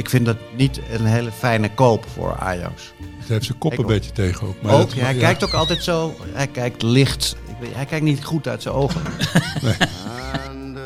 Ik 0.00 0.08
vind 0.08 0.26
dat 0.26 0.36
niet 0.56 0.80
een 0.90 1.04
hele 1.04 1.30
fijne 1.32 1.74
koop 1.74 2.06
voor 2.08 2.36
Ajax. 2.38 2.92
Hij 2.98 3.06
heeft 3.26 3.44
zijn 3.44 3.58
kop 3.58 3.72
Ik 3.72 3.78
een 3.78 3.84
ook. 3.84 3.90
beetje 3.90 4.12
tegen 4.12 4.46
ook. 4.46 4.62
Maar 4.62 4.72
ook, 4.72 4.80
dat- 4.80 4.92
ja, 4.92 5.04
hij 5.04 5.14
ja. 5.14 5.20
kijkt 5.20 5.44
ook 5.44 5.52
altijd 5.52 5.82
zo. 5.82 6.14
Hij 6.32 6.46
kijkt 6.46 6.82
licht. 6.82 7.36
Ik 7.48 7.54
weet, 7.60 7.74
hij 7.74 7.84
kijkt 7.84 8.04
niet 8.04 8.24
goed 8.24 8.48
uit 8.48 8.62
zijn 8.62 8.74
ogen. 8.74 9.00
And 10.48 10.76
uh, 10.76 10.82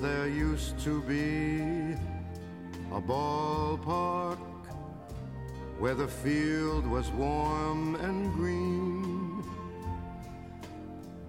there 0.00 0.50
used 0.52 0.82
to 0.84 1.02
be 1.06 1.94
a 2.94 3.00
ballpark 3.06 4.38
where 5.80 5.96
the 5.96 6.08
field 6.22 6.84
was 6.90 7.04
warm 7.18 7.94
and 7.94 8.34
green. 8.38 9.04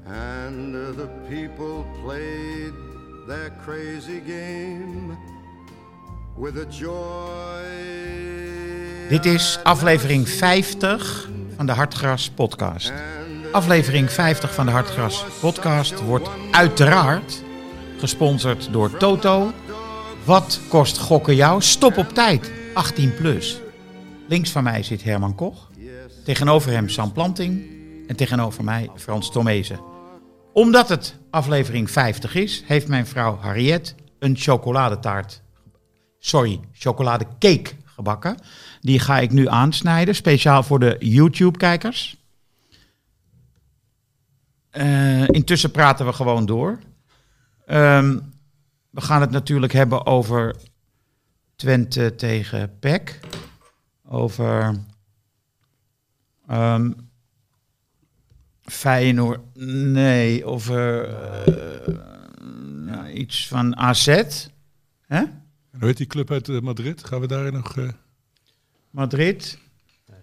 And 0.05 0.75
uh, 0.75 0.81
the 0.95 1.07
people 1.29 1.85
played 2.03 2.73
their 3.27 3.51
crazy 3.65 4.21
game. 4.25 5.17
Dit 9.09 9.25
is 9.25 9.59
aflevering 9.63 10.29
50 10.29 11.29
van 11.55 11.65
de 11.65 11.71
Hartgras 11.71 12.29
podcast. 12.29 12.93
Aflevering 13.51 14.11
50 14.11 14.53
van 14.53 14.65
de 14.65 14.71
Hartgras 14.71 15.25
podcast 15.39 16.03
wordt 16.03 16.29
uiteraard 16.51 17.43
gesponsord 17.99 18.73
door 18.73 18.97
Toto. 18.97 19.51
Wat 20.23 20.59
kost 20.69 20.97
gokken 20.97 21.35
jou? 21.35 21.61
Stop 21.61 21.97
op 21.97 22.09
tijd, 22.09 22.51
18 22.73 23.13
plus. 23.13 23.61
Links 24.27 24.51
van 24.51 24.63
mij 24.63 24.83
zit 24.83 25.03
Herman 25.03 25.35
Koch. 25.35 25.69
Tegenover 26.23 26.71
hem 26.71 26.89
Sam 26.89 27.11
Planting. 27.11 27.65
En 28.07 28.15
tegenover 28.15 28.63
mij 28.63 28.89
Frans 28.95 29.31
Tomezen. 29.31 29.79
Omdat 30.53 30.89
het 30.89 31.17
aflevering 31.29 31.91
50 31.91 32.35
is, 32.35 32.63
heeft 32.65 32.87
mijn 32.87 33.07
vrouw 33.07 33.37
Harriet 33.41 33.95
een 34.19 34.35
chocoladetaart 34.37 35.45
sorry, 36.19 36.59
chocoladecake 36.71 37.71
gebakken. 37.85 38.37
Die 38.81 38.99
ga 38.99 39.19
ik 39.19 39.31
nu 39.31 39.47
aansnijden, 39.47 40.15
speciaal 40.15 40.63
voor 40.63 40.79
de 40.79 40.95
YouTube-kijkers. 40.99 42.17
Eh, 44.69 45.27
intussen 45.27 45.71
praten 45.71 46.05
we 46.05 46.13
gewoon 46.13 46.45
door. 46.45 46.79
Ehm, 47.65 48.19
we 48.89 49.01
gaan 49.01 49.21
het 49.21 49.31
natuurlijk 49.31 49.73
hebben 49.73 50.05
over 50.05 50.55
Twente 51.55 52.15
tegen 52.15 52.79
PEC. 52.79 53.19
Over 54.05 54.75
ehm 56.47 56.91
Feyenoord, 58.61 59.39
nee, 59.93 60.45
over 60.45 61.09
eh, 62.87 63.15
iets 63.15 63.47
van 63.47 63.77
AZ. 63.77 64.23
Hè? 65.01 65.23
En 65.77 65.83
hoe 65.83 65.87
heet 65.91 65.97
die 65.97 66.07
club 66.07 66.31
uit 66.31 66.49
eh, 66.49 66.59
Madrid? 66.59 67.03
Gaan 67.05 67.19
we 67.19 67.27
daar 67.27 67.51
nog... 67.51 67.77
eh, 67.77 67.89
Madrid. 68.89 69.57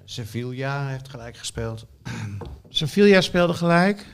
Sevilla 0.04 0.88
heeft 0.88 1.08
gelijk 1.08 1.36
gespeeld. 1.36 1.86
Sevilla 2.68 3.20
speelde 3.20 3.54
gelijk. 3.54 4.06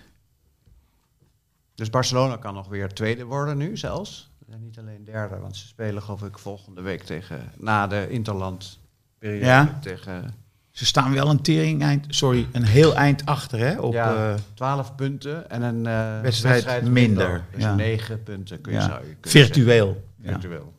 Dus 1.75 1.91
Barcelona 1.91 2.37
kan 2.37 2.55
nog 2.55 2.69
weer 2.69 2.89
tweede 2.89 3.25
worden 3.25 3.57
nu 3.57 3.77
zelfs. 3.77 4.31
En 4.51 4.63
niet 4.63 4.79
alleen 4.79 5.05
derde, 5.05 5.39
want 5.39 5.57
ze 5.57 5.67
spelen 5.67 6.03
geloof 6.03 6.23
ik 6.23 6.39
volgende 6.39 6.81
week 6.81 7.03
tegen... 7.03 7.53
Na 7.57 7.87
de 7.87 8.07
Interland 8.11 8.79
periode 9.19 9.45
Ja. 9.47 9.79
tegen... 9.83 10.35
Ze 10.71 10.87
staan 10.87 11.13
wel 11.13 11.31
een 11.31 11.43
tering 11.43 11.83
eind, 11.83 12.07
sorry, 12.09 12.47
een 12.53 12.65
heel 12.65 12.95
eind 12.97 13.27
achter 13.27 13.59
hè, 13.59 13.79
op 13.81 13.93
ja, 13.93 14.33
eh, 14.33 14.41
12 14.55 14.95
punten 14.95 15.51
en 15.51 15.63
een 15.63 15.87
eh, 15.87 16.21
Wedstrijd 16.21 16.89
minder, 16.89 17.45
Dus 17.53 17.63
ja. 17.63 17.75
9 17.75 18.23
punten 18.23 18.61
kun 18.61 18.73
je, 18.73 18.79
ja, 18.79 18.85
zou 18.87 19.01
je 19.01 19.15
kunnen 19.21 19.31
virtueel. 19.47 19.87
zeggen. 19.87 20.05
Ja. 20.23 20.31
Virtueel. 20.41 20.73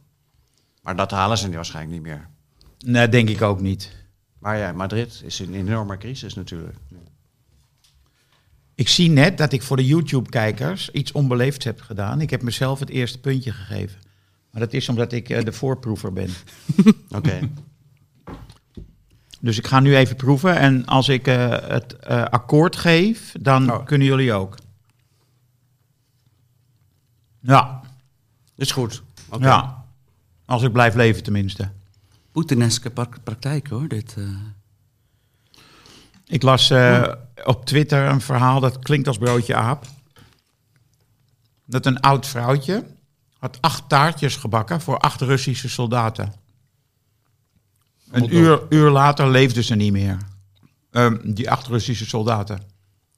Maar 0.81 0.95
dat 0.95 1.11
halen 1.11 1.37
ze 1.37 1.47
nu 1.47 1.55
waarschijnlijk 1.55 1.93
niet 1.93 2.03
meer. 2.11 2.27
Nee, 2.85 3.09
denk 3.09 3.29
ik 3.29 3.41
ook 3.41 3.59
niet. 3.61 3.91
Maar 4.39 4.57
ja, 4.57 4.71
Madrid 4.71 5.21
is 5.25 5.39
een 5.39 5.53
enorme 5.53 5.97
crisis 5.97 6.33
natuurlijk. 6.33 6.77
Ik 8.75 8.87
zie 8.87 9.09
net 9.09 9.37
dat 9.37 9.51
ik 9.53 9.61
voor 9.63 9.77
de 9.77 9.85
YouTube-kijkers 9.85 10.89
iets 10.89 11.11
onbeleefds 11.11 11.65
heb 11.65 11.81
gedaan. 11.81 12.21
Ik 12.21 12.29
heb 12.29 12.41
mezelf 12.41 12.79
het 12.79 12.89
eerste 12.89 13.19
puntje 13.19 13.51
gegeven. 13.51 13.99
Maar 14.51 14.61
dat 14.61 14.73
is 14.73 14.89
omdat 14.89 15.11
ik 15.11 15.29
eh, 15.29 15.43
de 15.43 15.51
voorproever 15.51 16.13
ben. 16.13 16.29
Oké. 17.17 17.39
Dus 19.39 19.57
ik 19.57 19.67
ga 19.67 19.79
nu 19.79 19.95
even 19.95 20.15
proeven. 20.15 20.57
En 20.57 20.85
als 20.85 21.09
ik 21.09 21.27
eh, 21.27 21.49
het 21.67 21.95
eh, 21.99 22.23
akkoord 22.23 22.75
geef, 22.75 23.33
dan 23.39 23.71
Oh. 23.71 23.85
kunnen 23.85 24.07
jullie 24.07 24.33
ook. 24.33 24.55
Ja, 27.39 27.81
is 28.55 28.71
goed. 28.71 29.03
Oké. 29.29 29.45
ja. 29.45 29.80
Als 30.51 30.63
ik 30.63 30.71
blijf 30.71 30.95
leven 30.95 31.23
tenminste. 31.23 31.71
Poetineske 32.31 32.89
praktijk 33.23 33.67
hoor, 33.67 33.87
dit. 33.87 34.15
eh. 34.17 34.23
Ik 36.25 36.41
las 36.41 36.69
eh, 36.69 37.13
op 37.43 37.65
Twitter 37.65 38.07
een 38.07 38.21
verhaal 38.21 38.59
dat 38.59 38.79
klinkt 38.79 39.07
als 39.07 39.17
broodje 39.17 39.55
aap. 39.55 39.85
Dat 41.65 41.85
een 41.85 41.99
oud 41.99 42.27
vrouwtje 42.27 42.85
had 43.39 43.57
acht 43.61 43.89
taartjes 43.89 44.35
gebakken 44.35 44.81
voor 44.81 44.97
acht 44.97 45.21
Russische 45.21 45.69
soldaten. 45.69 46.33
Een 48.11 48.35
uur, 48.35 48.61
uur 48.69 48.89
later 48.89 49.29
leefden 49.29 49.63
ze 49.63 49.75
niet 49.75 49.91
meer. 49.91 50.17
Ehm, 50.91 51.33
die 51.33 51.51
acht 51.51 51.67
Russische 51.67 52.05
soldaten. 52.05 52.61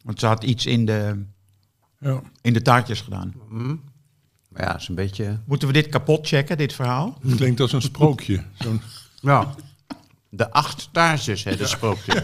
Want 0.03 0.19
ze 0.19 0.25
had 0.25 0.44
iets 0.44 0.65
in 0.65 0.85
de, 0.85 1.25
ja. 2.00 2.21
in 2.41 2.53
de 2.53 2.61
taartjes 2.61 3.01
gedaan. 3.01 3.33
Maar 4.53 4.63
ja, 4.63 4.75
is 4.75 4.87
een 4.87 4.95
beetje... 4.95 5.39
Moeten 5.45 5.67
we 5.67 5.73
dit 5.73 5.87
kapot 5.89 6.27
checken, 6.27 6.57
dit 6.57 6.73
verhaal? 6.73 7.17
Het 7.27 7.35
klinkt 7.35 7.59
als 7.59 7.73
een 7.73 7.81
sprookje. 7.81 8.43
Zo'n 8.59 8.81
Ja. 9.21 9.53
De 10.29 10.51
acht 10.51 10.89
taartjes, 10.91 11.43
hè, 11.43 11.55
de 11.55 11.67
sprookje. 11.67 12.23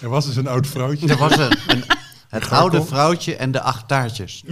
Er 0.00 0.08
was 0.08 0.26
dus 0.26 0.36
een 0.36 0.46
oud 0.46 0.66
vrouwtje. 0.66 1.08
Er 1.08 1.16
was 1.16 1.36
een, 1.36 1.56
een, 1.66 1.84
het 2.28 2.50
oude 2.50 2.82
vrouwtje 2.84 3.36
en 3.36 3.52
de 3.52 3.60
acht 3.60 3.88
taartjes. 3.88 4.44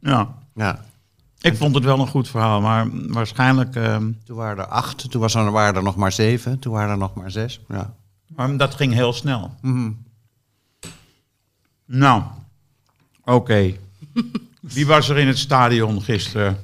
Ja. 0.00 0.34
Ja. 0.54 0.84
Ik 1.40 1.56
vond 1.56 1.74
het 1.74 1.84
wel 1.84 1.98
een 2.00 2.06
goed 2.08 2.28
verhaal, 2.28 2.60
maar 2.60 2.86
waarschijnlijk... 2.92 3.76
ehm, 3.76 4.10
Toen 4.24 4.36
waren 4.36 4.58
er 4.58 4.66
acht, 4.70 5.10
toen 5.10 5.20
was 5.20 5.34
er, 5.34 5.50
waren 5.50 5.74
er 5.74 5.82
nog 5.82 5.96
maar 5.96 6.12
zeven, 6.12 6.58
toen 6.58 6.72
waren 6.72 6.90
er 6.90 6.98
nog 6.98 7.14
maar 7.14 7.30
zes. 7.30 7.60
Ja. 7.68 7.94
Maar 8.26 8.56
dat 8.56 8.74
ging 8.74 8.92
heel 8.92 9.12
snel. 9.12 9.54
Nou, 11.86 12.22
oké. 13.24 13.74
Wie 14.62 14.86
was 14.86 15.08
er 15.08 15.18
in 15.18 15.26
het 15.26 15.38
stadion 15.38 16.02
gisteren? 16.02 16.60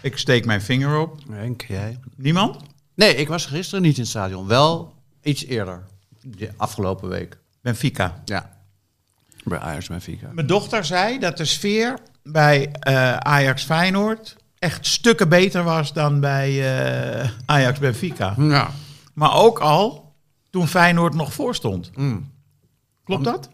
Ik 0.00 0.16
steek 0.16 0.44
mijn 0.44 0.62
vinger 0.62 0.98
op. 0.98 1.18
Henk, 1.30 1.62
jij? 1.62 1.98
Niemand? 2.16 2.56
Nee, 2.94 3.14
ik 3.14 3.28
was 3.28 3.46
gisteren 3.46 3.82
niet 3.82 3.94
in 3.94 4.00
het 4.00 4.10
stadion. 4.10 4.46
Wel 4.46 4.94
iets 5.22 5.44
eerder. 5.44 5.86
De 6.22 6.50
afgelopen 6.56 7.08
week. 7.08 7.38
Benfica. 7.62 8.22
Ja. 8.24 8.56
Bij 9.44 9.58
Ajax 9.58 9.88
Benfica. 9.88 10.28
Mijn 10.32 10.46
dochter 10.46 10.84
zei 10.84 11.18
dat 11.18 11.36
de 11.36 11.44
sfeer 11.44 11.98
bij 12.22 12.70
eh, 12.72 13.16
Ajax 13.16 13.64
Feyenoord 13.64 14.36
echt 14.58 14.86
stukken 14.86 15.28
beter 15.28 15.64
was 15.64 15.92
dan 15.92 16.20
bij 16.20 16.50
eh, 17.22 17.30
Ajax 17.46 17.78
Benfica. 17.78 18.34
Ja. 18.38 18.70
Maar 19.14 19.34
ook 19.34 19.58
al 19.58 20.14
toen 20.50 20.68
Feyenoord 20.68 21.14
nog 21.14 21.32
voor 21.32 21.54
stond. 21.54 21.90
Mm. 21.94 22.30
Klopt 23.04 23.24
dat? 23.24 23.50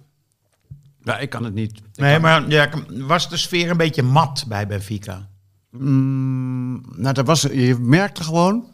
Ja, 1.06 1.18
ik 1.18 1.30
kan 1.30 1.44
het 1.44 1.54
niet. 1.54 1.78
ik 1.78 1.82
Nee, 1.94 2.18
maar 2.18 2.48
ja, 2.48 2.70
was 2.88 3.28
de 3.28 3.36
sfeer 3.36 3.70
een 3.70 3.76
beetje 3.76 4.02
mat 4.02 4.44
bij 4.48 4.66
Benfica? 4.66 5.28
Mm, 5.70 6.84
nou, 6.96 7.14
dat 7.14 7.26
was, 7.26 7.42
je 7.42 7.76
merkte 7.80 8.24
gewoon 8.24 8.66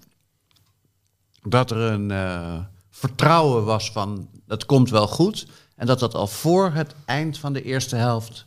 dat 1.42 1.70
er 1.70 1.76
een 1.76 2.10
eh, 2.10 2.58
vertrouwen 2.90 3.64
was 3.64 3.90
van 3.90 4.28
dat 4.46 4.66
komt 4.66 4.90
wel 4.90 5.06
goed. 5.06 5.46
En 5.76 5.86
dat 5.86 5.98
dat 5.98 6.14
al 6.14 6.26
voor 6.26 6.72
het 6.72 6.94
eind 7.04 7.38
van 7.38 7.52
de 7.52 7.62
eerste 7.62 7.96
helft 7.96 8.46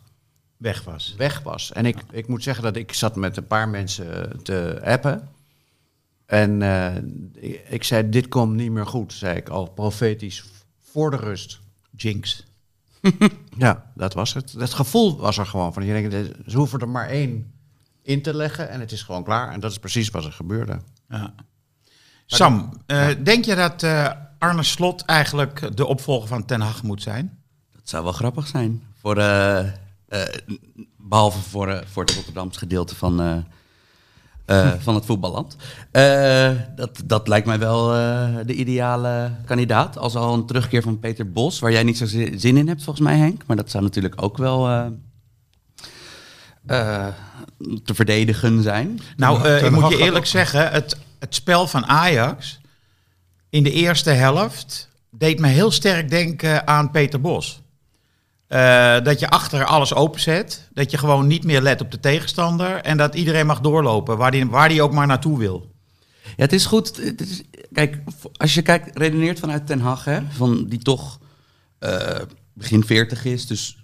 Weg 0.58 0.84
was. 0.84 1.14
weg 1.18 1.42
was. 1.42 1.72
En 1.72 1.86
ik, 1.86 1.98
ik 2.12 2.28
moet 2.28 2.44
zeggen 2.44 2.64
dat 2.64 2.76
ik 2.76 2.94
zat 2.94 3.16
met 3.16 3.38
een 3.38 3.48
paar 3.48 3.70
mensen 3.70 4.40
te 4.44 4.82
appen. 4.84 5.30
En 6.26 6.62
eh, 6.62 6.96
ik, 7.34 7.66
ik 7.70 7.84
zei, 7.84 8.10
dit 8.10 8.28
komt 8.28 8.56
niet 8.56 8.72
meer 8.72 8.88
goed, 8.88 9.14
zei 9.14 9.38
ik 9.38 9.50
al 9.50 9.70
profetisch 9.70 10.44
voor 10.82 11.12
de 11.12 11.18
rust. 11.18 11.60
Jinx. 11.96 12.44
Ja, 13.58 13.92
dat 13.96 14.14
was 14.14 14.34
het. 14.34 14.54
Dat 14.58 14.74
gevoel 14.74 15.18
was 15.18 15.38
er 15.38 15.46
gewoon 15.46 15.74
van. 15.74 15.86
Je 15.86 16.10
denkt, 16.10 16.36
ze 16.48 16.58
hoeven 16.58 16.80
er 16.80 16.90
maar 16.90 17.08
één 17.08 17.54
in 18.02 18.22
te 18.22 18.34
leggen 18.34 18.70
en 18.70 18.80
het 18.80 18.92
is 18.92 19.02
gewoon 19.02 19.24
klaar. 19.24 19.52
En 19.52 19.60
dat 19.60 19.72
is 19.72 19.80
precies 19.80 20.10
wat 20.10 20.26
er 20.26 20.32
gebeurde. 20.32 20.80
Ja. 21.10 21.34
Sam, 22.26 22.82
eh, 22.86 23.08
denk 23.24 23.46
je 23.46 23.56
dat 23.56 23.84
eh, 23.84 24.12
Arne 24.40 24.64
Slot 24.64 25.02
eigenlijk 25.02 25.78
de 25.78 25.86
opvolger 25.86 26.28
van 26.28 26.46
Ten 26.46 26.62
Hag 26.62 26.84
moet 26.84 27.02
zijn? 27.02 27.40
Dat 27.72 27.90
zou 27.90 28.04
wel 28.04 28.14
grappig 28.14 28.48
zijn. 28.48 28.84
Voor, 29.02 29.18
eh, 29.18 29.60
eh, 30.08 30.22
behalve 30.98 31.40
voor, 31.40 31.68
eh, 31.68 31.86
voor 31.88 32.04
het 32.04 32.14
Rotterdamse 32.14 32.60
gedeelte 32.60 32.96
van, 32.96 33.46
eh, 34.46 34.72
van 34.80 34.96
het 34.96 35.06
voetballand. 35.06 35.56
Eh, 35.92 36.52
dat, 36.76 37.02
dat 37.06 37.28
lijkt 37.28 37.48
mij 37.48 37.60
wel 37.60 37.94
eh, 37.96 38.28
de 38.46 38.54
ideale 38.54 39.32
kandidaat. 39.46 39.98
Als 39.98 40.16
al 40.16 40.34
een 40.34 40.46
terugkeer 40.46 40.82
van 40.82 41.00
Peter 41.00 41.32
Bos, 41.32 41.60
waar 41.60 41.72
jij 41.72 41.84
niet 41.84 41.98
zo 41.98 42.06
zi- 42.06 42.38
zin 42.38 42.58
in 42.58 42.68
hebt 42.68 42.84
volgens 42.84 43.06
mij 43.06 43.18
Henk. 43.18 43.42
Maar 43.46 43.56
dat 43.58 43.72
zou 43.72 43.84
natuurlijk 43.84 44.22
ook 44.22 44.38
wel... 44.38 44.68
eh, 44.68 44.86
eh, 46.66 47.08
te 47.84 47.94
verdedigen 47.96 48.62
zijn. 48.64 49.00
Nou, 49.18 49.44
eh, 49.48 49.64
ik 49.64 49.72
moet 49.72 49.90
je 49.90 49.98
eerlijk 49.98 50.26
zeggen, 50.26 50.72
het, 50.72 50.98
het 51.20 51.36
spel 51.36 51.68
van 51.68 51.86
Ajax 51.86 52.60
in 53.50 53.64
de 53.64 53.72
eerste 53.72 54.10
helft 54.10 54.90
deed 55.10 55.40
me 55.40 55.48
heel 55.48 55.72
sterk 55.72 56.10
denken 56.10 56.68
aan 56.68 56.92
Peter 56.92 57.22
Bos. 57.22 57.62
Eh, 58.48 59.04
dat 59.04 59.20
je 59.20 59.30
achter 59.30 59.66
alles 59.66 59.94
openzet, 59.94 60.70
dat 60.74 60.92
je 60.92 60.98
gewoon 60.98 61.28
niet 61.28 61.44
meer 61.44 61.62
let 61.62 61.82
op 61.82 61.92
de 61.92 62.00
tegenstander 62.00 62.82
en 62.82 62.98
dat 62.98 63.16
iedereen 63.16 63.46
mag 63.46 63.62
doorlopen 63.62 64.18
waar 64.18 64.32
die, 64.32 64.50
waar 64.50 64.70
die 64.70 64.82
ook 64.82 64.94
maar 64.94 65.08
naartoe 65.08 65.38
wil. 65.38 65.72
Ja, 66.24 66.32
het 66.44 66.54
is 66.54 66.66
goed. 66.66 66.98
Het 66.98 67.22
is, 67.22 67.44
kijk, 67.72 68.04
als 68.34 68.54
je 68.54 68.62
kijkt, 68.62 68.98
redeneert 68.98 69.40
vanuit 69.40 69.68
Ten 69.68 69.80
Hag, 69.80 70.04
hè, 70.04 70.20
van 70.30 70.66
die 70.68 70.80
toch 70.80 71.20
eh, 71.80 72.22
begin 72.54 72.86
40 72.86 73.26
is, 73.26 73.48
dus 73.48 73.78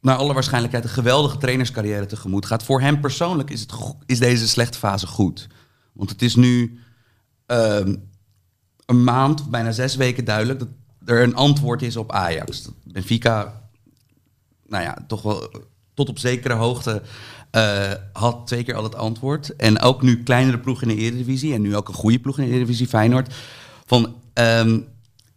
naar 0.00 0.16
alle 0.16 0.34
waarschijnlijkheid 0.34 0.84
een 0.84 0.90
geweldige 0.90 1.38
trainerscarrière 1.38 2.06
tegemoet 2.06 2.46
gaat. 2.46 2.62
Voor 2.62 2.80
hem 2.80 3.00
persoonlijk 3.00 3.50
is, 3.50 3.60
het, 3.60 3.72
is 4.06 4.18
deze 4.18 4.48
slechte 4.48 4.78
fase 4.78 5.06
goed. 5.06 5.48
Want 5.92 6.10
het 6.10 6.22
is 6.22 6.34
nu 6.34 6.80
ehm, 7.46 7.94
een 8.86 9.04
maand, 9.04 9.50
bijna 9.50 9.72
zes 9.72 9.96
weken 9.96 10.24
duidelijk 10.24 10.58
dat 10.58 10.68
er 11.04 11.22
een 11.22 11.34
antwoord 11.34 11.82
is 11.82 11.96
op 11.96 12.12
Ajax. 12.12 12.68
Benfica, 12.84 13.65
nou 14.68 14.82
ja, 14.82 14.98
toch 15.06 15.22
wel 15.22 15.50
tot 15.94 16.08
op 16.08 16.18
zekere 16.18 16.54
hoogte 16.54 17.02
eh, 17.50 17.92
had 18.12 18.46
twee 18.46 18.64
keer 18.64 18.74
al 18.74 18.82
het 18.82 18.94
antwoord. 18.94 19.56
En 19.56 19.80
ook 19.80 20.02
nu 20.02 20.22
kleinere 20.22 20.58
ploeg 20.58 20.82
in 20.82 20.88
de 20.88 20.96
Eredivisie 20.96 21.54
en 21.54 21.62
nu 21.62 21.76
ook 21.76 21.88
een 21.88 21.94
goede 21.94 22.18
ploeg 22.18 22.38
in 22.38 22.44
de 22.44 22.50
Eredivisie, 22.50 22.86
Feyenoord. 22.86 23.34
Van 23.86 24.14
ehm, 24.32 24.80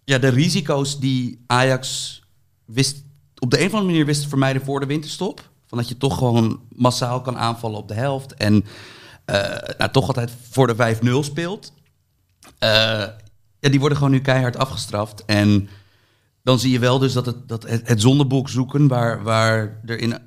ja, 0.04 0.18
de 0.18 0.28
risico's 0.28 1.00
die 1.00 1.44
Ajax 1.48 2.20
wist, 2.66 3.04
op 3.38 3.52
de 3.52 3.60
een 3.60 3.66
of 3.66 3.72
andere 3.72 3.92
manier 3.92 4.06
wist 4.06 4.22
te 4.22 4.30
vermijden 4.30 4.62
voor 4.62 4.80
de 4.80 4.86
winterstop. 4.86 5.50
Van 5.68 5.78
dat 5.78 5.88
je 5.88 5.98
toch 5.98 6.18
gewoon 6.18 6.62
massaal 6.70 7.22
kan 7.22 7.38
aanvallen 7.38 7.78
op 7.78 7.88
de 7.88 7.94
helft. 7.94 8.34
En 8.34 8.66
eh, 9.26 9.76
nou, 9.78 9.92
toch 9.92 10.08
altijd 10.08 10.32
voor 10.50 10.68
de 10.68 10.98
5-0 11.06 11.10
speelt. 11.20 11.74
Eh, 12.58 12.70
ja, 13.60 13.70
die 13.70 13.80
worden 13.80 13.98
gewoon 13.98 14.14
nu 14.14 14.22
keihard 14.22 14.58
afgestraft. 14.58 15.26
En 15.26 15.70
dan 16.50 16.60
zie 16.60 16.72
je 16.72 16.80
wel 16.80 17.00
dus 17.00 17.14
dat 17.14 17.26
het, 17.26 17.48
dat 17.48 17.64
het, 17.64 17.88
het 17.88 18.02
zoeken, 18.46 18.88
waar, 18.88 19.24
waar 19.24 19.82
er 19.86 20.00
in, 20.00 20.18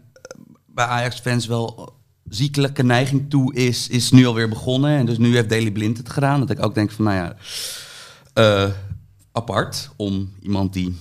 bij 0.67 0.85
Ajax-fans 0.85 1.47
wel 1.47 1.95
ziekelijke 2.29 2.83
neiging 2.83 3.31
toe 3.31 3.55
is, 3.55 3.89
is 3.89 4.11
nu 4.11 4.27
alweer 4.27 4.49
begonnen. 4.49 4.99
En 4.99 5.07
dus 5.07 5.19
nu 5.19 5.35
heeft 5.35 5.49
Daley 5.49 5.71
Blind 5.71 5.97
het 5.97 6.11
gedaan. 6.11 6.41
Dat 6.41 6.51
ik 6.51 6.65
ook 6.65 6.75
denk 6.75 6.91
van, 6.91 7.05
nou 7.05 7.17
ja, 7.17 7.37
eh, 8.35 8.71
apart 9.33 9.91
om 9.97 10.33
iemand 10.43 10.73
die 10.73 10.97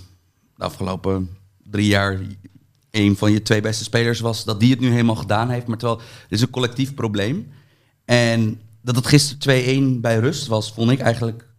de 0.55 0.63
afgelopen 0.63 1.37
drie 1.63 1.87
jaar 1.87 2.19
een 2.91 3.17
van 3.17 3.31
je 3.31 3.41
twee 3.41 3.61
beste 3.61 3.83
spelers 3.83 4.19
was, 4.19 4.43
dat 4.43 4.59
die 4.59 4.71
het 4.71 4.79
nu 4.79 4.89
helemaal 4.89 5.15
gedaan 5.15 5.49
heeft. 5.49 5.67
Maar 5.67 5.77
terwijl, 5.77 5.99
het 5.99 6.31
is 6.31 6.41
een 6.41 6.49
collectief 6.49 6.93
probleem. 6.93 7.51
En 8.05 8.61
dat 8.81 8.95
het 8.95 9.07
gisteren 9.07 9.97
2-1 9.97 10.01
bij 10.01 10.19
rust 10.19 10.47
was, 10.47 10.73
vond 10.73 10.91
ik 10.91 10.99
eigenlijk 10.99 11.49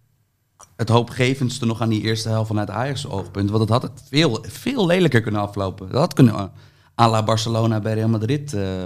het 0.82 0.90
hoopgevendste 0.90 1.66
nog 1.66 1.80
aan 1.80 1.88
die 1.88 2.02
eerste 2.02 2.28
helft 2.28 2.46
vanuit 2.46 2.70
Ajax 2.70 3.06
oogpunt. 3.06 3.50
Want 3.50 3.60
het 3.60 3.70
had 3.70 3.82
het 3.82 4.02
veel, 4.08 4.44
veel 4.48 4.86
lelijker 4.86 5.20
kunnen 5.20 5.40
aflopen. 5.40 5.88
Dat 5.88 6.00
had 6.00 6.12
kunnen 6.12 6.52
à 7.00 7.08
la 7.08 7.22
Barcelona 7.22 7.80
bij 7.80 7.94
Real 7.94 8.08
Madrid 8.08 8.52
eh, 8.52 8.84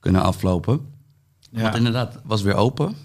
kunnen 0.00 0.22
aflopen. 0.22 0.80
Ja. 1.50 1.62
Want 1.62 1.74
inderdaad, 1.74 2.20
was 2.24 2.42
weer 2.42 2.54
open. 2.54 2.96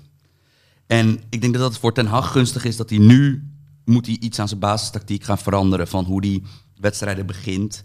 En 0.87 1.21
ik 1.29 1.41
denk 1.41 1.53
dat 1.53 1.69
het 1.69 1.79
voor 1.79 1.93
Ten 1.93 2.05
Hag 2.05 2.31
gunstig 2.31 2.65
is 2.65 2.77
dat 2.77 2.89
hij 2.89 2.99
nu 2.99 3.49
moet 3.85 4.05
hij 4.05 4.17
iets 4.19 4.39
aan 4.39 4.47
zijn 4.47 4.59
basistactiek 4.59 5.23
gaan 5.23 5.37
veranderen 5.37 5.87
van 5.87 6.05
hoe 6.05 6.25
hij 6.25 6.43
wedstrijden 6.79 7.25
begint. 7.25 7.83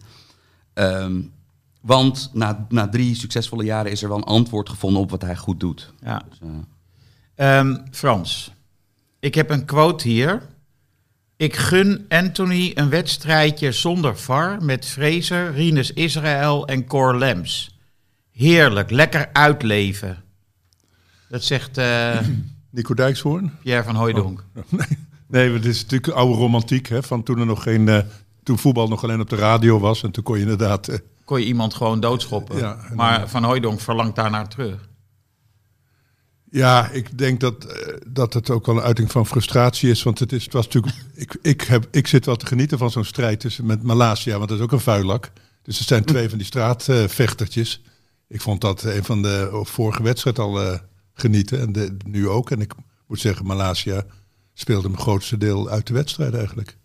Ehm, 0.72 1.20
want 1.80 2.30
na, 2.32 2.66
na 2.68 2.88
drie 2.88 3.14
succesvolle 3.14 3.64
jaren 3.64 3.90
is 3.90 4.02
er 4.02 4.08
wel 4.08 4.16
een 4.16 4.24
antwoord 4.24 4.68
gevonden 4.68 5.02
op 5.02 5.10
wat 5.10 5.22
hij 5.22 5.36
goed 5.36 5.60
doet. 5.60 5.92
Ja. 6.02 6.22
Dus, 6.28 6.38
eh, 6.40 6.48
Ehm, 7.40 7.76
Frans, 7.90 8.52
ik 9.20 9.34
heb 9.34 9.50
een 9.50 9.64
quote 9.64 10.08
hier. 10.08 10.42
Ik 11.36 11.56
gun 11.56 12.04
Anthony 12.08 12.70
een 12.74 12.88
wedstrijdje 12.88 13.72
zonder 13.72 14.16
VAR 14.18 14.62
met 14.64 14.86
Fraser, 14.86 15.52
Rinus 15.52 15.92
Israël 15.92 16.66
en 16.66 16.86
Cor 16.86 17.18
Lems. 17.18 17.78
Heerlijk, 18.32 18.90
lekker 18.90 19.28
uitleven. 19.32 20.22
Dat 21.28 21.42
zegt 21.44 21.78
eh, 21.78 22.18
Nico 22.70 22.94
Dijkshoorn? 22.94 23.52
Pierre 23.62 23.84
van 23.84 23.94
Hooijdonk. 23.94 24.44
Nee, 24.68 25.48
nee, 25.48 25.52
het 25.52 25.64
is 25.64 25.82
natuurlijk 25.82 26.12
oude 26.12 26.34
romantiek, 26.38 26.88
hè, 26.88 27.02
van 27.02 27.22
toen 27.22 27.38
er 27.38 27.46
nog 27.46 27.62
geen... 27.62 27.88
eh, 27.88 27.98
toen 28.42 28.58
voetbal 28.58 28.88
nog 28.88 29.02
alleen 29.04 29.20
op 29.20 29.30
de 29.30 29.36
radio 29.36 29.78
was 29.78 30.02
en 30.02 30.10
toen 30.10 30.22
kon 30.24 30.36
je 30.36 30.42
inderdaad... 30.42 30.88
eh, 30.88 30.98
Kon 31.24 31.40
je 31.40 31.46
iemand 31.46 31.74
gewoon 31.74 32.00
doodschoppen. 32.00 32.56
Ja, 32.58 32.76
maar 32.94 33.28
Van 33.28 33.44
Hooijdonk 33.44 33.80
verlangt 33.80 34.16
daarnaar 34.16 34.48
terug. 34.48 34.88
Ja, 36.50 36.88
ik 36.88 37.18
denk 37.18 37.40
dat, 37.40 37.64
eh, 37.64 37.94
dat 38.06 38.34
het 38.34 38.50
ook 38.50 38.66
wel 38.66 38.76
een 38.76 38.82
uiting 38.82 39.10
van 39.10 39.26
frustratie 39.26 39.90
is. 39.90 40.02
Want 40.02 40.18
het, 40.18 40.32
is, 40.32 40.44
het 40.44 40.52
was 40.52 40.64
natuurlijk. 40.64 40.94
Ik, 41.14 41.36
ik, 41.42 41.60
heb, 41.60 41.86
ik 41.90 42.06
zit 42.06 42.26
wel 42.26 42.36
te 42.36 42.46
genieten 42.46 42.78
van 42.78 42.90
zo'n 42.90 43.04
strijd 43.04 43.40
tussen 43.40 43.66
met 43.66 43.82
Malasia, 43.82 44.36
want 44.36 44.48
dat 44.48 44.58
is 44.58 44.64
ook 44.64 44.72
een 44.72 44.80
vuilak. 44.80 45.30
Dus 45.62 45.78
het 45.78 45.88
zijn 45.88 46.04
twee 46.04 46.28
van 46.28 46.38
die 46.38 46.46
straatvechtertjes. 46.46 47.82
ik 48.28 48.40
vond 48.40 48.60
dat 48.60 48.82
een 48.82 49.04
van 49.04 49.22
de 49.22 49.60
vorige 49.62 50.02
wedstrijd 50.02 50.38
al 50.38 50.62
eh, 50.62 50.78
genieten. 51.12 51.60
En 51.60 51.72
de, 51.72 51.96
nu 52.06 52.28
ook. 52.28 52.50
En 52.50 52.60
ik 52.60 52.72
moet 53.06 53.20
zeggen, 53.20 53.46
Malasia 53.46 54.04
speelde 54.54 54.88
mijn 54.88 55.02
grootste 55.02 55.36
deel 55.36 55.68
uit 55.68 55.86
de 55.86 55.94
wedstrijd 55.94 56.34
eigenlijk. 56.34 56.76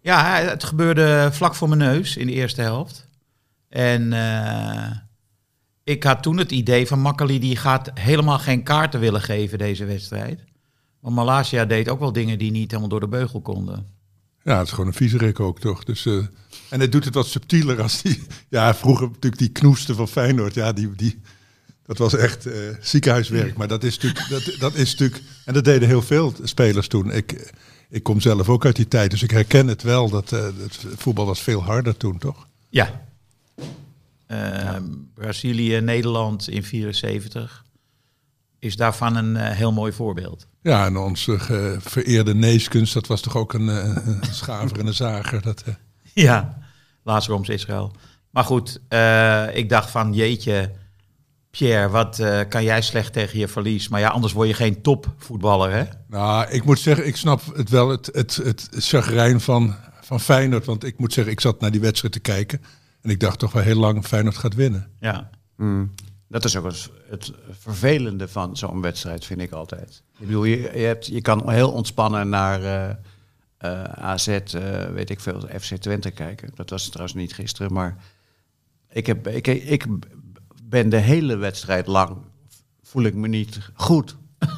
Ja, 0.00 0.34
het 0.34 0.64
gebeurde 0.64 1.28
vlak 1.32 1.54
voor 1.54 1.68
mijn 1.68 1.80
neus 1.80 2.16
in 2.16 2.26
de 2.26 2.32
eerste 2.32 2.60
helft. 2.60 3.08
En 3.68 4.12
eh, 4.12 4.96
ik 5.88 6.02
had 6.02 6.22
toen 6.22 6.36
het 6.36 6.50
idee 6.50 6.86
van 6.86 7.00
Makkeli, 7.00 7.38
die 7.38 7.56
gaat 7.56 7.90
helemaal 7.94 8.38
geen 8.38 8.62
kaarten 8.62 9.00
willen 9.00 9.20
geven 9.20 9.58
deze 9.58 9.84
wedstrijd. 9.84 10.44
Want 11.00 11.14
Malasia 11.14 11.64
deed 11.64 11.88
ook 11.88 11.98
wel 11.98 12.12
dingen 12.12 12.38
die 12.38 12.50
niet 12.50 12.70
helemaal 12.70 12.90
door 12.90 13.00
de 13.00 13.08
beugel 13.08 13.40
konden. 13.40 13.86
Ja, 14.42 14.58
het 14.58 14.66
is 14.66 14.72
gewoon 14.72 14.86
een 14.86 14.94
viezerik 14.94 15.40
ook, 15.40 15.60
toch? 15.60 15.84
Dus, 15.84 16.06
eh, 16.06 16.16
en 16.70 16.78
hij 16.78 16.88
doet 16.88 17.04
het 17.04 17.14
wat 17.14 17.26
subtieler 17.26 17.82
als 17.82 18.02
die... 18.02 18.22
Ja, 18.48 18.74
vroeger 18.74 19.06
natuurlijk 19.06 19.38
die 19.38 19.48
knoesten 19.48 19.94
van 19.94 20.08
Feyenoord. 20.08 20.54
Ja, 20.54 20.72
die, 20.72 20.94
die, 20.94 21.20
dat 21.82 21.98
was 21.98 22.14
echt 22.14 22.46
eh, 22.46 22.54
ziekenhuiswerk. 22.80 23.56
Maar 23.56 23.68
dat 23.68 23.84
is, 23.84 23.98
natuurlijk, 23.98 24.28
dat, 24.28 24.58
dat 24.58 24.74
is 24.74 24.90
natuurlijk... 24.90 25.22
En 25.44 25.54
dat 25.54 25.64
deden 25.64 25.88
heel 25.88 26.02
veel 26.02 26.34
spelers 26.42 26.88
toen. 26.88 27.10
Ik, 27.10 27.52
ik 27.88 28.02
kom 28.02 28.20
zelf 28.20 28.48
ook 28.48 28.64
uit 28.64 28.76
die 28.76 28.88
tijd, 28.88 29.10
dus 29.10 29.22
ik 29.22 29.30
herken 29.30 29.66
het 29.66 29.82
wel. 29.82 30.10
Dat 30.10 30.32
eh, 30.32 30.42
het 30.42 30.84
voetbal 30.96 31.26
was 31.26 31.40
veel 31.40 31.62
harder 31.62 31.96
toen, 31.96 32.18
toch? 32.18 32.46
Ja. 32.68 33.07
Eh, 34.28 34.76
Brazilië, 35.14 35.80
Nederland 35.80 36.48
in 36.48 36.62
74 36.64 37.64
is 38.58 38.76
daarvan 38.76 39.16
een 39.16 39.36
eh, 39.36 39.50
heel 39.56 39.72
mooi 39.72 39.92
voorbeeld. 39.92 40.46
Ja, 40.62 40.86
en 40.86 40.96
onze 40.96 41.38
ge- 41.38 41.76
vereerde 41.80 42.34
Neeskens, 42.34 42.92
dat 42.92 43.06
was 43.06 43.20
toch 43.20 43.36
ook 43.36 43.52
een, 43.52 43.68
eh, 43.68 43.96
een 44.06 44.20
schaver 44.30 44.78
en 44.78 44.86
een 44.86 44.94
zager. 44.94 45.42
Dat, 45.42 45.62
eh, 45.66 45.74
Ja, 46.24 46.58
laatst 47.02 47.28
Roms 47.28 47.48
Israël. 47.48 47.92
Maar 48.30 48.44
goed, 48.44 48.80
eh, 48.88 49.56
ik 49.56 49.68
dacht 49.68 49.90
van 49.90 50.12
jeetje, 50.12 50.72
Pierre, 51.50 51.88
wat 51.88 52.18
eh, 52.18 52.40
kan 52.48 52.64
jij 52.64 52.82
slecht 52.82 53.12
tegen 53.12 53.38
je 53.38 53.48
verlies? 53.48 53.88
Maar 53.88 54.00
ja, 54.00 54.08
anders 54.08 54.32
word 54.32 54.48
je 54.48 54.54
geen 54.54 54.82
topvoetballer, 54.82 55.70
hè? 55.72 55.84
Nou, 56.08 56.50
ik 56.50 56.64
moet 56.64 56.78
zeggen, 56.78 57.06
ik 57.06 57.16
snap 57.16 57.40
het 57.56 57.68
wel, 57.70 57.88
het, 57.88 58.08
het, 58.12 58.36
het 58.36 58.68
chagrijn 58.70 59.40
van, 59.40 59.74
van 60.00 60.20
Feyenoord. 60.20 60.64
Want 60.64 60.84
ik 60.84 60.98
moet 60.98 61.12
zeggen, 61.12 61.32
ik 61.32 61.40
zat 61.40 61.60
naar 61.60 61.70
die 61.70 61.80
wedstrijd 61.80 62.12
te 62.12 62.20
kijken. 62.20 62.60
En 63.08 63.14
ik 63.14 63.20
dacht 63.20 63.38
toch 63.38 63.52
wel 63.52 63.62
heel 63.62 63.78
lang, 63.78 64.04
Feyenoord 64.04 64.36
gaat 64.36 64.54
winnen. 64.54 64.90
Ja. 65.00 65.30
Dat 66.28 66.44
is 66.44 66.56
ook 66.56 66.64
eens 66.64 66.90
het 67.10 67.32
vervelende 67.50 68.28
van 68.28 68.56
zo'n 68.56 68.80
wedstrijd, 68.80 69.24
vind 69.24 69.40
ik 69.40 69.50
altijd. 69.52 70.02
Ik 70.18 70.26
bedoel, 70.26 70.44
je, 70.44 70.56
je, 70.60 70.68
hebt, 70.84 71.06
je 71.06 71.20
kan 71.20 71.50
heel 71.50 71.70
ontspannen 71.70 72.28
naar 72.28 72.62
eh, 72.62 72.88
eh, 73.58 73.82
AZ, 73.82 74.28
eh, 74.28 74.40
weet 74.94 75.10
ik 75.10 75.20
veel, 75.20 75.40
FC 75.60 75.74
Twente 75.76 76.10
kijken. 76.10 76.50
Dat 76.54 76.70
was 76.70 76.88
trouwens 76.88 77.16
niet 77.18 77.34
gisteren, 77.34 77.72
maar 77.72 77.96
ik, 78.92 79.06
heb, 79.06 79.28
ik, 79.28 79.46
ik 79.46 79.84
ben 80.62 80.88
de 80.88 80.96
hele 80.98 81.36
wedstrijd 81.36 81.86
lang, 81.86 82.16
voel 82.82 83.02
ik 83.02 83.14
me 83.14 83.28
niet 83.28 83.58
goed. 83.74 84.16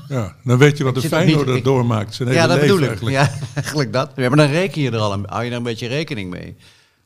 Ja, 0.08 0.36
dan 0.44 0.58
weet 0.58 0.78
je 0.78 0.84
wat 0.84 0.94
de 0.94 1.00
Feyenoorder 1.00 1.54
niet- 1.54 1.64
doormaakt. 1.64 2.14
Zijn 2.14 2.28
hele 2.28 2.40
Ja, 2.40 2.46
dat 2.46 2.56
leven 2.56 2.68
bedoel 2.76 2.82
ik. 2.92 3.00
eigenlijk. 3.00 3.16
Ja, 3.16 3.46
eigenlijk 3.62 3.92
dat. 3.92 4.12
Ja, 4.16 4.28
maar 4.28 4.36
dan 4.36 4.46
reken 4.50 4.82
je 4.82 4.90
er 4.90 4.98
al 4.98 5.12
een, 5.12 5.24
hou 5.28 5.44
je 5.44 5.50
er 5.50 5.56
een 5.56 5.62
beetje 5.62 5.86
rekening 5.88 6.30
mee. 6.30 6.56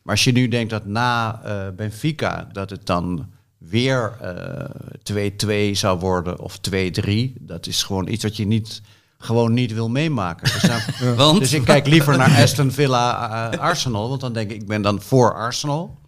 Maar 0.04 0.14
als 0.14 0.24
je 0.24 0.32
nu 0.32 0.48
denkt 0.48 0.70
dat 0.70 0.86
na 0.86 1.40
eh, 1.44 1.68
Benfica 1.76 2.48
dat 2.52 2.70
het 2.70 2.86
dan 2.86 3.30
weer 3.58 4.12
eh 4.20 5.30
2-2 5.70 5.70
zou 5.72 5.98
worden 5.98 6.38
of 6.40 6.58
2-3, 6.70 7.32
dat 7.40 7.66
is 7.66 7.82
gewoon 7.82 8.08
iets 8.08 8.22
wat 8.22 8.36
je 8.36 8.46
niet 8.46 8.82
gewoon 9.18 9.52
niet 9.52 9.72
wil 9.72 9.88
meemaken. 9.88 10.52
Dus, 10.52 10.62
dan- 10.62 11.16
Want? 11.16 11.38
dus 11.38 11.52
ik 11.52 11.64
kijk 11.64 11.86
liever 11.86 12.16
naar 12.16 12.42
Aston 12.42 12.70
Villa 12.70 13.50
eh, 13.50 13.58
Arsenal, 13.58 14.08
want 14.08 14.20
dan 14.20 14.32
denk 14.32 14.50
ik, 14.50 14.60
ik 14.60 14.66
ben 14.66 14.82
dan 14.82 15.02
voor 15.02 15.34
Arsenal. 15.34 15.98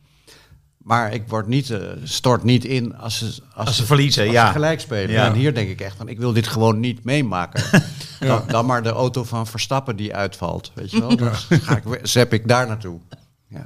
Maar 0.77 1.13
ik 1.13 1.29
word 1.29 1.47
niet, 1.47 1.71
eh, 1.71 1.81
stort 2.03 2.43
niet 2.43 2.65
in 2.65 2.97
als 2.97 3.19
ze, 3.19 3.43
als, 3.55 3.77
ze 3.77 3.87
verliezen, 3.87 4.23
als 4.25 4.33
ja. 4.33 4.47
ze 4.47 4.53
gelijk 4.53 4.81
spelen. 4.81 5.11
Ja. 5.11 5.27
En 5.27 5.33
hier 5.33 5.55
denk 5.55 5.69
ik 5.69 5.81
echt 5.81 5.97
van, 5.97 6.09
ik 6.09 6.19
wil 6.19 6.33
dit 6.33 6.47
gewoon 6.47 6.81
niet 6.81 7.05
meemaken. 7.05 7.65
dan, 8.21 8.43
dan 8.47 8.67
maar 8.67 8.83
de 8.83 8.89
auto 8.89 9.25
van 9.25 9.47
Verstappen 9.47 9.97
die 9.97 10.15
uitvalt, 10.15 10.73
weet 10.75 10.91
je 10.91 11.01
wel. 11.01 11.17
Dan 11.17 11.35
ga 11.35 11.77
ik, 11.77 11.99
zap 12.03 12.33
ik 12.33 12.49
daar 12.49 12.67
naartoe. 12.67 12.99
Ja. 13.49 13.65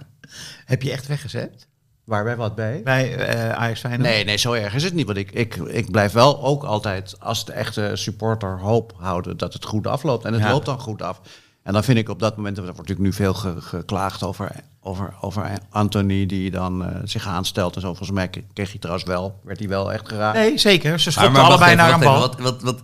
Heb 0.65 0.83
je 0.83 0.91
echt 0.93 1.07
weggezet? 1.07 1.67
Waar 2.05 2.25
wij 2.25 2.37
wat 2.37 2.55
bij? 2.55 2.81
bij 2.85 3.17
eh 3.17 3.51
Ajax 3.53 3.81
Feyenoord? 3.81 4.09
Nee, 4.09 4.25
nee, 4.25 4.37
zo 4.37 4.53
erg 4.53 4.75
is 4.75 4.85
het 4.85 4.95
niet. 4.95 5.07
Want 5.07 5.19
ik, 5.19 5.31
ik, 5.33 5.55
ik 5.57 5.91
blijf 5.91 6.13
wel 6.13 6.43
ook 6.45 6.63
altijd 6.65 7.21
als 7.21 7.45
de 7.45 7.53
echte 7.53 7.91
supporter 7.95 8.59
hoop 8.61 8.93
houden 8.97 9.37
dat 9.37 9.53
het 9.53 9.65
goed 9.65 9.87
afloopt. 9.87 10.25
En 10.25 10.33
het 10.33 10.43
Ja. 10.43 10.51
loopt 10.51 10.67
dan 10.67 10.81
goed 10.81 11.03
af. 11.03 11.21
En 11.63 11.73
dan 11.73 11.85
vind 11.85 11.99
ik 11.99 12.09
op 12.09 12.19
dat 12.19 12.37
moment, 12.37 12.57
er 12.57 12.63
wordt 12.63 12.79
natuurlijk 12.79 13.07
nu 13.07 13.13
veel 13.15 13.35
ge- 13.35 13.61
geklaagd 13.61 14.23
over, 14.23 14.51
over, 14.81 15.15
over 15.21 15.51
Anthony 15.71 16.27
die 16.27 16.51
dan 16.51 16.85
eh, 16.85 16.97
zich 17.05 17.27
aanstelt 17.27 17.75
en 17.75 17.81
zo. 17.81 17.87
Volgens 17.87 18.11
mij 18.11 18.29
kreeg 18.53 18.71
hij 18.71 18.79
trouwens 18.79 19.07
wel, 19.09 19.41
werd 19.45 19.59
hij 19.59 19.69
wel 19.69 19.93
echt 19.93 20.09
geraakt. 20.09 20.37
Nee, 20.39 20.59
zeker. 20.59 21.01
Ze 21.01 21.11
schopten 21.11 21.43
allebei 21.43 21.73
even, 21.73 21.85
naar 21.85 21.93
een 21.93 22.01
bal. 22.01 22.31
even, 22.31 22.43
Wat, 22.43 22.63
wat, 22.63 22.63
wat, 22.63 22.83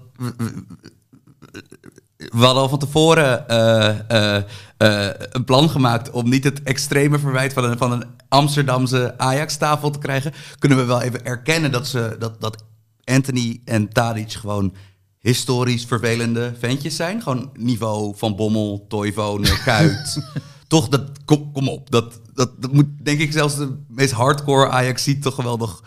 we 2.33 2.45
hadden 2.45 2.63
al 2.63 2.69
van 2.69 2.79
tevoren 2.79 3.49
eh, 3.49 4.11
eh, 4.11 4.43
eh, 4.77 5.15
een 5.31 5.45
plan 5.45 5.71
gemaakt 5.71 6.11
om 6.11 6.29
niet 6.29 6.45
het 6.45 6.63
extreme 6.63 7.19
verwijt 7.19 7.53
van 7.53 7.65
een, 7.65 7.79
van 7.79 7.93
een 7.93 8.05
Amsterdamse 8.29 9.15
Ajax-tafel 9.17 9.91
te 9.91 9.99
krijgen. 9.99 10.33
Kunnen 10.59 10.79
we 10.79 10.85
wel 10.85 11.03
even 11.03 11.25
erkennen 11.25 11.73
dat, 11.73 11.87
ze, 11.87 12.17
dat, 12.19 12.41
dat 12.41 12.65
Anthony 13.05 13.61
en 13.65 13.89
Tadic 13.93 14.33
gewoon 14.33 14.75
historisch 15.19 15.85
vervelende 15.85 16.55
ventjes 16.59 16.97
zijn. 16.97 17.23
Gewoon 17.23 17.51
niveau 17.55 18.15
van 18.17 18.37
Bommel, 18.37 18.85
Toivonen, 18.89 19.63
Kuit. 19.65 20.31
Toch, 20.69 20.89
dat, 20.89 21.03
kom, 21.25 21.53
kom 21.53 21.69
op. 21.69 21.91
Dat, 21.91 22.21
dat, 22.35 22.63
dat 22.63 22.73
moet 22.73 22.89
denk 23.03 23.21
ik 23.21 23.33
zelfs 23.33 23.57
de 23.57 23.77
meest 23.89 24.13
hardcore 24.13 24.69
Ajax 24.69 25.03
ziet 25.03 25.23
toch 25.23 25.37
wel 25.37 25.57
nog 25.57 25.83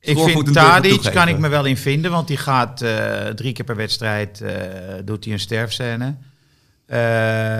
Ik 0.00 0.18
vind 0.18 0.52
Tadic 0.52 1.00
kan 1.12 1.28
ik 1.28 1.38
me 1.38 1.48
wel 1.48 1.64
in 1.64 1.76
vinden, 1.76 2.10
want 2.10 2.28
die 2.28 2.36
gaat 2.36 2.82
eh, 2.82 3.26
drie 3.26 3.52
keer 3.52 3.64
per 3.64 3.76
wedstrijd 3.76 4.40
eh, 4.40 4.54
doet 5.04 5.24
hij 5.24 5.32
een 5.32 5.40
sterfscène. 5.40 6.16
Eh, 6.86 6.98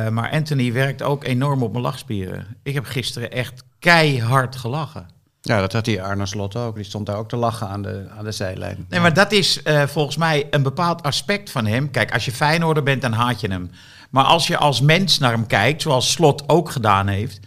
maar 0.08 0.30
Anthony 0.30 0.72
werkt 0.72 1.02
ook 1.02 1.24
enorm 1.24 1.62
op 1.62 1.72
mijn 1.72 1.84
lachspieren. 1.84 2.46
Ik 2.62 2.74
heb 2.74 2.84
gisteren 2.84 3.30
echt 3.30 3.64
keihard 3.78 4.56
gelachen. 4.56 5.08
Ja, 5.40 5.60
dat 5.60 5.72
had 5.72 5.84
die 5.84 6.02
Arne 6.02 6.26
Slot 6.26 6.56
ook. 6.56 6.74
Die 6.74 6.84
stond 6.84 7.06
daar 7.06 7.16
ook 7.16 7.28
te 7.28 7.36
lachen 7.36 7.68
aan 7.68 7.82
de, 7.82 8.06
aan 8.18 8.24
de 8.24 8.32
zijlijn. 8.32 8.86
Nee, 8.88 9.00
maar 9.00 9.14
dat 9.14 9.32
is 9.32 9.62
volgens 9.86 10.16
mij 10.16 10.46
een 10.50 10.62
bepaald 10.62 11.02
aspect 11.02 11.50
van 11.50 11.66
hem. 11.66 11.90
Kijk, 11.90 12.12
als 12.12 12.24
je 12.24 12.32
Feyenoorder 12.32 12.82
bent, 12.82 13.02
dan 13.02 13.12
haat 13.12 13.40
je 13.40 13.50
hem. 13.50 13.70
Maar 14.10 14.24
als 14.24 14.46
je 14.46 14.56
als 14.56 14.80
mens 14.80 15.18
naar 15.18 15.32
hem 15.32 15.46
kijkt, 15.46 15.82
zoals 15.82 16.12
Slot 16.12 16.48
ook 16.48 16.70
gedaan 16.70 17.06
heeft... 17.06 17.40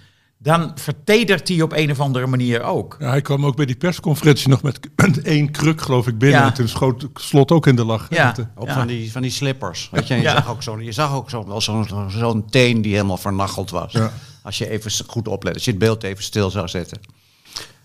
dan 0.44 0.72
vertedert 0.76 1.48
hij 1.48 1.62
op 1.62 1.72
een 1.74 1.92
of 1.92 2.00
andere 2.00 2.28
manier 2.28 2.62
ook. 2.62 2.96
Ja, 3.00 3.10
hij 3.10 3.22
kwam 3.22 3.46
ook 3.46 3.56
bij 3.56 3.66
die 3.66 3.76
persconferentie 3.76 4.50
nog 4.50 4.62
met, 4.62 4.80
met 4.96 5.22
één 5.36 5.52
kruk, 5.52 5.82
geloof 5.82 6.08
ik, 6.08 6.18
binnen. 6.18 6.40
Ja. 6.40 6.46
En 6.48 6.54
toen 6.54 6.68
schoot 6.68 7.08
Slot 7.14 7.52
ook 7.52 7.68
in 7.68 7.76
de 7.76 7.86
lach. 7.86 8.08
Ja. 8.10 8.26
Met 8.26 8.36
de- 8.36 8.48
Op 8.56 8.68
Ja. 8.68 8.74
van, 8.74 8.88
die, 8.88 9.12
van 9.12 9.22
die 9.22 9.32
slippers. 9.32 9.90
Weet 9.92 10.08
je, 10.08 10.16
je 10.16 10.22
Ja. 10.22 10.34
zag 10.36 10.50
ook 10.50 10.64
zo'n 10.64 10.84
je 10.84 10.92
zag 10.92 11.14
ook 11.14 11.30
zo, 11.30 11.46
wel 11.48 11.62
zo'n 12.10 12.46
teen 12.50 12.82
die 12.82 12.94
helemaal 12.94 13.18
vernacheld 13.18 13.70
was. 13.70 13.92
Ja. 13.92 14.12
Als 14.44 14.58
je 14.58 14.70
even 14.70 14.92
goed 15.08 15.28
oplet, 15.28 15.54
als 15.54 15.66
je 15.66 15.70
het 15.72 15.80
beeld 15.80 16.04
even 16.04 16.24
stil 16.24 16.50
zou 16.50 16.68
zetten. 16.68 17.00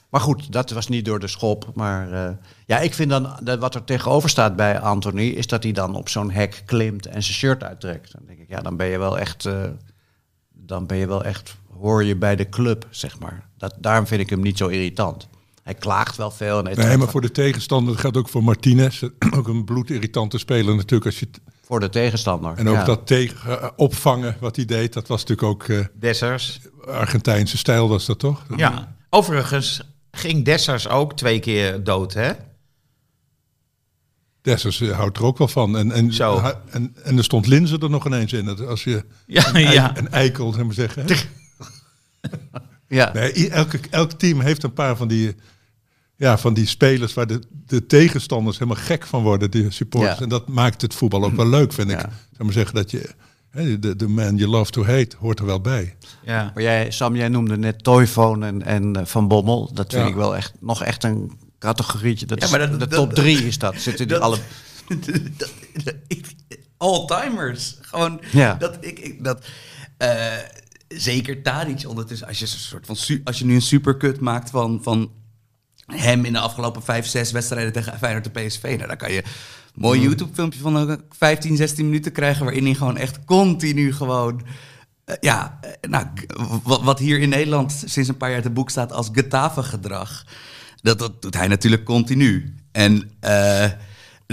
Maar 0.08 0.20
goed, 0.20 0.52
dat 0.52 0.70
was 0.70 0.88
niet 0.88 1.04
door 1.04 1.18
de 1.18 1.28
schop. 1.28 1.70
Maar 1.74 2.12
eh, 2.12 2.30
ja, 2.66 2.78
ik 2.78 2.94
vind 2.94 3.10
dan, 3.10 3.36
dat 3.42 3.58
wat 3.58 3.74
er 3.74 3.84
tegenover 3.84 4.28
staat 4.28 4.56
bij 4.56 4.80
Anthony, 4.80 5.26
is 5.28 5.46
dat 5.46 5.62
hij 5.62 5.72
dan 5.72 5.94
op 5.94 6.08
zo'n 6.08 6.30
hek 6.30 6.62
klimt 6.66 7.06
en 7.06 7.22
zijn 7.22 7.36
shirt 7.36 7.64
uittrekt. 7.64 8.12
Dan 8.12 8.22
denk 8.26 8.38
ik, 8.38 8.48
ja, 8.48 8.60
dan 8.60 8.76
ben 8.76 8.86
je 8.86 8.98
wel 8.98 9.18
echt, 9.18 9.44
eh, 9.46 9.62
dan 10.52 10.86
ben 10.86 10.96
je 10.96 11.06
wel 11.06 11.24
echt, 11.24 11.56
hoor 11.80 12.04
je 12.04 12.16
bij 12.16 12.36
de 12.36 12.48
club, 12.48 12.86
zeg 12.90 13.18
maar. 13.18 13.48
Dat, 13.56 13.74
daarom 13.78 14.06
vind 14.06 14.20
ik 14.20 14.30
hem 14.30 14.40
niet 14.40 14.58
zo 14.58 14.66
irritant. 14.66 15.28
Hij 15.62 15.74
klaagt 15.74 16.16
wel 16.16 16.30
veel. 16.30 16.58
En 16.58 16.64
hij 16.64 16.86
Nee, 16.86 16.96
maar 16.96 17.08
voor 17.08 17.20
de 17.20 17.30
tegenstander, 17.30 17.92
dat 17.92 18.00
geldt 18.00 18.16
ook 18.16 18.28
voor 18.28 18.44
Martinez. 18.44 19.02
Ook 19.36 19.48
een 19.48 19.64
bloedirritante 19.64 20.38
speler 20.38 20.74
natuurlijk. 20.76 21.04
Als 21.04 21.18
je 21.18 21.28
voor 21.68 21.80
de 21.80 21.88
tegenstander. 21.88 22.56
en 22.56 22.68
ook 22.68 22.74
ja. 22.74 22.84
dat 22.84 23.06
tegen, 23.06 23.60
eh, 23.60 23.68
opvangen 23.76 24.36
wat 24.40 24.56
hij 24.56 24.64
deed, 24.64 24.92
dat 24.92 25.08
was 25.08 25.24
natuurlijk 25.24 25.48
ook 25.48 25.68
eh, 25.68 25.84
Dessers. 25.94 26.60
Argentijnse 26.86 27.56
stijl 27.56 27.88
was 27.88 28.06
dat 28.06 28.18
toch? 28.18 28.44
Ja. 28.56 28.96
Overigens 29.10 29.80
ging 30.10 30.44
Dessers 30.44 30.88
ook 30.88 31.16
twee 31.16 31.38
keer 31.38 31.84
dood, 31.84 32.14
hè? 32.14 32.32
Dessers 34.42 34.80
eh, 34.80 34.90
houdt 34.90 35.16
er 35.16 35.24
ook 35.24 35.38
wel 35.38 35.48
van. 35.48 35.76
En, 35.76 35.92
en, 35.92 36.12
Zo. 36.12 36.52
en, 36.70 36.96
en 37.02 37.16
er 37.16 37.24
stond 37.24 37.46
Linzen 37.46 37.80
er 37.80 37.90
nog 37.90 38.06
ineens 38.06 38.32
in. 38.32 38.44
Dat 38.44 38.66
Als 38.66 38.84
je 38.84 39.04
Ja, 39.26 39.54
een, 39.54 39.72
ja. 39.72 39.96
een 39.96 40.08
eikel, 40.08 40.52
zeg 40.52 40.64
maar 40.64 40.74
zeggen. 40.74 41.06
hè? 41.06 41.14
Ja. 42.88 43.12
Nee, 43.12 43.50
elke, 43.50 43.80
elk 43.90 44.12
team 44.12 44.40
heeft 44.40 44.62
een 44.62 44.72
paar 44.72 44.96
van 44.96 45.08
die, 45.08 45.34
ja, 46.16 46.38
van 46.38 46.54
die 46.54 46.66
spelers 46.66 47.14
waar 47.14 47.26
de, 47.26 47.40
de 47.66 47.86
tegenstanders 47.86 48.58
helemaal 48.58 48.82
gek 48.82 49.06
van 49.06 49.22
worden, 49.22 49.50
die 49.50 49.70
supporters. 49.70 50.16
Ja. 50.16 50.22
En 50.22 50.28
dat 50.28 50.48
maakt 50.48 50.82
het 50.82 50.94
voetbal 50.94 51.24
ook 51.24 51.36
wel 51.36 51.48
leuk, 51.48 51.72
vind 51.72 51.90
ik. 51.90 52.00
Ja. 52.00 52.10
Zeg 52.32 52.42
maar 52.42 52.52
zeggen 52.52 52.74
dat 52.74 52.90
je, 52.90 53.10
hè, 53.50 53.78
de, 53.78 53.96
de 53.96 54.08
man 54.08 54.36
you 54.36 54.50
love 54.50 54.70
to 54.70 54.84
hate 54.84 55.16
hoort 55.18 55.38
er 55.38 55.46
wel 55.46 55.60
bij. 55.60 55.96
ja. 56.24 56.50
Maar 56.54 56.62
jij, 56.62 56.90
Sam, 56.90 57.16
jij 57.16 57.28
noemde 57.28 57.56
net 57.58 57.82
Toyphone 57.84 58.46
en, 58.46 58.62
en 58.62 58.96
eh, 58.96 59.04
Van 59.04 59.28
Bommel. 59.28 59.70
Dat 59.74 59.90
vind 59.92 60.02
Ja. 60.04 60.08
ik 60.08 60.14
wel 60.16 60.36
echt 60.36 60.52
nog 60.60 60.82
echt 60.84 61.04
een 61.04 61.32
categorietje. 61.58 62.26
Dat 62.26 62.38
Ja, 62.38 62.44
is, 62.44 62.50
maar 62.50 62.60
dat- 62.60 62.70
de 62.70 62.76
dat- 62.76 62.90
top 62.90 63.12
drie 63.12 63.46
is 63.46 63.58
dat. 63.58 63.74
Zitten 63.80 64.08
die 64.08 64.18
dat- 64.18 64.24
alle... 64.24 64.38
All-timers. 66.76 67.78
Gewoon, 67.80 68.20
Ja. 68.32 68.54
dat 68.54 68.76
ik, 68.80 68.98
ik 68.98 69.24
dat, 69.24 69.44
eh, 69.96 70.26
zeker 70.88 71.42
Tadic 71.42 71.88
ondertussen, 71.88 72.26
als 72.26 72.38
je, 72.38 72.44
een 72.44 72.50
soort 72.50 72.86
van, 72.86 72.96
als 73.24 73.38
je 73.38 73.44
nu 73.44 73.54
een 73.54 73.62
supercut 73.62 74.20
maakt 74.20 74.50
van, 74.50 74.82
van 74.82 75.10
hem 75.86 76.24
in 76.24 76.32
de 76.32 76.38
afgelopen 76.38 76.82
vijf, 76.82 77.06
zes 77.06 77.32
wedstrijden 77.32 77.72
tegen 77.72 77.98
Feyenoord 77.98 78.30
en 78.30 78.46
PSV, 78.46 78.62
nou, 78.62 78.86
dan 78.86 78.96
kan 78.96 79.12
je 79.12 79.22
een 79.24 79.30
mooi 79.74 80.00
YouTube-filmpje 80.00 80.60
van 80.60 80.90
ook 80.90 81.00
15, 81.10 81.56
16 81.56 81.84
minuten 81.84 82.12
krijgen, 82.12 82.44
waarin 82.44 82.64
hij 82.64 82.74
gewoon 82.74 82.96
echt 82.96 83.24
continu 83.24 83.92
gewoon... 83.92 84.42
eh, 85.04 85.16
ja, 85.20 85.58
eh, 85.60 85.90
nou, 85.90 86.06
wat 86.64 86.98
hier 86.98 87.18
in 87.18 87.28
Nederland 87.28 87.82
sinds 87.86 88.08
een 88.08 88.16
paar 88.16 88.30
jaar 88.30 88.42
te 88.42 88.50
boek 88.50 88.70
staat 88.70 88.92
als 88.92 89.08
Getafe-gedrag, 89.12 90.24
dat, 90.82 90.98
dat 90.98 91.22
doet 91.22 91.34
hij 91.34 91.48
natuurlijk 91.48 91.84
continu. 91.84 92.54
En 92.72 93.10
eh, 93.20 93.70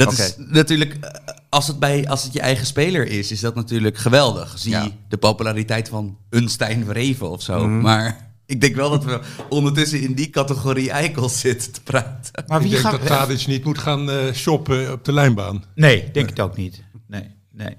dat 0.03 0.11
is 0.11 0.35
natuurlijk, 0.37 0.93
eh, 0.93 1.09
als 1.49 1.67
het, 1.67 1.79
bij, 1.79 2.07
als 2.07 2.23
het 2.23 2.33
je 2.33 2.39
eigen 2.39 2.65
speler 2.65 3.07
is, 3.07 3.31
is 3.31 3.39
dat 3.39 3.55
natuurlijk 3.55 3.97
geweldig. 3.97 4.53
Zie 4.59 4.71
Ja. 4.71 4.87
de 5.07 5.17
populariteit 5.17 5.89
van 5.89 6.17
een 6.29 6.49
Stijn 6.49 6.85
Vreven 6.85 7.29
of 7.29 7.41
zo. 7.41 7.67
Mhm. 7.67 7.81
Maar 7.81 8.33
ik 8.45 8.61
denk 8.61 8.75
wel 8.75 8.89
dat 8.89 9.03
we 9.03 9.19
ondertussen 9.49 10.01
in 10.01 10.13
die 10.13 10.29
categorie 10.29 10.91
eikels 10.91 11.39
zitten 11.39 11.71
te 11.71 11.81
praten. 11.81 12.43
Maar 12.47 12.57
ik 12.57 12.63
wie 12.63 12.71
denk 12.71 12.83
gaat... 12.83 12.91
dat 12.91 13.07
Tadic 13.07 13.47
niet 13.47 13.63
moet 13.63 13.77
gaan 13.77 14.09
eh, 14.11 14.33
shoppen 14.33 14.91
op 14.91 15.05
de 15.05 15.13
lijnbaan. 15.13 15.63
Nee, 15.75 16.11
denk 16.11 16.29
het 16.29 16.39
ook 16.39 16.57
niet. 16.57 16.83
Nee, 17.07 17.27
nee. 17.51 17.77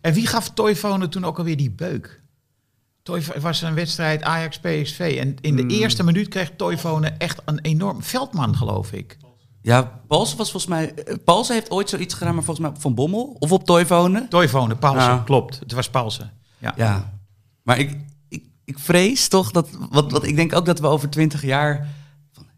En 0.00 0.12
wie 0.12 0.26
gaf 0.26 0.50
Toivonen 0.50 1.10
toen 1.10 1.24
ook 1.24 1.38
alweer 1.38 1.56
die 1.56 1.70
beuk? 1.70 2.20
Het 3.02 3.42
was 3.42 3.62
een 3.62 3.74
wedstrijd 3.74 4.22
Ajax-PSV. 4.22 5.16
En 5.20 5.36
in 5.40 5.56
de 5.56 5.62
Hmm. 5.62 5.70
eerste 5.70 6.02
minuut 6.04 6.28
kreeg 6.28 6.50
Toivonen 6.56 7.18
echt 7.18 7.40
een 7.44 7.60
enorm... 7.60 8.02
Veldman, 8.02 8.56
geloof 8.56 8.92
ik. 8.92 9.16
Ja, 9.66 10.00
Paulsen 10.08 10.36
was 10.36 10.50
volgens 10.50 10.72
mij... 10.72 10.94
eh, 10.94 11.14
Paulsen 11.24 11.54
heeft 11.54 11.70
ooit 11.70 11.88
zoiets 11.88 12.14
gedaan, 12.14 12.34
maar 12.34 12.44
volgens 12.44 12.68
mij 12.68 12.76
Van 12.80 12.94
Bommel 12.94 13.36
of 13.38 13.52
op 13.52 13.64
Toivonen. 13.64 14.28
Toivonen, 14.28 14.78
Paulsen, 14.78 15.02
Ja. 15.10 15.22
klopt. 15.24 15.58
Het 15.58 15.72
was 15.72 15.90
Paulsen. 15.90 16.32
Ja. 16.58 16.72
Ja, 16.76 17.12
maar 17.62 17.78
ik, 17.78 17.96
ik, 18.28 18.44
ik 18.64 18.78
vrees 18.78 19.28
toch 19.28 19.50
dat... 19.50 19.68
Wat, 19.90 20.10
wat 20.10 20.24
ik 20.24 20.36
denk 20.36 20.54
ook 20.54 20.64
dat 20.66 20.80
we 20.80 20.86
over 20.86 21.10
twintig 21.10 21.42
jaar... 21.44 21.88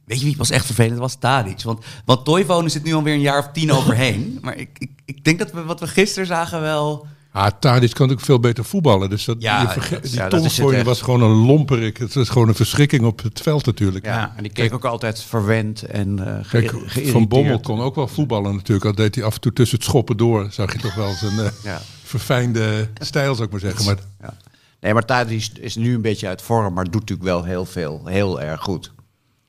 Weet 0.05 0.19
je 0.21 0.25
wie 0.25 0.37
was 0.37 0.51
echt 0.51 0.65
vervelend? 0.67 0.93
Dat 0.93 1.01
was 1.01 1.15
Tadic. 1.19 1.63
Want, 1.63 1.85
want 2.05 2.25
Toivonen 2.25 2.71
zit 2.71 2.85
nu 2.85 2.95
alweer 2.95 3.15
een 3.15 3.21
jaar 3.21 3.39
of 3.39 3.49
tien 3.53 3.73
overheen. 3.79 4.39
Maar 4.43 4.57
ik, 4.57 4.71
ik, 4.79 4.91
ik 5.05 5.25
denk 5.25 5.39
dat 5.39 5.53
we 5.53 5.65
wat 5.65 5.81
we 5.81 5.87
gisteren 5.87 6.27
zagen 6.27 6.61
wel... 6.61 7.07
Ah, 7.33 7.47
Tadic 7.61 7.93
kan 7.95 8.11
ook 8.11 8.21
veel 8.21 8.41
beter 8.41 8.65
voetballen. 8.65 9.11
Dus 9.11 9.25
dat, 9.25 9.37
Ja, 9.39 9.61
je 9.63 9.69
verge- 9.69 9.95
dat- 9.95 10.03
die 10.03 10.15
ja, 10.15 10.29
dat 10.29 10.85
was 10.85 11.03
gewoon 11.03 11.23
een 11.23 11.47
lomperik. 11.47 11.97
Het 11.97 12.15
was 12.15 12.29
gewoon 12.29 12.49
een 12.49 12.55
verschrikking 12.55 13.05
op 13.05 13.23
het 13.23 13.41
veld 13.41 13.67
natuurlijk. 13.67 14.05
Ja, 14.05 14.33
en 14.37 14.43
die 14.43 14.53
keek 14.53 14.75
ook 14.75 14.85
altijd 14.85 15.23
verwend 15.23 15.83
en 15.83 16.19
eh 16.19 16.51
Kijk, 16.51 16.69
geïrriteerd. 16.71 17.09
Van 17.09 17.29
Bommel 17.29 17.61
kon 17.61 17.81
ook 17.81 17.95
wel 17.95 18.09
voetballen 18.09 18.55
natuurlijk. 18.55 18.85
Al 18.87 18.95
deed 18.95 19.15
hij 19.15 19.25
af 19.25 19.35
en 19.35 19.41
toe 19.41 19.53
tussen 19.53 19.79
het 19.79 19.87
schoppen 19.87 20.17
door. 20.17 20.47
Zag 20.51 20.73
je 20.73 20.79
toch 20.79 20.95
wel 20.95 21.13
zijn 21.13 21.39
eh, 21.39 21.47
Ja. 21.65 21.81
verfijnde 22.05 22.89
stijl, 23.01 23.33
zou 23.35 23.47
ik 23.47 23.51
maar 23.51 23.61
zeggen. 23.61 23.85
Maar 23.85 23.97
Ja. 24.21 24.35
Nee, 24.81 24.93
maar 24.95 25.05
Tadic 25.05 25.37
is, 25.39 25.53
is 25.61 25.77
nu 25.77 25.95
een 25.95 26.03
beetje 26.03 26.27
uit 26.29 26.43
vorm, 26.43 26.75
maar 26.75 26.85
doet 26.85 27.01
natuurlijk 27.01 27.29
wel 27.29 27.45
heel 27.45 27.65
veel. 27.65 28.03
Heel 28.05 28.41
erg 28.41 28.61
goed. 28.61 28.93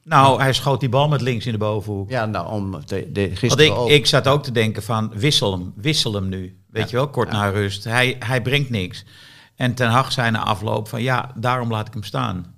Nou, 0.04 0.42
hij 0.42 0.54
schoot 0.54 0.80
die 0.80 0.90
bal 0.90 1.08
met 1.08 1.22
links 1.22 1.46
in 1.46 1.52
de 1.52 1.58
bovenhoek. 1.58 2.10
Ja, 2.10 2.26
nou, 2.26 2.48
om 2.52 2.72
de, 2.86 3.10
de, 3.12 3.26
Want 3.28 3.38
gisteren 3.40 3.66
ik, 3.66 3.72
ook. 3.72 3.90
ik 3.90 4.06
zat 4.06 4.28
ook 4.28 4.44
te 4.44 4.52
denken 4.52 4.84
van, 4.84 5.12
wissel 5.16 5.52
hem, 5.52 5.74
wissel 5.76 6.14
hem 6.14 6.30
nu. 6.30 6.58
Weet 6.72 6.90
je 6.90 6.96
wel, 6.96 7.10
kort 7.10 7.32
Ja. 7.32 7.38
na 7.38 7.50
rust. 7.50 7.84
Hij, 7.84 8.16
hij 8.20 8.42
brengt 8.42 8.70
niks. 8.70 9.06
En 9.56 9.74
Ten 9.74 9.90
Hag 9.90 10.12
zei 10.12 10.32
na 10.32 10.44
afloop 10.44 10.88
van, 10.88 11.02
ja, 11.02 11.32
daarom 11.36 11.70
laat 11.72 11.88
ik 11.88 11.94
hem 11.94 12.04
staan. 12.04 12.56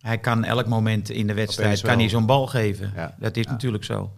Hij 0.00 0.18
kan 0.18 0.44
elk 0.44 0.66
moment 0.66 1.10
in 1.10 1.26
de 1.26 1.34
wedstrijd 1.34 1.80
kan 1.80 1.98
hij 1.98 2.08
zo'n 2.08 2.26
bal 2.26 2.46
geven. 2.46 2.92
Ja. 2.96 3.14
Dat 3.18 3.36
is 3.36 3.44
Ja. 3.44 3.50
natuurlijk 3.50 3.84
zo. 3.84 4.12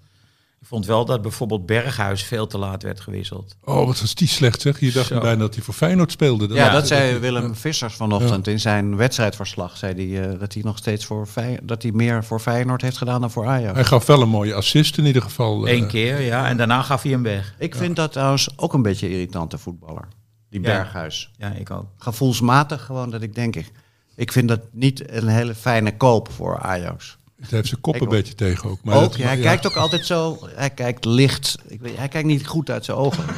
Ik 0.60 0.66
vond 0.72 0.86
wel 0.86 1.04
dat 1.04 1.22
bijvoorbeeld 1.22 1.66
Berghuis 1.66 2.22
veel 2.22 2.46
te 2.46 2.58
laat 2.58 2.82
werd 2.82 3.00
gewisseld. 3.00 3.56
oh, 3.64 3.86
wat 3.86 4.00
was 4.00 4.14
die 4.14 4.28
slecht 4.28 4.60
zeg. 4.60 4.80
Je 4.80 4.92
dacht 4.92 5.06
Zo. 5.06 5.20
bijna 5.20 5.38
dat 5.40 5.54
hij 5.54 5.64
voor 5.64 5.74
Feyenoord 5.74 6.12
speelde. 6.12 6.54
ja, 6.54 6.70
dat 6.70 6.86
zei 6.86 7.18
Willem 7.18 7.54
Vissers 7.54 7.94
vanochtend 7.94 8.46
in 8.46 8.60
zijn 8.60 8.96
wedstrijdverslag. 8.96 9.76
Zei 9.76 10.12
hij 10.14 10.30
eh, 10.30 10.38
dat 10.40 10.54
hij 10.54 10.62
nog 10.62 10.76
steeds 10.78 11.04
voor 11.04 11.26
Fey- 11.26 11.58
dat 11.62 11.82
hij 11.82 11.92
meer 11.92 12.24
voor 12.24 12.40
Feyenoord 12.40 12.82
heeft 12.82 12.96
gedaan 12.96 13.20
dan 13.20 13.30
voor 13.30 13.46
Ajax. 13.46 13.74
Hij 13.74 13.84
gaf 13.84 14.06
wel 14.06 14.22
een 14.22 14.28
mooie 14.28 14.54
assist 14.54 14.98
in 14.98 15.04
ieder 15.06 15.22
geval. 15.22 15.66
eh. 15.66 15.72
Eén 15.76 15.86
keer, 15.86 16.20
ja. 16.20 16.48
En 16.48 16.56
daarna 16.56 16.82
gaf 16.82 17.02
hij 17.02 17.10
hem 17.12 17.22
weg. 17.22 17.54
Ik 17.58 17.74
vind 17.74 17.96
dat 17.96 18.12
trouwens 18.12 18.48
ook 18.58 18.72
een 18.74 18.82
beetje 18.82 19.10
irritante 19.10 19.58
voetballer. 19.58 20.08
Die 20.50 20.60
Ja. 20.60 20.66
Berghuis. 20.66 21.30
Ja, 21.38 21.52
ik 21.52 21.70
ook. 21.70 21.86
Gevoelsmatig 21.98 22.84
gewoon 22.84 23.10
dat 23.10 23.22
ik 23.22 23.34
denk 23.34 23.56
ik. 23.56 23.72
Ik 24.16 24.32
vind 24.32 24.48
dat 24.48 24.60
niet 24.72 25.10
een 25.12 25.28
hele 25.28 25.54
fijne 25.54 25.96
koop 25.96 26.28
voor 26.32 26.58
Ajax. 26.60 27.16
Het 27.40 27.50
heeft 27.50 27.68
zijn 27.68 27.80
kop 27.80 28.00
een 28.00 28.08
beetje 28.08 28.34
tegen 28.34 28.70
ook. 28.70 28.78
Maar 28.82 28.94
ook, 28.96 29.02
dat- 29.02 29.16
ja, 29.16 29.26
hij 29.26 29.36
ja. 29.36 29.42
kijkt 29.42 29.66
ook 29.66 29.76
altijd 29.76 30.06
zo, 30.06 30.38
hij 30.54 30.70
kijkt 30.70 31.04
licht. 31.04 31.56
Ik 31.68 31.80
weet, 31.80 31.96
hij 31.96 32.08
kijkt 32.08 32.26
niet 32.28 32.46
goed 32.46 32.70
uit 32.70 32.84
zijn 32.84 32.96
ogen. 32.96 33.24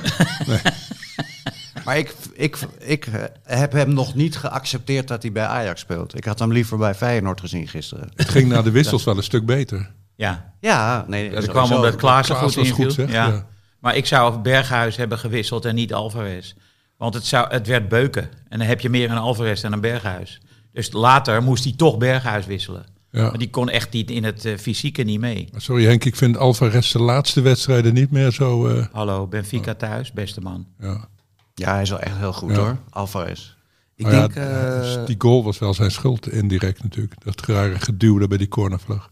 Maar 1.84 1.98
ik, 1.98 2.14
ik, 2.32 2.58
ik 2.78 3.08
heb 3.42 3.72
hem 3.72 3.92
nog 3.94 4.14
niet 4.14 4.36
geaccepteerd 4.36 5.08
dat 5.08 5.22
hij 5.22 5.32
bij 5.32 5.46
Ajax 5.46 5.80
speelt. 5.80 6.16
Ik 6.16 6.24
had 6.24 6.38
hem 6.38 6.52
liever 6.52 6.78
bij 6.78 6.94
Feyenoord 6.94 7.40
gezien 7.40 7.68
gisteren. 7.68 8.08
Het 8.14 8.28
ging 8.28 8.48
na 8.48 8.62
de 8.62 8.70
wissels 8.80 9.04
wel 9.04 9.16
een 9.16 9.22
stuk 9.22 9.46
beter. 9.46 9.90
Ja, 10.16 10.52
Ja, 10.60 11.04
nee, 11.08 11.30
dat 11.30 11.48
kwam 11.48 11.72
omdat 11.72 11.96
Klaassen 11.96 12.36
Klaas 12.36 12.54
goed 12.54 12.64
inviel. 12.66 12.84
goed, 12.84 12.94
zeg. 12.94 13.10
ja. 13.12 13.26
Ja. 13.26 13.46
Maar 13.80 13.96
ik 13.96 14.06
zou 14.06 14.38
Berghuis 14.38 14.96
hebben 14.96 15.18
gewisseld 15.18 15.64
en 15.64 15.74
niet 15.74 15.94
Alvarez. 15.94 16.54
Want 16.96 17.14
het, 17.14 17.26
zou, 17.26 17.50
het 17.50 17.66
werd 17.66 17.88
beuken. 17.88 18.22
En 18.48 18.58
dan 18.58 18.68
heb 18.68 18.80
je 18.80 18.88
meer 18.90 19.10
een 19.10 19.18
Alvarez 19.18 19.60
dan 19.60 19.72
een 19.72 19.80
Berghuis. 19.80 20.40
Dus 20.72 20.92
later 20.92 21.42
moest 21.42 21.64
hij 21.64 21.72
toch 21.76 21.98
Berghuis 21.98 22.46
wisselen. 22.46 22.86
Ja. 23.10 23.22
Maar 23.28 23.38
die 23.38 23.50
kon 23.50 23.68
echt 23.68 23.92
niet 23.92 24.10
in 24.10 24.24
het 24.24 24.44
eh, 24.44 24.56
fysieke 24.58 25.02
niet 25.02 25.20
mee. 25.20 25.48
Maar 25.52 25.60
Sorry 25.60 25.84
Henk, 25.84 26.04
ik 26.04 26.16
vind 26.16 26.36
Alvarez 26.36 26.92
de 26.92 26.98
laatste 27.02 27.40
wedstrijden 27.40 27.94
niet 27.94 28.10
meer 28.10 28.30
zo... 28.30 28.66
eh, 28.68 28.86
Hallo, 28.92 29.26
Benfica 29.26 29.74
thuis, 29.74 30.12
beste 30.12 30.40
man. 30.40 30.66
ja. 30.80 31.08
Ja, 31.54 31.72
hij 31.72 31.82
is 31.82 31.90
wel 31.90 32.00
echt 32.00 32.16
heel 32.16 32.32
goed 32.32 32.50
Ja. 32.50 32.56
hoor, 32.56 32.76
Alvarez. 32.90 33.54
Ik 33.94 34.06
denk... 34.10 34.34
eh, 34.34 34.80
dus 34.80 34.98
die 35.06 35.14
goal 35.18 35.44
was 35.44 35.58
wel 35.58 35.74
zijn 35.74 35.90
schuld 35.90 36.28
indirect 36.28 36.82
natuurlijk. 36.82 37.14
Dat 37.24 37.40
rare 37.46 37.78
geduwde 37.80 38.28
bij 38.28 38.38
die 38.38 38.48
cornervlag. 38.48 39.10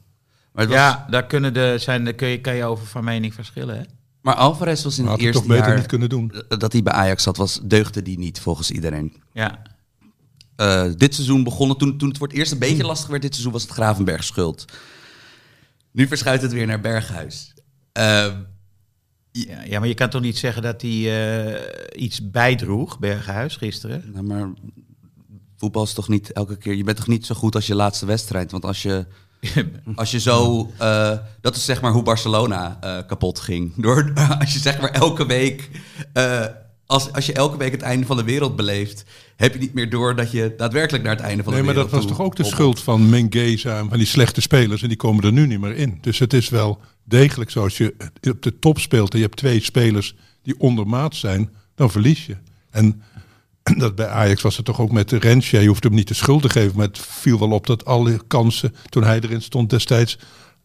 maar, 0.53 0.63
het 0.65 0.73
was- 0.73 0.83
Ja, 0.83 1.07
daar 1.11 1.27
kunnen 1.27 1.55
de, 1.55 1.75
zijn, 1.79 2.05
daar 2.05 2.13
kun 2.15 2.29
je, 2.29 2.41
kan 2.41 2.55
je 2.55 2.65
over 2.65 2.87
van 2.87 3.05
mening 3.05 3.35
verschillen. 3.35 3.77
Hè? 3.77 3.83
maar 4.21 4.35
Alvarez 4.35 4.85
was 4.85 4.99
in 4.99 5.05
Maar 5.05 5.13
het 5.13 5.23
had 5.23 5.33
hij 5.35 5.41
eerste 5.41 5.41
toch 5.41 5.51
beter 5.57 5.67
jaar 5.69 5.77
niet 5.79 5.87
kunnen 5.87 6.09
doen. 6.09 6.33
dat 6.59 6.73
hij 6.73 6.83
bij 6.83 6.93
Ajax 6.93 7.23
zat, 7.23 7.37
was, 7.37 7.61
deugde 7.63 8.03
die 8.03 8.19
niet 8.19 8.41
volgens 8.41 8.71
iedereen. 8.71 9.15
Ja. 9.33 9.63
Eh, 10.57 10.85
dit 10.97 11.15
seizoen 11.15 11.45
begonnen, 11.45 11.77
toen, 11.77 11.99
toen 11.99 12.09
het 12.09 12.19
voor 12.19 12.27
het 12.27 12.37
eerst 12.37 12.53
een 12.53 12.59
beetje 12.59 12.77
Hmm. 12.77 12.87
lastig 12.87 13.09
werd, 13.09 13.23
dit 13.23 13.33
seizoen 13.33 13.53
was 13.53 13.63
het 13.63 13.71
Gravenberg 13.71 14.25
schuld. 14.25 14.65
Nu 15.91 16.07
verschuift 16.07 16.43
het 16.43 16.53
weer 16.53 16.67
naar 16.67 16.81
Berghuis. 16.81 17.55
Eh, 17.93 18.27
Ja, 19.33 19.63
ja, 19.63 19.79
maar 19.79 19.89
je 19.89 19.95
kan 19.95 20.11
toch 20.11 20.21
niet 20.21 20.39
zeggen 20.39 20.63
dat 20.63 20.83
hij 20.83 20.91
eh, 20.91 22.03
iets 22.03 22.31
bijdroeg, 22.31 22.99
Berghuis, 22.99 23.57
gisteren? 23.57 24.05
nou, 24.13 24.25
maar 24.25 24.49
voetbal 25.57 25.83
is 25.83 25.93
toch 25.93 26.09
niet 26.09 26.33
elke 26.33 26.57
keer... 26.57 26.75
Je 26.75 26.85
bent 26.85 26.97
toch 26.97 27.07
niet 27.07 27.27
zo 27.27 27.35
goed 27.35 27.55
als 27.55 27.67
je 27.67 27.75
laatste 27.75 28.07
wedstrijd? 28.07 28.51
Want 28.51 28.65
als 28.65 28.83
je, 28.83 29.07
als 29.95 30.11
je 30.11 30.21
zo... 30.21 30.71
dat 31.41 31.57
is 31.57 31.65
zeg 31.65 31.81
maar 31.81 31.93
hoe 31.93 32.03
Barcelona 32.03 32.79
kapot 33.07 33.41
ging. 33.41 33.75
Door, 33.83 34.13
als 34.39 34.53
je 34.53 34.59
zeg 34.59 34.81
maar 34.81 34.91
elke 34.91 35.27
week... 35.27 35.71
als, 36.87 37.13
als 37.13 37.27
je 37.27 37.33
elke 37.33 37.57
week 37.57 37.73
het 37.73 37.83
einde 37.83 38.07
van 38.07 38.17
de 38.17 38.25
wereld 38.25 38.57
beleeft... 38.57 39.05
heb 39.37 39.53
je 39.53 39.59
niet 39.59 39.75
meer 39.75 39.91
door 39.91 40.17
dat 40.17 40.31
je 40.31 40.55
daadwerkelijk 40.57 41.05
naar 41.05 41.17
het 41.17 41.25
einde 41.25 41.43
van 41.43 41.53
Nee, 41.53 41.61
de 41.61 41.67
maar 41.67 41.75
wereld 41.75 41.93
dat 41.93 42.03
was 42.03 42.11
toch 42.11 42.27
ook 42.27 42.37
de 42.37 42.45
schuld 42.45 42.83
van 42.83 43.09
Mengeza 43.09 43.79
en 43.79 43.89
van 43.89 43.99
die 43.99 44.07
slechte 44.07 44.41
spelers. 44.41 44.83
En 44.83 44.89
die 44.89 44.97
komen 44.97 45.25
er 45.25 45.33
nu 45.33 45.47
niet 45.47 45.61
meer 45.61 45.77
in. 45.77 45.99
Dus 46.01 46.19
het 46.19 46.33
is 46.33 46.49
wel 46.49 46.81
degelijk 47.05 47.51
zo. 47.51 47.63
Als 47.63 47.77
je 47.77 47.95
op 48.31 48.43
de 48.43 48.59
top 48.59 48.79
speelt 48.79 49.13
en 49.13 49.19
je 49.19 49.25
hebt 49.25 49.37
twee 49.37 49.63
spelers 49.63 50.15
die 50.43 50.59
ondermaat 50.59 51.15
zijn, 51.15 51.51
dan 51.75 51.91
verlies 51.91 52.27
je. 52.27 52.37
En 52.71 53.03
dat 53.79 53.95
bij 53.95 54.09
Ajax 54.09 54.43
was 54.43 54.57
het 54.57 54.65
toch 54.65 54.81
ook 54.81 54.93
met 54.93 55.13
Rensje. 55.13 55.61
Je 55.61 55.69
hoeft 55.69 55.85
hem 55.85 55.95
niet 55.95 56.09
de 56.09 56.15
schuld 56.15 56.43
te 56.43 56.49
geven. 56.49 56.77
Maar 56.77 56.87
het 56.87 56.99
viel 56.99 57.39
wel 57.39 57.51
op 57.51 57.67
dat 57.67 57.85
alle 57.85 58.21
kansen, 58.27 58.75
toen 58.89 59.05
hij 59.05 59.21
erin 59.21 59.43
stond 59.43 59.71
destijds, 59.71 60.19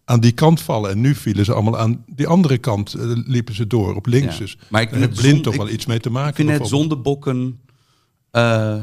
aan 0.05 0.20
die 0.20 0.31
kant 0.31 0.62
vallen. 0.62 0.91
En 0.91 1.01
nu 1.01 1.15
vielen 1.15 1.46
ze 1.46 1.53
allemaal 1.53 1.77
aan 1.77 2.03
die 2.08 2.27
andere 2.27 2.58
kant, 2.58 2.93
eh, 2.93 3.01
liepen 3.05 3.55
ze 3.55 3.67
door, 3.67 3.96
op 3.96 4.05
links. 4.05 4.34
Ja. 4.34 4.39
Dus 4.39 4.58
Maar 4.70 4.81
ik 4.81 4.89
vind 4.89 5.01
het 5.01 5.13
Blind 5.13 5.43
toch 5.43 5.55
wel 5.55 5.70
iets 5.70 5.86
mee 5.86 6.00
te 6.00 6.10
maken. 6.10 6.29
Ik 6.29 6.36
vind 6.50 6.60
het 6.60 6.67
zondebokken. 6.67 7.60
eh, 8.31 8.79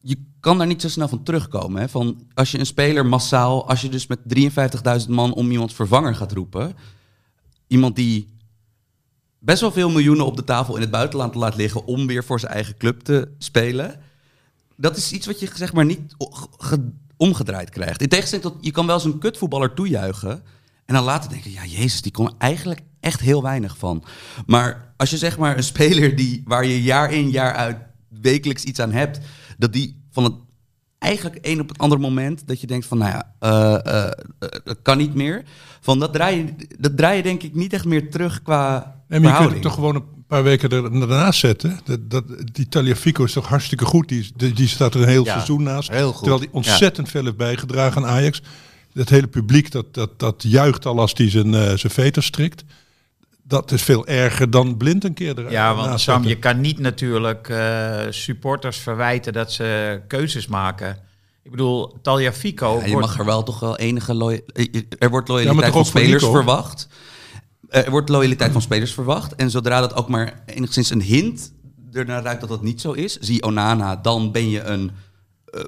je 0.00 0.16
kan 0.40 0.58
daar 0.58 0.66
niet 0.66 0.80
zo 0.80 0.88
snel 0.88 1.08
van 1.08 1.22
terugkomen. 1.22 1.80
Hè? 1.80 1.88
Van 1.88 2.26
als 2.34 2.50
je 2.50 2.58
een 2.58 2.66
speler 2.66 3.06
massaal, 3.06 3.68
als 3.68 3.80
je 3.80 3.88
dus 3.88 4.06
met 4.06 4.18
53.000 5.04 5.08
man 5.08 5.34
om 5.34 5.50
iemand 5.50 5.72
vervanger 5.72 6.14
gaat 6.14 6.32
roepen. 6.32 6.76
Iemand 7.66 7.96
die 7.96 8.28
best 9.38 9.60
wel 9.60 9.72
veel 9.72 9.90
miljoenen 9.90 10.26
op 10.26 10.36
de 10.36 10.44
tafel 10.44 10.74
in 10.74 10.80
het 10.80 10.90
buitenland 10.90 11.34
laat 11.34 11.56
liggen 11.56 11.84
om 11.84 12.06
weer 12.06 12.24
voor 12.24 12.40
zijn 12.40 12.52
eigen 12.52 12.76
club 12.76 13.00
te 13.00 13.28
spelen. 13.38 14.00
Dat 14.76 14.96
is 14.96 15.12
iets 15.12 15.26
wat 15.26 15.40
je 15.40 15.50
zeg 15.54 15.72
maar 15.72 15.84
niet 15.84 16.14
omgedraaid 17.16 17.70
krijgt. 17.70 18.02
In 18.02 18.08
tegenstelling 18.08 18.48
tot, 18.48 18.64
je 18.64 18.70
kan 18.70 18.86
wel 18.86 18.94
eens 18.94 19.04
een 19.04 19.18
kutvoetballer 19.18 19.74
toejuichen. 19.74 20.42
En 20.84 20.94
dan 20.94 21.04
later 21.04 21.30
denken, 21.30 21.50
ja 21.50 21.64
jezus, 21.64 22.02
die 22.02 22.12
kon 22.12 22.26
er 22.26 22.34
eigenlijk 22.38 22.80
echt 23.00 23.20
heel 23.20 23.42
weinig 23.42 23.78
van. 23.78 24.04
Maar 24.46 24.94
als 24.96 25.10
je 25.10 25.18
zeg 25.18 25.38
maar 25.38 25.56
een 25.56 25.64
speler 25.64 26.16
die, 26.16 26.42
waar 26.44 26.64
je 26.64 26.82
jaar 26.82 27.12
in 27.12 27.30
jaar 27.30 27.54
uit 27.54 27.76
wekelijks 28.08 28.64
iets 28.64 28.80
aan 28.80 28.92
hebt. 28.92 29.20
Dat 29.58 29.72
die 29.72 30.02
van 30.10 30.24
het 30.24 30.34
eigenlijk 30.98 31.38
een 31.46 31.60
op 31.60 31.68
het 31.68 31.78
andere 31.78 32.00
moment 32.00 32.46
dat 32.46 32.60
je 32.60 32.66
denkt 32.66 32.86
van, 32.86 32.98
nou 32.98 33.10
ja, 33.10 33.34
eh, 33.38 33.86
eh, 33.86 34.04
eh, 34.38 34.48
dat 34.64 34.78
kan 34.82 34.98
niet 34.98 35.14
meer. 35.14 35.42
Van 35.80 35.98
dat 35.98 36.12
draai, 36.12 36.36
je, 36.36 36.66
dat 36.78 36.96
draai 36.96 37.16
je 37.16 37.22
denk 37.22 37.42
ik 37.42 37.54
niet 37.54 37.72
echt 37.72 37.84
meer 37.84 38.10
terug 38.10 38.42
qua 38.42 38.94
Nee, 39.08 39.20
maar 39.20 39.30
je 39.30 39.36
kunt 39.36 39.50
verhouding. 39.50 39.52
het 39.52 39.62
toch 39.62 39.74
gewoon 39.74 40.13
een 40.28 40.36
paar 40.36 40.42
weken 40.42 40.68
er, 40.70 40.82
daarnaast 40.82 41.40
zetten. 41.40 41.80
Dat, 41.84 42.10
dat, 42.10 42.24
die 42.52 42.68
Taliafico 42.68 43.24
is 43.24 43.32
toch 43.32 43.48
hartstikke 43.48 43.84
goed. 43.84 44.08
Die, 44.08 44.30
die, 44.36 44.52
die 44.52 44.68
staat 44.68 44.94
er 44.94 45.02
een 45.02 45.08
heel 45.08 45.24
Ja, 45.24 45.32
seizoen 45.32 45.62
naast. 45.62 45.90
heel 45.90 46.10
goed. 46.12 46.18
Terwijl 46.18 46.40
die 46.40 46.48
ontzettend 46.52 47.08
veel 47.08 47.24
heeft 47.24 47.36
bijgedragen 47.36 48.04
aan 48.04 48.10
Ajax. 48.10 48.42
Dat 48.92 49.08
hele 49.08 49.26
publiek 49.26 49.70
dat, 49.70 49.94
dat, 49.94 50.18
dat 50.18 50.42
juicht 50.46 50.86
al 50.86 50.98
als 51.00 51.12
hij 51.16 51.30
zijn, 51.30 51.54
eh 51.54 51.60
zijn 51.62 51.92
veter 51.92 52.22
strikt. 52.22 52.64
Dat 53.42 53.72
is 53.72 53.82
veel 53.82 54.06
erger 54.06 54.50
dan 54.50 54.76
blind 54.76 55.04
een 55.04 55.14
keer 55.14 55.38
er, 55.44 55.50
Ja, 55.50 55.74
want 55.74 55.86
Sam, 56.00 56.14
zetten. 56.14 56.28
je 56.28 56.38
kan 56.38 56.60
niet 56.60 56.78
natuurlijk 56.78 57.48
eh, 57.48 58.00
supporters 58.10 58.76
verwijten 58.78 59.32
dat 59.32 59.52
ze 59.52 60.00
keuzes 60.08 60.46
maken. 60.46 60.98
Ik 61.42 61.50
bedoel, 61.50 61.96
Talia 62.02 62.32
Fico 62.32 62.78
Ja, 62.78 62.84
je 62.84 62.92
wordt... 62.92 63.06
mag 63.06 63.18
er 63.18 63.24
wel 63.24 63.42
toch 63.42 63.60
wel 63.60 63.76
enige 63.76 64.14
loya- 64.14 64.40
Er 64.98 65.10
wordt 65.10 65.28
loyaliteit 65.28 65.72
van 65.72 65.84
spelers 65.84 66.24
verwacht. 66.24 66.88
Eh, 67.74 67.84
Er 67.84 67.90
wordt 67.90 68.08
loyaliteit 68.08 68.52
van 68.52 68.62
spelers 68.62 68.92
verwacht. 68.92 69.34
En 69.34 69.50
zodra 69.50 69.80
dat 69.80 69.94
ook 69.94 70.08
maar 70.08 70.42
enigszins 70.46 70.90
een 70.90 71.02
hint 71.02 71.52
ernaar 71.92 72.22
ruikt 72.22 72.40
dat 72.40 72.48
dat 72.48 72.62
niet 72.62 72.80
zo 72.80 72.92
is, 72.92 73.18
zie 73.18 73.42
Onana, 73.42 73.96
dan 73.96 74.32
ben 74.32 74.50
je 74.50 74.62
een 74.62 74.90
eh, 75.44 75.64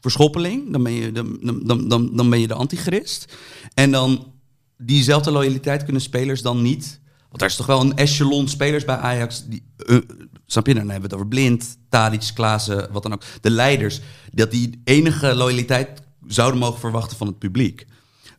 verschoppeling. 0.00 0.72
Dan 0.72 0.82
ben 0.82 0.92
je, 0.92 1.12
de, 1.12 1.38
dan, 1.64 1.88
dan, 1.88 2.16
dan 2.16 2.30
ben 2.30 2.40
je 2.40 2.46
de 2.46 2.54
antichrist. 2.54 3.32
En 3.74 3.90
dan 3.90 4.32
diezelfde 4.76 5.30
loyaliteit 5.30 5.84
kunnen 5.84 6.02
spelers 6.02 6.42
dan 6.42 6.62
niet. 6.62 7.00
Want 7.28 7.42
er 7.42 7.48
is 7.48 7.56
toch 7.56 7.66
wel 7.66 7.80
een 7.80 7.96
echelon 7.96 8.48
spelers 8.48 8.84
bij 8.84 8.96
Ajax. 8.96 9.44
Die, 9.46 9.62
eh, 9.76 9.96
snap 10.46 10.66
je? 10.66 10.74
Dan 10.74 10.82
hebben 10.82 11.00
we 11.00 11.06
het 11.06 11.14
over 11.14 11.28
Blind, 11.28 11.78
Tadic, 11.88 12.30
Klaassen, 12.34 12.92
wat 12.92 13.02
dan 13.02 13.12
ook. 13.12 13.22
De 13.40 13.50
leiders. 13.50 14.00
Dat 14.32 14.50
die 14.50 14.80
enige 14.84 15.34
loyaliteit 15.34 16.02
zouden 16.26 16.60
mogen 16.60 16.80
verwachten 16.80 17.16
van 17.16 17.26
het 17.26 17.38
publiek. 17.38 17.86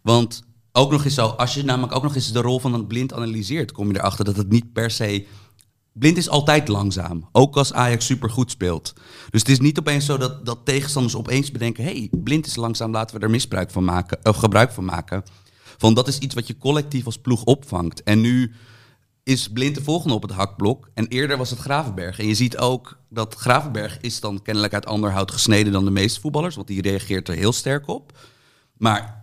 Want 0.02 0.44
ook 0.80 0.92
nog 0.92 1.06
eens 1.06 1.14
zo, 1.14 1.28
als 1.28 1.54
je 1.54 1.64
namelijk 1.64 1.96
ook 1.96 2.04
nog 2.04 2.16
eens 2.16 2.32
de 2.32 2.42
rol 2.42 2.60
van 2.60 2.74
een 2.74 2.88
blind 2.88 3.14
analyseert, 3.14 3.72
kom 3.72 3.92
je 3.92 3.98
erachter 3.98 4.26
dat 4.26 4.36
het 4.36 4.50
niet 4.50 4.74
per 4.74 4.92
se. 4.92 5.26
Blind 5.94 6.18
is 6.18 6.30
altijd 6.30 6.68
langzaam, 6.68 7.30
ook 7.32 7.58
als 7.58 7.74
Ajax 7.74 8.06
supergoed 8.06 8.52
speelt. 8.52 8.94
Dus 9.30 9.40
het 9.40 9.50
is 9.50 9.60
niet 9.60 9.80
opeens 9.80 10.06
zo 10.06 10.18
dat, 10.18 10.46
dat 10.46 10.60
tegenstanders 10.64 11.16
opeens 11.16 11.52
bedenken: 11.52 11.84
hey, 11.84 12.10
blind 12.12 12.46
is 12.46 12.56
langzaam, 12.56 12.92
laten 12.92 13.16
we 13.16 13.22
er 13.22 13.30
misbruik 13.30 13.72
van 13.72 13.84
maken, 13.84 14.20
of 14.24 14.38
gebruik 14.38 14.72
van 14.72 14.86
maken. 14.86 15.24
Van 15.78 15.94
dat 15.94 16.08
is 16.08 16.18
iets 16.18 16.36
wat 16.36 16.48
je 16.48 16.58
collectief 16.58 17.06
als 17.06 17.18
ploeg 17.18 17.44
opvangt. 17.44 18.04
En 18.04 18.22
nu 18.22 18.54
is 19.24 19.48
Blind 19.48 19.76
de 19.76 19.84
volgende 19.84 20.16
op 20.16 20.22
het 20.22 20.32
hakblok. 20.32 20.90
En 20.94 21.08
eerder 21.08 21.38
was 21.38 21.50
het 21.50 21.60
Gravenberg. 21.60 22.20
En 22.20 22.28
je 22.28 22.36
ziet 22.36 22.58
ook 22.58 23.00
dat 23.10 23.36
Gravenberg 23.36 23.98
is 24.02 24.20
dan 24.20 24.42
kennelijk 24.42 24.74
uit 24.74 24.86
ander 24.86 25.12
hout 25.12 25.32
gesneden 25.32 25.72
dan 25.72 25.86
de 25.86 25.92
meeste 25.92 26.20
voetballers. 26.20 26.56
Want 26.56 26.68
die 26.68 26.82
reageert 26.82 27.28
er 27.28 27.36
heel 27.36 27.54
sterk 27.54 27.88
op. 27.88 28.18
Maar 28.78 29.19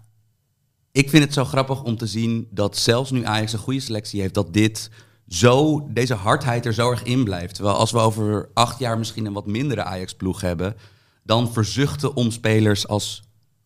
ik 0.97 1.11
vind 1.11 1.25
het 1.25 1.33
zo 1.33 1.45
grappig 1.45 1.83
om 1.83 1.97
te 1.97 2.07
zien 2.07 2.49
dat 2.51 2.77
zelfs 2.77 3.11
nu 3.11 3.25
Ajax 3.25 3.53
een 3.53 3.59
goede 3.59 3.81
selectie 3.81 4.21
heeft, 4.21 4.35
dat 4.35 4.53
dit 4.53 4.91
zo, 5.29 5.87
deze 5.91 6.15
hardheid 6.15 6.67
er 6.67 6.75
zo 6.75 6.91
erg 6.91 7.03
in 7.03 7.25
blijft. 7.25 7.55
Terwijl 7.55 7.77
als 7.77 7.91
we 7.91 7.99
over 7.99 8.49
acht 8.55 8.79
jaar 8.79 8.99
misschien 8.99 9.27
een 9.27 9.33
wat 9.33 9.47
mindere 9.47 9.83
Ajax-ploeg 9.83 10.41
hebben, 10.41 10.77
dan 11.23 11.53
verzuchten 11.53 12.15
om 12.15 12.31
spelers 12.31 12.89
als 12.89 13.23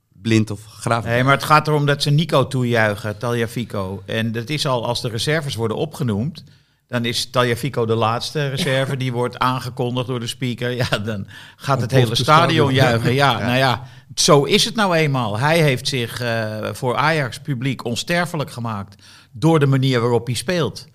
Blind 0.09 0.51
of 0.51 0.65
Gravenberg. 0.65 1.15
Nee, 1.15 1.25
maar 1.25 1.35
het 1.35 1.45
gaat 1.45 1.69
erom 1.69 1.87
dat 1.87 2.03
ze 2.03 2.11
Nico 2.11 2.47
toejuichen, 2.47 3.19
Taljafico. 3.19 4.03
En 4.07 4.33
dat 4.33 4.49
is 4.49 4.67
al 4.67 4.87
als 4.87 5.01
de 5.01 5.09
reserves 5.09 5.55
worden 5.55 5.77
opgenoemd. 5.77 6.45
Dan 6.91 7.05
is 7.05 7.31
Taljafico 7.31 7.87
de 7.87 7.95
laatste 7.95 8.49
reserve. 8.49 8.97
Die 8.97 9.13
wordt 9.13 9.39
aangekondigd 9.39 10.07
door 10.07 10.21
de 10.21 10.27
speaker. 10.27 10.71
Ja, 10.71 10.99
dan 11.05 11.27
gaat 11.57 11.81
het 11.81 11.91
hele 11.91 12.15
stadion 12.15 12.25
stadion. 12.25 12.73
juichen. 12.73 13.15
Ja, 13.15 13.39
nou 13.39 13.57
ja, 13.57 13.83
zo 14.15 14.45
is 14.45 14.65
het 14.65 14.75
nou 14.75 14.95
eenmaal. 14.95 15.39
Hij 15.39 15.63
heeft 15.63 15.89
zich 15.89 16.21
eh, 16.21 16.69
voor 16.73 16.97
Ajax 16.97 17.41
publiek 17.41 17.85
onsterfelijk 17.85 18.51
gemaakt. 18.51 19.03
Door 19.33 19.59
de 19.59 19.67
manier 19.67 20.01
waarop 20.01 20.27
hij 20.27 20.35
speelt. 20.35 20.89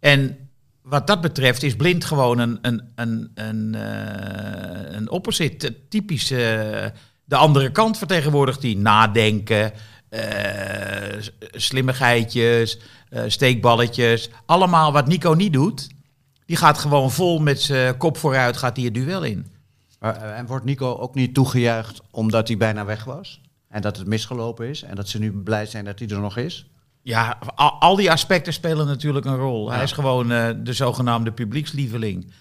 En 0.00 0.36
wat 0.82 1.06
dat 1.06 1.20
betreft 1.20 1.62
is 1.62 1.76
Blind 1.76 2.04
gewoon 2.04 2.38
een, 2.38 2.58
een, 2.62 2.82
een, 2.94 3.30
een, 3.34 3.74
eh, 3.74 4.96
een 4.96 5.10
opposite. 5.10 5.88
Typisch 5.88 6.30
eh, 6.30 6.38
de 7.24 7.36
andere 7.36 7.70
kant 7.70 7.98
vertegenwoordigt 7.98 8.62
hij. 8.62 8.74
Nadenken, 8.74 9.72
slimmigheidjes, 11.52 12.78
eh, 13.08 13.22
steekballetjes. 13.26 14.30
Allemaal 14.46 14.92
wat 14.92 15.06
Nico 15.06 15.32
niet 15.32 15.52
doet. 15.52 15.88
Die 16.46 16.56
gaat 16.56 16.78
gewoon 16.78 17.10
vol 17.10 17.38
met 17.38 17.60
zijn 17.60 17.96
kop 17.96 18.16
vooruit, 18.16 18.56
gaat 18.56 18.76
hij 18.76 18.84
het 18.84 18.94
duel 18.94 19.22
in. 19.22 19.46
Maar, 20.00 20.16
eh, 20.16 20.38
en 20.38 20.46
wordt 20.46 20.64
Nico 20.64 20.96
ook 20.96 21.14
niet 21.14 21.34
toegejuicht 21.34 22.00
omdat 22.10 22.48
hij 22.48 22.56
bijna 22.56 22.84
weg 22.84 23.04
was? 23.04 23.40
En 23.68 23.82
dat 23.82 23.96
het 23.96 24.06
misgelopen 24.06 24.68
is? 24.68 24.82
En 24.82 24.94
dat 24.94 25.08
ze 25.08 25.18
nu 25.18 25.32
blij 25.32 25.66
zijn 25.66 25.84
dat 25.84 25.98
hij 25.98 26.08
er 26.08 26.20
nog 26.20 26.36
is? 26.36 26.66
Ja, 27.02 27.38
al, 27.54 27.70
al 27.70 27.96
die 27.96 28.10
aspecten 28.10 28.52
spelen 28.52 28.86
natuurlijk 28.86 29.26
een 29.26 29.36
rol. 29.36 29.70
Hij 29.70 29.82
is 29.82 29.92
gewoon 29.92 30.32
eh, 30.32 30.48
de 30.62 30.72
zogenaamde 30.72 31.32
publiekslieveling. 31.32 32.32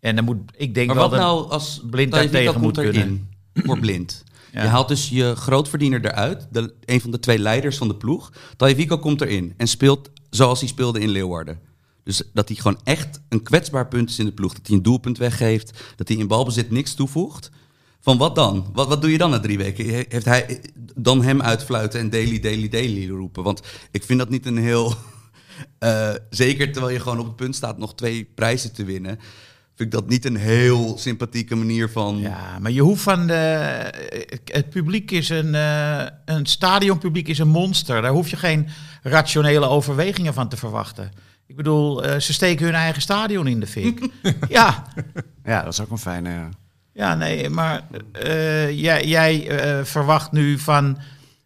En 0.00 0.16
dan 0.16 0.24
moet, 0.24 0.38
ik 0.56 0.74
denk 0.74 0.86
Maar 0.86 0.96
wel 0.96 1.08
wat 1.08 1.18
dat 1.18 1.28
nou 1.28 1.50
als 1.50 1.80
Blind 1.90 2.12
daar 2.12 2.28
tegen 2.28 2.60
moet 2.60 2.74
kunnen. 2.76 2.94
erin 2.94 3.28
voor 3.54 3.78
Blind? 3.78 4.24
Je 4.62 4.68
haalt 4.68 4.88
dus 4.88 5.08
je 5.08 5.34
grootverdiener 5.36 6.04
eruit, 6.04 6.46
de, 6.50 6.74
een 6.84 7.00
van 7.00 7.10
de 7.10 7.18
twee 7.18 7.38
leiders 7.38 7.76
van 7.76 7.88
de 7.88 7.96
ploeg. 7.96 8.32
Taifika 8.56 8.96
komt 8.96 9.20
erin 9.20 9.54
en 9.56 9.66
speelt 9.66 10.10
zoals 10.30 10.60
hij 10.60 10.68
speelde 10.68 11.00
in 11.00 11.08
Leeuwarden. 11.08 11.58
Dus 12.04 12.22
dat 12.32 12.48
hij 12.48 12.56
gewoon 12.56 12.80
echt 12.84 13.20
een 13.28 13.42
kwetsbaar 13.42 13.88
punt 13.88 14.10
is 14.10 14.18
in 14.18 14.24
de 14.24 14.32
ploeg. 14.32 14.52
Dat 14.54 14.66
hij 14.66 14.76
een 14.76 14.82
doelpunt 14.82 15.18
weggeeft, 15.18 15.80
dat 15.96 16.08
hij 16.08 16.16
in 16.16 16.26
balbezit 16.26 16.70
niks 16.70 16.94
toevoegt. 16.94 17.50
Van 18.00 18.18
wat 18.18 18.34
dan? 18.34 18.66
Wat, 18.72 18.88
wat 18.88 19.00
doe 19.02 19.10
je 19.10 19.18
dan 19.18 19.30
na 19.30 19.40
drie 19.40 19.58
weken? 19.58 19.88
He- 19.88 20.04
Heeft 20.08 20.24
hij 20.24 20.60
dan 20.94 21.22
hem 21.22 21.42
uitfluiten 21.42 22.00
en 22.00 22.10
daily, 22.10 22.40
daily, 22.40 22.68
daily 22.68 23.08
roepen? 23.08 23.42
Want 23.42 23.60
ik 23.90 24.02
vind 24.04 24.18
dat 24.18 24.28
niet 24.28 24.46
een 24.46 24.58
heel... 24.58 24.94
eh, 25.78 26.10
zeker 26.30 26.72
terwijl 26.72 26.92
je 26.92 27.00
gewoon 27.00 27.18
op 27.18 27.26
het 27.26 27.36
punt 27.36 27.56
staat 27.56 27.78
nog 27.78 27.94
twee 27.94 28.24
prijzen 28.34 28.72
te 28.72 28.84
winnen... 28.84 29.18
vind 29.76 29.92
ik 29.94 30.00
dat 30.00 30.08
niet 30.08 30.24
een 30.24 30.36
heel 30.36 30.98
sympathieke 30.98 31.54
manier 31.54 31.90
van... 31.90 32.18
Ja, 32.18 32.58
maar 32.60 32.70
je 32.70 32.80
hoeft 32.82 33.02
van 33.02 33.26
de, 33.26 33.34
het 34.44 34.70
publiek 34.70 35.10
is 35.10 35.28
een, 35.28 35.54
eh, 35.54 36.04
een 36.24 36.46
stadionpubliek 36.46 37.28
is 37.28 37.38
een 37.38 37.48
monster. 37.48 38.02
Daar 38.02 38.10
hoef 38.10 38.28
je 38.28 38.36
geen 38.36 38.68
rationele 39.02 39.66
overwegingen 39.68 40.34
van 40.34 40.48
te 40.48 40.56
verwachten. 40.56 41.10
Ik 41.46 41.56
bedoel, 41.56 42.04
eh, 42.04 42.20
ze 42.20 42.32
steken 42.32 42.64
hun 42.64 42.74
eigen 42.74 43.02
stadion 43.02 43.46
in 43.46 43.60
de 43.60 43.66
fik. 43.66 44.08
ja, 44.48 44.84
Ja, 45.44 45.62
dat 45.62 45.72
is 45.72 45.80
ook 45.80 45.90
een 45.90 45.98
fijne... 45.98 46.28
ja. 46.30 46.48
ja, 46.92 47.14
nee, 47.14 47.48
maar 47.50 47.82
eh, 48.12 48.80
jij, 48.80 49.06
jij 49.06 49.46
verwacht 49.84 50.32
nu 50.32 50.58
van 50.58 50.98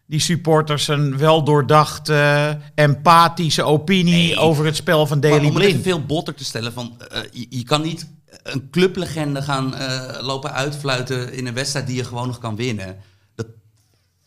die 0.05 0.19
supporters 0.19 0.87
een 0.87 1.17
weldoordachte, 1.17 2.57
empathische 2.75 3.63
opinie 3.63 4.13
Nee. 4.13 4.37
over 4.37 4.65
het 4.65 4.75
spel 4.75 5.07
van 5.07 5.19
Maar 5.19 5.29
Daily 5.29 5.45
om 5.47 5.53
het 5.55 5.63
even 5.63 5.81
Blind. 5.81 5.83
veel 5.97 6.05
botter 6.05 6.33
te 6.35 6.45
stellen, 6.45 6.73
van, 6.73 7.01
eh, 7.09 7.21
je, 7.31 7.45
je 7.49 7.63
kan 7.63 7.81
niet 7.81 8.07
een 8.43 8.69
clublegende 8.71 9.41
gaan 9.41 9.75
eh, 9.75 10.21
lopen 10.21 10.53
uitfluiten 10.53 11.33
in 11.33 11.47
een 11.47 11.53
wedstrijd 11.53 11.87
die 11.87 11.95
je 11.95 12.03
gewoon 12.03 12.27
nog 12.27 12.37
kan 12.39 12.55
winnen. 12.55 12.97
Dat 13.35 13.45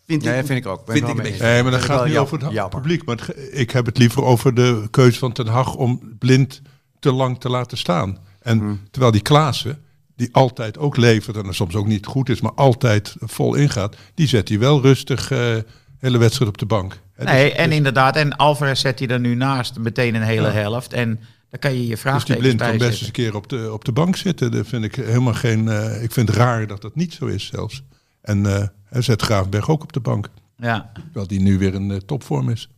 vind 0.07 0.23
Ja, 0.25 0.31
ik, 0.31 0.37
dat 0.37 0.47
vind 0.47 0.59
ik 0.59 0.67
ook. 0.67 0.85
Ben 0.87 0.97
Vind 0.97 1.09
ik 1.09 1.17
een 1.17 1.23
beetje- 1.23 1.43
Nee, 1.43 1.63
maar 1.63 1.73
dat 1.73 1.83
gaat 1.83 2.07
niet 2.07 2.17
over 2.17 2.39
het 2.39 2.53
jammer. 2.53 2.81
publiek. 2.81 3.05
Maar 3.05 3.17
het 3.17 3.37
ik 3.53 3.71
heb 3.71 3.87
het 3.87 3.99
liever 3.99 4.23
over 4.23 4.55
de 4.55 4.87
keuze 4.91 5.19
van 5.19 5.33
Ten 5.33 5.47
Hag 5.47 5.75
om 5.75 6.17
blind 6.19 6.63
te 7.01 7.13
lang 7.13 7.41
te 7.41 7.49
laten 7.49 7.79
staan. 7.79 8.19
En 8.41 8.59
Hmm. 8.59 8.81
terwijl 8.91 9.13
die 9.13 9.23
Klaassen, 9.23 9.83
die 10.17 10.29
altijd 10.33 10.79
ook 10.79 10.97
levert 10.97 11.37
en 11.37 11.55
soms 11.55 11.75
ook 11.75 11.87
niet 11.87 12.07
goed 12.07 12.29
is, 12.29 12.41
maar 12.41 12.53
altijd 12.55 13.15
vol 13.21 13.55
ingaat, 13.55 13.97
die 14.15 14.27
zet 14.29 14.49
hij 14.49 14.59
wel 14.59 14.81
rustig 14.81 15.31
eh 15.31 15.57
hele 15.99 16.19
wedstrijd 16.19 16.51
op 16.51 16.59
de 16.59 16.67
bank. 16.67 17.01
Nee, 17.17 17.49
dus- 17.49 17.59
en 17.59 17.67
dus- 17.69 17.77
inderdaad, 17.77 18.17
en 18.17 18.37
Alvarez 18.37 18.81
zet 18.81 18.99
hij 18.99 19.09
er 19.09 19.21
nu 19.21 19.35
naast 19.35 19.79
meteen 19.79 20.15
een 20.15 20.23
hele 20.23 20.47
Ja. 20.47 20.53
helft. 20.53 20.93
En 20.93 21.21
daar 21.53 21.61
kan 21.61 21.75
je 21.75 21.87
je 21.87 21.99
Dus 22.03 22.25
die 22.25 22.37
blind 22.37 22.61
kan 22.61 22.79
best 22.79 22.91
eens 22.91 23.07
een 23.07 23.13
keer 23.13 23.35
op 23.35 23.49
de, 23.49 23.73
op 23.73 23.85
de 23.85 23.93
bank 23.93 24.17
zitten. 24.17 24.51
Dat 24.51 24.67
vind 24.67 24.85
ik 24.85 24.95
helemaal 24.95 25.35
geen. 25.35 25.69
eh, 25.69 26.03
ik 26.03 26.13
vind 26.13 26.29
het 26.29 26.37
raar 26.37 26.67
dat 26.67 26.83
dat 26.83 26.95
niet 26.95 27.13
zo 27.13 27.27
is 27.27 27.47
zelfs. 27.47 27.83
En 28.21 28.47
eh, 28.47 28.69
hij 28.85 29.03
zet 29.03 29.23
Graafberg 29.23 29.69
ook 29.69 29.83
op 29.83 29.93
de 29.93 30.01
bank. 30.01 30.29
Ja, 30.57 30.93
Terwijl 30.95 31.27
die 31.27 31.41
nu 31.41 31.59
weer 31.59 31.75
in 31.75 31.91
eh, 31.91 31.97
topvorm 31.97 32.49
is. 32.49 32.69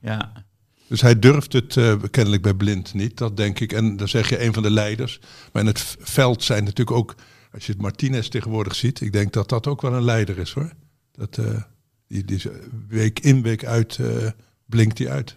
ja. 0.00 0.32
Dus 0.86 1.00
hij 1.00 1.18
durft 1.18 1.52
het 1.52 1.76
eh, 1.76 1.94
kennelijk 2.10 2.42
bij 2.42 2.54
Blind 2.54 2.94
niet, 2.94 3.16
dat 3.16 3.36
denk 3.36 3.60
ik. 3.60 3.72
En 3.72 3.96
dan 3.96 4.08
zeg 4.08 4.28
je 4.28 4.44
een 4.44 4.52
van 4.52 4.62
de 4.62 4.70
leiders. 4.70 5.20
Maar 5.52 5.62
in 5.62 5.68
het 5.68 5.96
veld 6.00 6.42
zijn 6.42 6.64
natuurlijk 6.64 6.96
ook, 6.96 7.14
als 7.52 7.66
je 7.66 7.72
het 7.72 7.80
Martinez 7.80 8.28
tegenwoordig 8.28 8.74
ziet, 8.74 9.00
ik 9.00 9.12
denk 9.12 9.32
dat 9.32 9.48
dat 9.48 9.66
ook 9.66 9.82
wel 9.82 9.94
een 9.94 10.04
leider 10.04 10.38
is 10.38 10.52
hoor. 10.52 10.72
Dat, 11.12 11.38
eh, 11.38 11.62
die, 12.06 12.50
eh, 12.50 12.56
week 12.88 13.20
in, 13.20 13.42
week 13.42 13.64
uit 13.64 13.98
eh, 13.98 14.30
blinkt 14.66 14.98
hij 14.98 15.10
uit. 15.10 15.36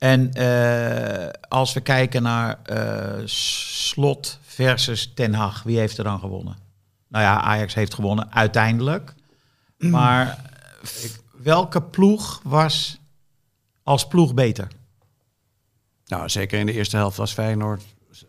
En 0.00 0.32
eh, 0.32 1.28
als 1.48 1.72
we 1.72 1.80
kijken 1.80 2.22
naar 2.22 2.58
eh, 2.62 3.26
Slot 3.26 4.38
versus 4.42 5.12
Ten 5.14 5.34
Hag, 5.34 5.62
wie 5.62 5.78
heeft 5.78 5.98
er 5.98 6.04
dan 6.04 6.18
gewonnen? 6.18 6.56
Nou 7.08 7.24
ja, 7.24 7.40
Ajax 7.40 7.74
heeft 7.74 7.94
gewonnen 7.94 8.32
uiteindelijk. 8.32 9.14
Maar 9.76 10.26
eh, 10.82 11.10
welke 11.42 11.82
ploeg 11.82 12.40
was 12.44 13.00
als 13.82 14.06
ploeg 14.06 14.34
beter? 14.34 14.68
Nou, 16.06 16.28
zeker 16.28 16.58
in 16.58 16.66
de 16.66 16.72
eerste 16.72 16.96
helft 16.96 17.16
was 17.16 17.32
Feyenoord 17.32 17.82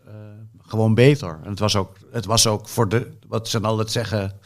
eh, 0.06 0.12
gewoon 0.58 0.94
beter. 0.94 1.38
En 1.42 1.50
het 1.50 1.58
was 1.58 1.76
ook, 1.76 1.96
het 2.10 2.24
was 2.24 2.46
ook 2.46 2.68
voor 2.68 2.88
de, 2.88 3.18
wat 3.26 3.48
ze 3.48 3.60
altijd 3.60 3.90
zeggen, 3.90 4.40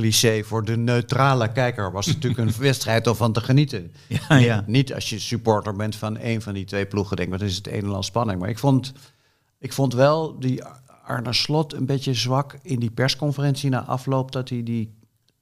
cliché, 0.00 0.44
voor 0.44 0.64
de 0.64 0.76
neutrale 0.76 1.52
kijker 1.52 1.92
was 1.92 2.06
natuurlijk 2.06 2.40
een 2.40 2.62
wedstrijd 2.68 3.06
om 3.06 3.14
van 3.14 3.32
te 3.32 3.40
genieten. 3.40 3.92
Ja, 4.06 4.36
ja. 4.36 4.64
Niet 4.66 4.94
als 4.94 5.10
je 5.10 5.18
supporter 5.18 5.76
bent 5.76 5.96
van 5.96 6.18
een 6.20 6.42
van 6.42 6.54
die 6.54 6.64
twee 6.64 6.86
ploegen, 6.86 7.16
denk 7.16 7.30
wat 7.30 7.40
is 7.40 7.56
het 7.56 7.66
een 7.66 7.84
en 7.84 7.94
al 7.94 8.02
spanning. 8.02 8.40
Maar 8.40 8.48
ik 8.48 8.58
vond, 8.58 8.92
ik 9.58 9.72
vond 9.72 9.94
wel 9.94 10.38
die 10.38 10.64
Arne 11.04 11.32
Slot 11.32 11.72
een 11.72 11.86
beetje 11.86 12.14
zwak 12.14 12.58
in 12.62 12.80
die 12.80 12.90
persconferentie 12.90 13.70
na 13.70 13.84
afloop, 13.84 14.32
dat 14.32 14.48
hij 14.48 14.62
die 14.62 14.94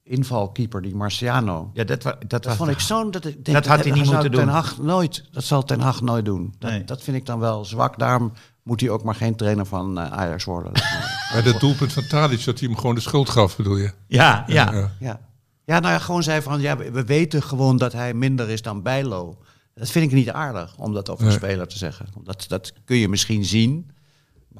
invalkeeper, 0.08 0.82
die 0.82 0.94
Marciano, 0.94 1.70
Ja, 1.74 1.84
dat, 1.84 2.02
wa- 2.02 2.10
dat, 2.18 2.30
dat 2.30 2.44
was 2.44 2.56
vond 2.56 2.70
ik 2.70 2.80
zo'n... 2.80 3.10
Dat, 3.10 3.24
ik 3.24 3.44
denk, 3.44 3.56
Dat 3.56 3.66
had 3.66 3.84
hij 3.84 3.92
niet 3.92 4.04
moeten 4.04 4.20
Ten 4.22 4.30
doen. 4.30 4.48
Hag 4.48 4.78
nooit, 4.78 5.24
dat 5.32 5.44
zal 5.44 5.64
Ten 5.64 5.80
Hag 5.80 6.00
nooit 6.00 6.24
doen. 6.24 6.54
Dat, 6.58 6.70
Nee. 6.70 6.84
dat 6.84 7.02
vind 7.02 7.16
ik 7.16 7.26
dan 7.26 7.38
wel 7.38 7.64
zwak. 7.64 7.98
Daarom 7.98 8.32
moet 8.62 8.80
hij 8.80 8.90
ook 8.90 9.02
maar 9.02 9.14
geen 9.14 9.36
trainer 9.36 9.66
van 9.66 9.98
eh, 9.98 10.12
Ajax 10.12 10.44
worden. 10.44 10.72
Maar 11.32 11.42
dat 11.44 11.60
doelpunt 11.60 11.92
van 11.92 12.06
Tadic, 12.06 12.44
dat 12.44 12.58
hij 12.58 12.68
hem 12.68 12.78
gewoon 12.78 12.94
de 12.94 13.00
schuld 13.00 13.28
gaf, 13.28 13.56
bedoel 13.56 13.76
je? 13.76 13.90
Ja, 14.06 14.44
ja. 14.46 14.72
Ja. 14.72 14.90
ja. 15.00 15.20
ja, 15.64 15.78
nou 15.80 15.92
ja, 15.92 15.98
gewoon 15.98 16.22
zei 16.22 16.42
van... 16.42 16.60
Ja, 16.60 16.76
we 16.76 16.90
we 16.90 17.04
weten 17.04 17.42
gewoon 17.42 17.76
dat 17.76 17.92
hij 17.92 18.14
minder 18.14 18.48
is 18.48 18.62
dan 18.62 18.82
Bijlo. 18.82 19.38
Dat 19.74 19.90
vind 19.90 20.04
ik 20.04 20.12
niet 20.12 20.30
aardig, 20.30 20.76
om 20.78 20.92
dat 20.94 21.10
over 21.10 21.22
een 21.24 21.28
Nee. 21.28 21.38
speler 21.38 21.66
te 21.68 21.78
zeggen. 21.78 22.06
Dat, 22.24 22.44
dat 22.48 22.72
kun 22.84 22.96
je 22.96 23.08
misschien 23.08 23.44
zien... 23.44 23.90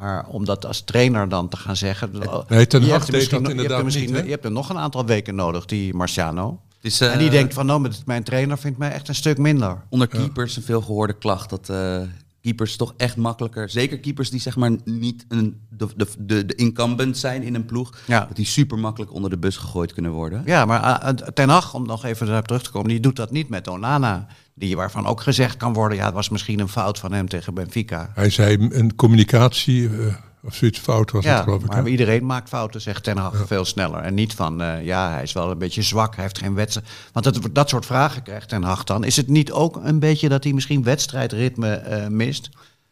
Maar 0.00 0.26
om 0.26 0.44
dat 0.44 0.66
als 0.66 0.80
trainer 0.80 1.28
dan 1.28 1.48
te 1.48 1.56
gaan 1.56 1.76
zeggen... 1.76 2.10
Nee, 2.48 2.66
Ten 2.66 2.84
je 2.84 2.90
hebt 2.90 3.06
er 3.06 3.12
dat 3.12 3.22
je 3.22 3.28
hebt 3.30 3.32
er 3.46 3.50
inderdaad 3.50 3.84
niet? 3.84 4.08
Je 4.24 4.30
hebt 4.30 4.44
er 4.44 4.50
nog 4.50 4.68
een 4.68 4.78
aantal 4.78 5.04
weken 5.06 5.34
nodig, 5.34 5.64
die 5.64 5.94
Marciano. 5.94 6.60
Eh, 6.82 7.12
en 7.12 7.18
die 7.18 7.30
denkt 7.30 7.54
van, 7.54 7.66
nou, 7.66 7.80
met- 7.80 8.02
mijn 8.06 8.22
trainer 8.22 8.58
vindt 8.58 8.78
mij 8.78 8.90
echt 8.92 9.08
een 9.08 9.14
stuk 9.14 9.38
minder. 9.38 9.82
onder 9.88 10.08
keepers 10.08 10.56
een 10.56 10.62
veel 10.62 10.80
gehoorde 10.80 11.12
klacht 11.12 11.50
dat 11.50 11.68
eh, 11.68 12.00
keepers 12.48 12.76
toch 12.76 12.94
echt 12.96 13.16
makkelijker, 13.16 13.70
zeker 13.70 13.98
keepers 13.98 14.30
die 14.30 14.40
zeg 14.40 14.56
maar 14.56 14.70
niet 14.84 15.24
een, 15.28 15.60
de, 15.70 15.86
de, 15.96 16.06
de, 16.18 16.46
de 16.46 16.54
incumbent 16.54 17.18
zijn 17.18 17.42
in 17.42 17.54
een 17.54 17.64
ploeg, 17.64 17.92
Ja. 18.06 18.24
dat 18.26 18.36
die 18.36 18.46
super 18.46 18.78
makkelijk 18.78 19.12
onder 19.12 19.30
de 19.30 19.38
bus 19.38 19.56
gegooid 19.56 19.92
kunnen 19.92 20.10
worden. 20.12 20.42
Ja, 20.46 20.64
maar 20.64 21.02
uh, 21.02 21.08
Ten 21.08 21.48
Hag, 21.48 21.74
om 21.74 21.86
nog 21.86 22.04
even 22.04 22.26
daarop 22.26 22.46
terug 22.46 22.62
te 22.62 22.70
komen, 22.70 22.88
die 22.88 23.00
doet 23.00 23.16
dat 23.16 23.30
niet 23.30 23.48
met 23.48 23.68
Onana. 23.68 24.26
Die 24.54 24.76
waarvan 24.76 25.06
ook 25.06 25.20
gezegd 25.20 25.56
kan 25.56 25.72
worden, 25.72 25.98
ja, 25.98 26.04
het 26.04 26.14
was 26.14 26.28
misschien 26.28 26.58
een 26.60 26.68
fout 26.68 26.98
van 26.98 27.12
hem 27.12 27.28
tegen 27.28 27.54
Benfica. 27.54 28.10
Hij 28.14 28.30
zei 28.30 28.68
een 28.70 28.94
communicatie 28.96 29.88
eh, 29.88 30.14
of 30.42 30.54
zoiets 30.54 30.78
fout 30.78 31.10
was 31.10 31.24
het 31.24 31.34
Ja, 31.34 31.42
geloof 31.42 31.62
ik. 31.62 31.68
maar 31.68 31.82
hè? 31.82 31.88
iedereen 31.88 32.26
maakt 32.26 32.48
fouten, 32.48 32.80
zegt 32.80 33.04
Ten 33.04 33.16
Hag 33.16 33.46
veel 33.46 33.64
sneller. 33.64 34.00
En 34.00 34.14
niet 34.14 34.34
van, 34.34 34.62
eh, 34.62 34.84
ja, 34.84 35.10
hij 35.10 35.22
is 35.22 35.32
wel 35.32 35.50
een 35.50 35.58
beetje 35.58 35.82
zwak, 35.82 36.14
hij 36.14 36.24
heeft 36.24 36.38
geen 36.38 36.54
wedstrijd. 36.54 36.88
Want 37.12 37.24
dat, 37.24 37.54
dat 37.54 37.68
soort 37.68 37.86
vragen 37.86 38.22
krijgt 38.22 38.48
Ten 38.48 38.62
Hag 38.62 38.84
dan. 38.84 39.04
Is 39.04 39.16
het 39.16 39.28
niet 39.28 39.52
ook 39.52 39.76
een 39.76 39.98
beetje 39.98 40.28
dat 40.28 40.44
hij 40.44 40.52
misschien 40.52 40.82
wedstrijdritme 40.82 41.74
eh, 41.74 42.06
mist? 42.08 42.48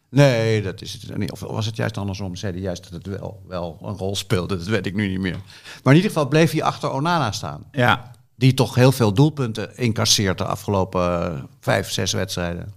Nee, 0.09 0.61
dat 0.61 0.81
is 0.81 0.93
het 0.93 1.17
niet. 1.17 1.31
Of 1.31 1.39
was 1.39 1.65
het 1.65 1.75
juist 1.75 1.97
andersom? 1.97 2.35
Zei 2.35 2.53
hij 2.53 2.61
juist 2.61 2.83
dat 2.83 2.91
het 2.93 3.19
wel, 3.19 3.41
wel 3.47 3.77
een 3.81 3.97
rol 3.97 4.15
speelde? 4.15 4.57
Dat 4.57 4.67
weet 4.67 4.85
ik 4.85 4.95
nu 4.95 5.07
niet 5.07 5.19
meer. 5.19 5.37
Maar 5.83 5.93
in 5.93 5.95
ieder 5.95 6.11
geval 6.11 6.27
bleef 6.27 6.51
hij 6.51 6.63
achter 6.63 6.91
Onana 6.91 7.31
staan. 7.31 7.63
ja. 7.71 8.15
Die 8.35 8.53
toch 8.53 8.75
heel 8.75 8.91
veel 8.91 9.13
doelpunten 9.13 9.77
incasseert 9.77 10.37
de 10.37 10.45
afgelopen 10.45 11.33
eh, 11.35 11.43
vijf, 11.59 11.91
zes 11.91 12.11
wedstrijden. 12.13 12.73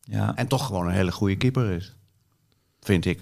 ja. 0.00 0.32
En 0.36 0.46
toch 0.48 0.66
gewoon 0.66 0.86
een 0.86 0.92
hele 0.94 1.12
goede 1.12 1.36
keeper 1.36 1.70
is. 1.70 1.94
Vind 2.80 3.04
ik. 3.04 3.20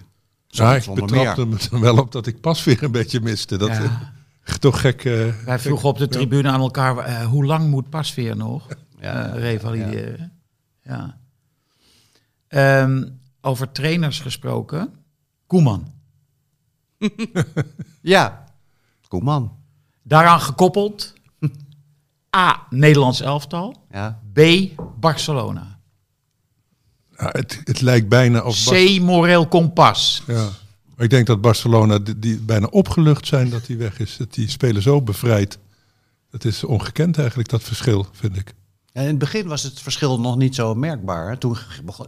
Ja, 0.57 0.75
ik 0.77 0.83
Zonder 0.83 1.05
betrapte 1.07 1.47
me 1.47 1.57
er 1.73 1.81
wel 1.81 1.99
op 1.99 2.13
dat 2.13 2.27
ik 2.27 2.41
pas 2.41 2.65
weer 2.65 2.83
een 2.83 2.91
beetje 2.93 3.21
miste. 3.21 3.57
Dat 3.57 3.69
Ja. 3.69 3.83
eh, 4.45 4.55
toch 4.67 4.81
gek. 4.81 5.05
eh, 5.05 5.45
Wij 5.45 5.59
vroegen 5.59 5.89
op 5.89 5.99
de 5.99 6.09
tribune 6.09 6.49
aan 6.51 6.61
elkaar, 6.61 6.97
eh, 6.99 7.27
hoe 7.27 7.45
lang 7.45 7.71
moet 7.71 7.91
Pasveer 7.91 8.37
nog 8.37 8.67
Ja, 9.01 9.27
eh, 9.27 9.41
revalideren? 9.41 10.33
Ja. 10.83 11.19
Ehm, 12.49 13.09
over 13.41 13.73
trainers 13.73 14.21
gesproken, 14.21 14.93
Koeman. 15.47 15.93
Ja, 18.01 18.45
Koeman. 19.09 19.57
Daaraan 20.03 20.41
gekoppeld, 20.41 21.15
A, 22.37 22.67
Nederlands 22.71 23.21
elftal, 23.21 23.87
Ja. 23.91 24.21
B, 24.33 24.41
Barcelona. 25.01 25.76
Ja, 27.19 27.29
het, 27.33 27.61
het 27.65 27.81
lijkt 27.81 28.09
bijna. 28.09 28.43
Bar- 28.43 28.53
C, 28.53 29.01
moreel 29.01 29.47
kompas. 29.49 30.23
ja. 30.27 30.49
Maar 30.97 31.05
ik 31.05 31.11
denk 31.11 31.27
dat 31.27 31.41
Barcelona 31.41 31.99
die, 31.99 32.19
die 32.19 32.39
bijna 32.41 32.67
opgelucht 32.67 33.27
zijn 33.27 33.51
dat 33.51 33.67
hij 33.67 33.77
weg 33.77 33.99
is. 33.99 34.17
Dat 34.17 34.35
die 34.35 34.49
spelen 34.51 34.83
zo 34.83 35.03
bevrijd. 35.03 35.59
Het 36.31 36.45
is 36.45 36.65
ongekend 36.65 37.19
eigenlijk, 37.19 37.49
dat 37.49 37.63
verschil, 37.63 38.07
vind 38.13 38.37
ik. 38.37 38.55
En 38.93 39.03
in 39.03 39.09
het 39.09 39.19
begin 39.19 39.47
was 39.47 39.63
het 39.63 39.81
verschil 39.81 40.21
nog 40.21 40.37
niet 40.37 40.55
zo 40.55 40.75
merkbaar. 40.75 41.39
Toen 41.39 41.57
begon- 41.83 42.07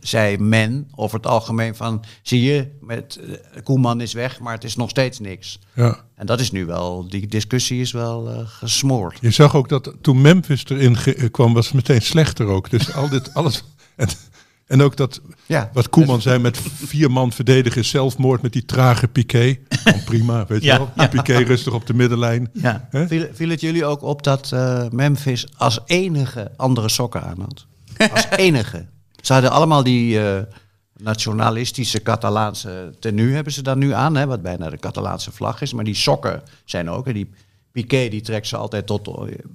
zei 0.00 0.38
men 0.38 0.88
over 0.94 1.16
het 1.16 1.26
algemeen 1.26 1.74
van... 1.74 2.04
zie 2.22 2.42
je, 2.42 2.68
met, 2.80 3.16
eh, 3.52 3.62
Koeman 3.62 4.00
is 4.00 4.12
weg, 4.12 4.40
maar 4.40 4.54
het 4.54 4.64
is 4.64 4.76
nog 4.76 4.90
steeds 4.90 5.18
niks. 5.18 5.58
Ja. 5.74 6.04
En 6.14 6.26
dat 6.26 6.40
is 6.40 6.50
nu 6.50 6.66
wel, 6.66 7.08
die 7.08 7.26
discussie 7.26 7.80
is 7.80 7.92
wel 7.92 8.30
eh, 8.30 8.38
gesmoord. 8.46 9.18
Je 9.20 9.30
zag 9.30 9.54
ook 9.56 9.68
dat 9.68 9.94
toen 10.00 10.20
Memphis 10.20 10.64
erin 10.68 10.96
eh, 10.96 11.30
kwam, 11.30 11.54
was 11.54 11.66
het 11.66 11.74
meteen 11.74 12.02
slechter 12.02 12.46
ook. 12.46 12.70
Dus 12.70 12.92
al 12.94 13.08
dit, 13.08 13.34
alles. 13.34 13.62
En, 13.96 14.08
en 14.66 14.80
ook 14.82 14.96
dat, 14.96 15.20
Ja. 15.46 15.70
wat 15.72 15.88
Koeman 15.88 16.20
zei 16.22 16.38
met 16.38 16.58
vier 16.74 17.10
man 17.10 17.32
verdedigen, 17.32 17.80
is 17.80 17.88
zelfmoord 17.88 18.42
met 18.42 18.52
die 18.52 18.64
trage 18.64 19.08
Piqué. 19.08 19.58
Prima, 20.04 20.46
weet 20.46 20.60
je 20.60 20.66
Ja, 20.66 20.76
wel. 20.78 20.90
ja. 20.96 21.06
Piqué 21.08 21.36
rustig 21.36 21.72
op 21.72 21.86
de 21.86 21.94
middenlijn. 21.94 22.50
Ja. 22.52 22.88
Viel, 22.90 23.26
viel 23.32 23.48
het 23.48 23.60
jullie 23.60 23.84
ook 23.84 24.02
op 24.02 24.22
dat 24.22 24.52
eh, 24.52 24.88
Memphis 24.90 25.46
als 25.56 25.78
enige 25.86 26.50
andere 26.56 26.88
sokken 26.88 27.22
aan 27.22 27.40
had? 27.40 27.66
Als 28.10 28.26
enige. 28.46 28.86
Ze 29.22 29.32
hadden 29.32 29.50
allemaal 29.50 29.82
die 29.82 30.20
eh, 30.28 30.42
nationalistische 30.96 32.02
Catalaanse 32.02 32.94
tenue 33.00 33.34
hebben 33.34 33.52
ze 33.52 33.62
dan 33.62 33.78
nu 33.78 33.92
aan, 33.92 34.14
hè, 34.16 34.26
wat 34.26 34.42
bijna 34.42 34.70
de 34.70 34.78
Catalaanse 34.78 35.32
vlag 35.32 35.60
is. 35.60 35.72
Maar 35.72 35.84
die 35.84 35.94
sokken 35.94 36.42
zijn 36.64 36.90
ook. 36.90 37.06
Hè, 37.06 37.12
die 37.12 37.30
Piqué 37.72 38.08
die 38.08 38.20
trekt 38.20 38.46
ze 38.46 38.56
altijd 38.56 38.86
tot 38.86 39.06
eh, 39.08 39.14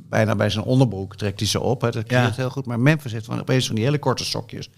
bijna 0.09 0.35
bij 0.35 0.49
zijn 0.49 0.65
onderbroek 0.65 1.15
trekt 1.15 1.39
hij 1.39 1.49
ze 1.49 1.59
op. 1.59 1.81
Hè, 1.81 1.89
dat 1.91 2.09
Ja. 2.09 2.19
klinkt 2.19 2.37
heel 2.37 2.49
goed. 2.49 2.65
Maar 2.65 2.79
Memphis 2.79 3.11
heeft 3.11 3.25
van 3.25 3.39
opeens 3.39 3.65
van 3.65 3.75
die 3.75 3.83
hele 3.83 3.99
korte 3.99 4.25
sokjes. 4.25 4.69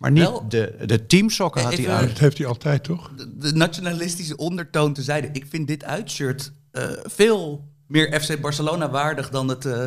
Maar 0.00 0.10
niet 0.10 0.22
Wel- 0.22 0.44
de, 0.48 0.74
de 0.86 1.06
teamsokken 1.06 1.62
had 1.62 1.74
hij 1.76 1.90
aan. 1.90 2.06
Dat 2.06 2.18
heeft 2.18 2.38
hij 2.38 2.46
altijd, 2.46 2.84
toch? 2.84 3.10
de, 3.16 3.36
de 3.38 3.52
nationalistische 3.52 4.36
ondertoon 4.36 4.92
te 4.92 5.02
zijde. 5.02 5.28
Ik 5.32 5.46
vind 5.48 5.66
dit 5.66 5.84
uitshirt 5.84 6.52
eh, 6.72 6.84
veel 7.02 7.68
meer 7.86 8.20
FC 8.20 8.40
Barcelona 8.40 8.90
waardig 8.90 9.30
dan 9.30 9.48
het 9.48 9.64
eh, 9.64 9.84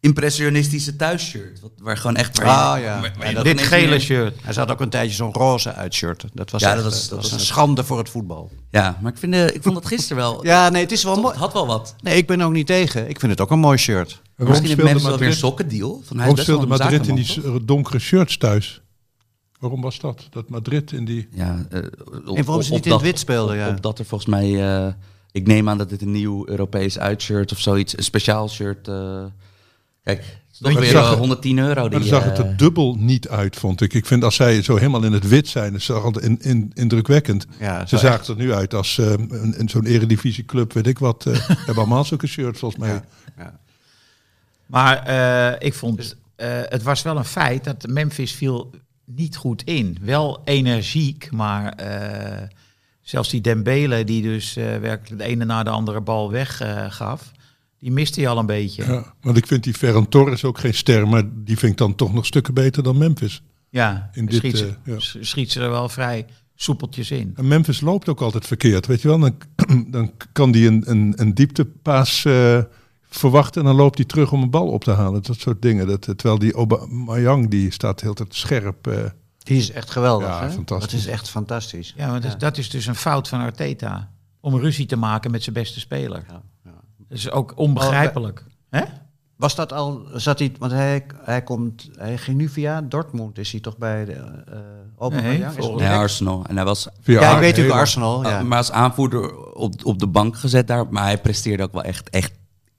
impressionistische 0.00 0.96
thuisshirt. 0.96 1.60
Wat, 1.60 1.70
waar 1.78 1.96
gewoon 1.96 2.16
echt... 2.16 2.38
Waar 2.38 2.46
je- 2.46 2.52
Ah, 2.52 2.80
ja. 2.94 3.00
waar- 3.00 3.12
waar 3.18 3.34
dat- 3.34 3.44
Dit 3.44 3.60
gele 3.60 3.86
meer- 3.88 4.00
shirt. 4.00 4.34
Hij 4.42 4.52
zat 4.52 4.70
ook 4.70 4.80
een 4.80 4.88
tijdje 4.90 5.14
zo'n 5.14 5.32
roze 5.32 5.74
uitshirt. 5.74 6.24
Dat 6.32 6.50
was, 6.50 6.60
Ja, 6.62 6.72
echt, 6.74 6.82
dat 6.82 6.84
was- 6.92 6.94
eh, 6.94 7.00
dat 7.10 7.10
dat 7.20 7.30
was 7.30 7.40
een 7.40 7.46
schande 7.46 7.84
voor 7.84 7.98
het 7.98 8.08
voetbal. 8.08 8.50
Ja, 8.70 8.98
maar 9.00 9.12
ik, 9.12 9.18
vind, 9.18 9.34
eh, 9.34 9.46
ik 9.46 9.62
vond 9.62 9.74
dat 9.74 9.86
gisteren 9.86 10.16
wel... 10.16 10.44
Ja, 10.46 10.68
nee, 10.68 10.82
het 10.82 10.92
is 10.92 11.04
wel 11.04 11.14
mooi. 11.16 11.26
het 11.28 11.36
had 11.36 11.52
wel 11.52 11.66
wat. 11.66 11.94
Nee, 12.00 12.16
ik 12.16 12.26
ben 12.26 12.40
ook 12.40 12.52
niet 12.52 12.66
tegen. 12.66 13.08
Ik 13.08 13.20
vind 13.20 13.32
het 13.32 13.40
ook 13.40 13.50
een 13.50 13.58
mooi 13.58 13.78
shirt. 13.78 14.20
Waarom 14.36 14.48
Misschien 14.62 14.68
heeft 14.68 14.82
Memphis 14.82 15.02
wel 15.02 15.18
weer 15.18 15.20
een 15.20 15.26
Madrid, 15.26 15.38
sokkendeal. 15.38 16.02
Van, 16.04 16.16
hij 16.16 16.26
waarom 16.26 16.44
speelde 16.44 16.66
Madrid 16.66 17.06
in 17.06 17.14
die 17.14 17.64
donkere 17.64 17.98
shirts 17.98 18.36
thuis? 18.38 18.81
Waarom 19.62 19.80
was 19.80 19.98
dat? 19.98 20.26
Dat 20.30 20.48
Madrid 20.48 20.92
in 20.92 21.04
die... 21.04 21.28
Ja, 21.32 21.66
eh, 21.70 21.78
op- 22.26 22.36
En 22.36 22.44
waarom 22.44 22.62
ze 22.62 22.72
niet 22.72 22.86
in 22.86 22.92
het 22.92 23.00
wit 23.00 23.18
speelden, 23.18 23.56
ja. 23.56 23.68
Op 23.68 23.82
dat 23.82 23.98
er 23.98 24.04
volgens 24.04 24.30
mij... 24.30 24.76
eh, 24.86 24.92
ik 25.32 25.46
neem 25.46 25.68
aan 25.68 25.78
dat 25.78 25.88
dit 25.88 26.02
een 26.02 26.10
nieuw 26.10 26.48
Europees 26.48 26.98
uitshirt 26.98 27.52
of 27.52 27.58
zoiets, 27.60 27.96
een 27.96 28.02
speciaal 28.04 28.48
shirt... 28.48 28.88
eh, 28.88 29.24
kijk, 30.02 30.18
is 30.52 30.58
toch 30.58 30.72
Maar 30.72 30.80
weer 30.82 30.90
zag 30.90 31.04
eh, 31.06 31.12
er- 31.12 31.18
110 31.18 31.58
euro. 31.58 31.80
Maar 31.80 31.90
Die, 31.90 31.98
dan 31.98 32.08
zag 32.08 32.24
het 32.24 32.38
er 32.38 32.56
dubbel 32.56 32.94
niet 32.98 33.28
uit, 33.28 33.56
vond 33.56 33.80
ik. 33.80 33.94
Ik 33.94 34.06
vind 34.06 34.24
als 34.24 34.34
zij 34.34 34.62
zo 34.62 34.76
helemaal 34.76 35.04
in 35.04 35.12
het 35.12 35.28
wit 35.28 35.48
zijn, 35.48 35.74
is 35.74 35.86
dat 35.86 36.02
altijd 36.02 36.24
in, 36.24 36.38
in, 36.40 36.70
indrukwekkend. 36.74 37.46
Ja, 37.58 37.86
Ze 37.86 37.98
zagen 37.98 38.34
er 38.34 38.40
nu 38.40 38.52
uit 38.52 38.74
als 38.74 38.98
eh, 38.98 39.10
een, 39.10 39.60
een 39.60 39.68
zo'n 39.68 39.86
eredivisieclub, 39.86 40.72
weet 40.72 40.86
ik 40.86 40.98
wat. 40.98 41.26
eh 41.26 41.48
hebben 41.48 41.76
allemaal 41.76 42.04
zulke 42.04 42.26
shirts 42.26 42.58
volgens 42.58 42.80
mij. 42.80 43.02
Maar 44.66 45.02
eh, 45.02 45.66
ik 45.66 45.74
vond, 45.74 46.16
eh, 46.36 46.48
het 46.68 46.82
was 46.82 47.02
wel 47.02 47.16
een 47.16 47.24
feit 47.24 47.64
dat 47.64 47.86
Memphis 47.86 48.32
viel 48.32 48.70
niet 49.14 49.36
goed 49.36 49.62
in. 49.62 49.98
Wel 50.00 50.40
energiek, 50.44 51.30
maar 51.30 51.72
eh, 51.72 52.48
zelfs 53.00 53.28
die 53.28 53.40
Dembele, 53.40 54.04
die 54.04 54.22
dus 54.22 54.56
eh, 54.56 54.76
werkelijk 54.76 55.22
de 55.22 55.28
ene 55.28 55.44
na 55.44 55.62
de 55.62 55.70
andere 55.70 56.00
bal 56.00 56.30
weggaf, 56.30 57.32
die 57.78 57.92
miste 57.92 58.20
hij 58.20 58.28
al 58.28 58.38
een 58.38 58.46
beetje. 58.46 58.84
Ja, 58.84 58.92
Ja, 58.92 59.14
want 59.20 59.36
ik 59.36 59.46
vind 59.46 59.64
die 59.64 59.74
Ferran 59.74 60.08
Torres 60.08 60.44
ook 60.44 60.58
geen 60.58 60.74
ster, 60.74 61.08
maar 61.08 61.22
die 61.34 61.58
vind 61.58 61.72
ik 61.72 61.78
dan 61.78 61.94
toch 61.94 62.12
nog 62.12 62.26
stukken 62.26 62.54
beter 62.54 62.82
dan 62.82 62.98
Memphis. 62.98 63.42
In 64.12 64.26
dit, 64.26 64.34
schiet, 64.34 64.58
ze, 64.58 64.66
eh, 64.66 64.94
ja. 64.94 64.96
schiet 64.98 65.52
ze 65.52 65.60
er 65.60 65.70
wel 65.70 65.88
vrij 65.88 66.26
soepeltjes 66.54 67.10
in. 67.10 67.32
En 67.36 67.48
Memphis 67.48 67.80
loopt 67.80 68.08
ook 68.08 68.20
altijd 68.20 68.46
verkeerd, 68.46 68.86
weet 68.86 69.02
je 69.02 69.08
wel. 69.08 69.18
Dan, 69.18 69.36
dan 69.90 70.12
kan 70.32 70.52
die 70.52 70.66
een, 70.66 70.90
een, 70.90 71.12
een 71.16 71.34
dieptepaas 71.34 72.24
eh, 72.24 72.62
verwachten 73.16 73.60
en 73.60 73.66
dan 73.66 73.76
loopt 73.76 73.96
hij 73.96 74.06
terug 74.06 74.32
om 74.32 74.42
een 74.42 74.50
bal 74.50 74.66
op 74.68 74.84
te 74.84 74.90
halen. 74.90 75.22
Dat 75.22 75.36
soort 75.38 75.62
dingen. 75.62 75.86
Dat, 75.86 76.00
terwijl 76.02 76.38
die 76.38 76.54
Aubameyang, 76.54 77.50
die 77.50 77.70
staat 77.72 78.00
heel 78.00 78.14
tijd 78.14 78.34
scherp. 78.34 78.86
eh. 78.86 79.04
Die 79.38 79.58
is 79.58 79.70
echt 79.70 79.90
geweldig. 79.90 80.28
Ja, 80.28 80.40
hè? 80.42 80.50
fantastisch. 80.50 80.90
Dat 80.90 81.00
is 81.00 81.06
echt 81.06 81.28
fantastisch. 81.30 81.94
Ja, 81.96 82.10
maar 82.10 82.20
dat, 82.20 82.30
is- 82.32 82.38
dat 82.38 82.58
is 82.58 82.70
dus 82.70 82.86
een 82.86 82.94
fout 82.94 83.28
van 83.28 83.40
Arteta. 83.40 84.10
Om 84.40 84.56
ruzie 84.58 84.86
te 84.86 84.96
maken 84.96 85.30
met 85.30 85.42
zijn 85.42 85.54
beste 85.54 85.80
speler. 85.80 86.24
Ja, 86.28 86.42
ja. 86.64 86.70
Dat 87.08 87.18
is 87.18 87.30
ook 87.30 87.52
onbegrijpelijk. 87.56 88.44
Hè? 88.70 88.82
Was 89.36 89.54
dat 89.54 89.72
al, 89.72 90.02
zat 90.14 90.38
hij, 90.38 90.52
want 90.58 90.72
hij, 90.72 91.06
hij 91.22 91.42
komt, 91.42 91.88
hij 91.96 92.18
ging 92.18 92.36
nu 92.36 92.48
via 92.48 92.80
Dortmund, 92.82 93.38
is 93.38 93.52
hij 93.52 93.60
toch 93.60 93.76
bij 93.78 94.04
de 94.04 94.12
uh, 94.12 94.58
Aubameyang? 94.98 95.56
Nee? 95.76 95.88
Arsenal. 95.88 96.44
En 96.48 96.56
hij 96.56 96.64
was 96.64 96.88
Via 97.00 97.20
Ja, 97.20 97.32
ik 97.34 97.38
weet 97.38 97.48
natuurlijk 97.50 97.78
Arsenal, 97.80 98.22
ja. 98.22 98.40
Uh, 98.40 98.46
maar 98.46 98.58
als 98.58 98.70
aanvoerder 98.70 99.36
op, 99.54 99.74
op 99.84 99.98
de 99.98 100.06
bank 100.06 100.36
gezet 100.36 100.66
daar. 100.66 100.86
Maar 100.90 101.02
hij 101.04 101.18
presteerde 101.20 101.62
ook 101.62 101.72
wel 101.72 101.82
echt, 101.82 102.10
echt, 102.10 102.32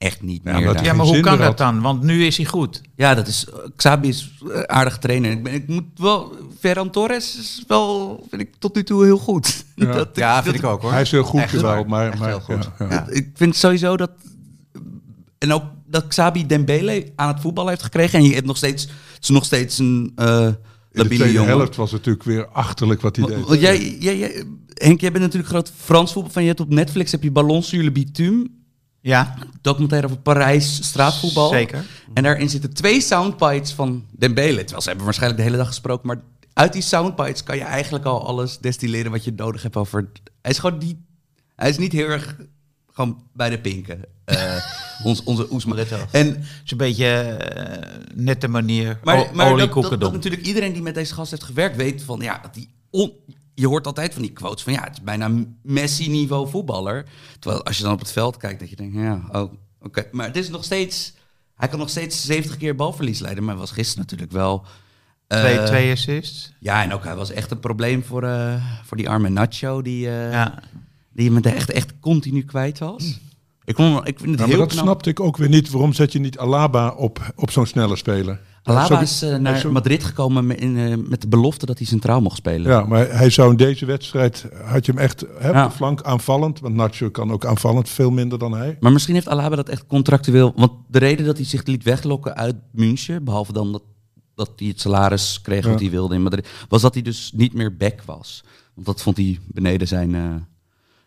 echt 0.04 0.22
niet 0.22 0.42
Ja, 0.44 0.60
meer. 0.60 0.84
Ja, 0.84 0.94
maar 0.94 1.06
hoe 1.06 1.20
kan 1.20 1.38
dat 1.38 1.58
dan? 1.58 1.82
Want 1.82 2.04
nu 2.04 2.26
is 2.26 2.38
hij 2.38 2.46
goed. 2.46 2.82
Ja, 2.96 3.16
dat 3.16 3.28
is. 3.28 3.48
Xabi 3.76 4.08
is 4.08 4.32
een 4.39 4.70
aardig 4.70 4.98
trainer. 4.98 5.32
Ik, 5.32 5.44
ben, 5.44 5.54
ik 5.54 5.68
moet 5.68 5.84
wel. 5.96 6.36
Ferran 6.60 6.89
Torres 6.89 7.38
is 7.39 7.63
wel. 7.68 8.26
Vind 8.30 8.42
ik 8.42 8.50
tot 8.60 8.76
nu 8.76 8.84
toe 8.84 9.04
heel 9.04 9.18
goed. 9.18 9.63
Ja. 9.76 9.92
Dat- 9.94 10.10
Ja, 10.13 10.36
dat- 10.36 10.44
vind 10.44 10.56
ik 10.56 10.63
ook 10.63 10.82
hoor. 10.82 10.92
Hij 10.92 11.02
is 11.02 11.12
heel 11.12 11.24
goed 11.24 11.42
Echt 11.42 11.62
wel, 11.62 11.84
maar, 11.84 12.10
Echt 12.12 12.20
maar 12.20 12.28
heel 12.30 12.39
goed. 12.39 12.70
ja, 12.80 12.86
ja. 12.86 12.94
Ja. 12.94 13.06
Ik 13.10 13.30
vind 13.34 13.56
sowieso 13.56 13.98
dat. 13.98 14.12
En 15.38 15.54
ook 15.54 15.63
dat 15.88 16.08
Xabi 16.08 16.46
Dembele 16.46 17.12
aan 17.16 17.28
het 17.28 17.39
voetbal 17.42 17.68
heeft 17.68 17.84
gekregen. 17.84 18.20
En 18.20 18.26
je 18.26 18.34
hebt 18.34 18.46
nog 18.46 18.58
steeds. 18.58 18.84
Het 18.84 19.24
is 19.24 19.30
nog 19.30 19.46
steeds 19.46 19.78
een. 19.78 20.12
eh 20.16 20.46
In 20.46 20.56
de 20.92 21.06
tweede 21.06 21.32
jongen. 21.32 21.50
helft 21.50 21.76
was 21.76 21.92
het 21.92 22.00
natuurlijk 22.00 22.26
weer 22.26 22.48
achterlijk 22.48 23.02
wat 23.02 23.16
hij 23.16 23.26
deed. 23.26 23.60
jij, 23.62 23.98
jij, 24.00 24.18
jij- 24.18 24.44
Henk, 24.74 25.02
jij 25.02 25.12
bent 25.12 25.24
natuurlijk 25.24 25.52
groot 25.52 25.72
Frans 25.78 26.13
voetbal 26.13 26.32
van. 26.32 26.42
Je 26.42 26.48
hebt 26.48 26.60
op 26.60 26.70
Netflix 26.70 27.12
heb 27.12 27.24
je 27.24 27.32
Ballon 27.32 27.63
sur 27.63 27.84
le 27.84 27.92
bitume. 27.92 28.48
Ja, 29.04 29.34
Documentaire 29.62 30.08
over 30.08 30.20
Parijs 30.20 30.76
straatvoetbal. 30.76 31.50
zeker. 31.50 31.86
En 32.13 32.24
daarin 32.24 32.50
zitten 32.50 32.74
twee 32.74 33.02
soundbites 33.02 33.72
van 33.72 34.06
Dembele. 34.12 34.58
Terwijl 34.60 34.82
ze 34.82 34.88
hebben 34.88 35.06
waarschijnlijk 35.06 35.42
de 35.42 35.48
hele 35.48 35.62
dag 35.62 35.68
gesproken. 35.68 36.08
Maar 36.08 36.22
uit 36.54 36.74
die 36.74 36.82
soundbites 36.82 37.44
kan 37.44 37.58
je 37.58 37.63
eigenlijk 37.63 38.06
al 38.06 38.28
alles 38.28 38.58
destilleren 38.58 39.12
wat 39.12 39.24
je 39.24 39.34
nodig 39.36 39.63
hebt 39.63 39.76
over... 39.76 40.10
Hij 40.42 40.52
is 40.52 40.60
gewoon 40.60 40.78
niet... 40.78 40.98
Hij 41.56 41.70
is 41.70 41.78
niet 41.78 41.92
heel 41.92 42.08
erg 42.10 42.36
gewoon 42.92 43.24
bij 43.34 43.50
de 43.50 43.60
pinken. 43.60 44.02
Eh, 44.26 44.56
ons, 45.06 45.24
onze 45.24 45.48
Oesman. 45.52 45.78
En, 45.78 45.88
Het 46.28 46.38
is 46.66 46.72
een 46.72 46.78
beetje 46.78 47.06
eh, 47.08 48.00
nette 48.16 48.48
manier. 48.48 49.00
maar 49.04 49.16
maar 49.16 49.26
dat, 49.26 49.36
dat, 49.36 49.52
oliekoekendom. 49.52 50.00
dat 50.00 50.12
natuurlijk 50.13 50.46
iedereen 50.46 50.74
die 50.74 50.82
met 50.82 50.96
deze 50.96 51.13
gast 51.13 51.32
heeft 51.32 51.44
gewerkt 51.44 51.76
weet 51.76 52.02
van... 52.04 52.20
Ja, 52.20 52.39
dat 52.42 52.54
die 52.54 52.70
on- 52.89 53.13
je 53.56 53.68
hoort 53.68 53.86
altijd 53.88 54.13
van 54.13 54.22
die 54.22 54.32
quotes 54.32 54.63
van... 54.63 54.74
Ja, 54.74 54.84
het 54.84 54.94
is 54.94 55.02
bijna 55.02 55.32
Messi-niveau 55.62 56.50
voetballer. 56.50 57.06
Terwijl 57.39 57.63
als 57.66 57.78
je 57.78 57.84
dan 57.84 57.94
op 57.94 58.00
het 58.00 58.12
veld 58.12 58.38
kijkt, 58.38 58.60
dat 58.60 58.70
je 58.70 58.76
denkt... 58.76 58.96
Ja, 58.96 59.22
oh, 59.32 59.54
oké. 59.82 60.08
Maar 60.12 60.26
het 60.28 60.38
is 60.38 60.50
nog 60.50 60.63
steeds... 60.63 61.13
Hij 61.56 61.68
kan 61.68 61.80
nog 61.80 61.89
steeds 61.89 62.26
70 62.26 62.58
keer 62.58 62.76
balverlies 62.76 63.20
leiden. 63.20 63.44
Maar 63.44 63.54
hij 63.54 63.62
was 63.62 63.72
gisteren 63.72 64.02
natuurlijk 64.02 64.32
wel... 64.32 64.66
eh, 65.28 65.39
twee, 65.39 65.63
twee 65.63 65.92
assists. 65.92 66.54
Ja, 66.60 66.84
en 66.84 66.94
ook 66.94 67.04
hij 67.04 67.16
was 67.16 67.32
echt 67.32 67.52
een 67.52 67.60
probleem 67.60 68.04
voor, 68.04 68.24
eh, 68.24 68.66
voor 68.84 68.98
die 68.98 69.10
arme 69.10 69.30
Nacho... 69.30 69.82
die, 69.82 70.08
eh 70.10 70.32
Ja. 70.32 70.60
die 71.13 71.32
hem 71.32 71.44
echt, 71.44 71.72
echt 71.72 72.00
continu 72.00 72.44
kwijt 72.44 72.80
was. 72.80 73.20
Ik, 73.66 73.76
vond, 73.76 74.08
ik 74.08 74.20
vind 74.20 74.30
het 74.32 74.39
Ja, 74.39 74.46
maar 74.46 74.48
heel 74.56 74.58
dat 74.58 74.72
knap. 74.72 74.84
snapte 74.86 75.10
ik 75.10 75.20
ook 75.20 75.38
weer 75.38 75.50
niet. 75.50 75.70
Waarom 75.70 75.94
zet 75.94 76.12
je 76.12 76.20
niet 76.20 76.38
Alaba 76.38 76.89
op, 76.89 77.34
op 77.36 77.52
zo'n 77.52 77.66
snelle 77.66 77.96
speler? 77.96 78.39
Alaba 78.63 78.86
Zo- 78.95 79.02
is 79.02 79.21
eh, 79.21 79.36
naar 79.38 79.71
Madrid 79.71 80.04
gekomen 80.04 80.47
met, 80.47 80.60
in, 80.60 80.78
eh, 80.78 80.97
met 81.10 81.21
de 81.21 81.28
belofte 81.28 81.65
dat 81.65 81.78
hij 81.78 81.88
centraal 81.88 82.21
mocht 82.21 82.38
spelen. 82.38 82.71
Ja, 82.71 82.86
maar 82.86 83.08
hij 83.17 83.30
zou 83.30 83.52
in 83.52 83.58
deze 83.58 83.86
wedstrijd, 83.86 84.45
had 84.63 84.86
je 84.86 84.91
hem 84.91 85.02
echt 85.02 85.21
hè, 85.39 85.49
op 85.49 85.56
Ja. 85.56 85.67
de 85.67 85.71
flank 85.73 86.02
aanvallend. 86.02 86.60
Want 86.60 86.76
Nacho 86.76 87.10
kan 87.10 87.32
ook 87.32 87.45
aanvallend 87.45 87.89
veel 87.89 88.12
minder 88.12 88.39
dan 88.39 88.54
hij. 88.54 88.78
Maar 88.80 88.91
misschien 88.91 89.13
heeft 89.13 89.28
Alaba 89.28 89.56
dat 89.56 89.69
echt 89.69 89.88
contractueel... 89.88 90.54
Want 90.56 90.71
de 90.88 90.99
reden 90.99 91.26
dat 91.26 91.38
hij 91.38 91.45
zich 91.45 91.65
liet 91.65 91.84
weglokken 91.84 92.36
uit 92.36 92.56
München... 92.71 93.23
behalve 93.23 93.54
dan 93.54 93.71
dat, 93.71 93.84
dat 94.36 94.52
hij 94.56 94.67
het 94.67 94.80
salaris 94.82 95.41
kreeg 95.41 95.63
wat 95.65 95.73
Ja. 95.73 95.80
hij 95.80 95.89
wilde 95.89 96.15
in 96.15 96.21
Madrid... 96.23 96.47
was 96.69 96.82
dat 96.82 96.93
hij 96.93 97.04
dus 97.04 97.32
niet 97.36 97.54
meer 97.54 97.76
back 97.78 98.02
was. 98.06 98.43
Want 98.73 98.88
dat 98.88 99.02
vond 99.02 99.17
hij 99.17 99.39
beneden 99.47 99.88
zijn 99.88 100.15
eh, 100.15 100.21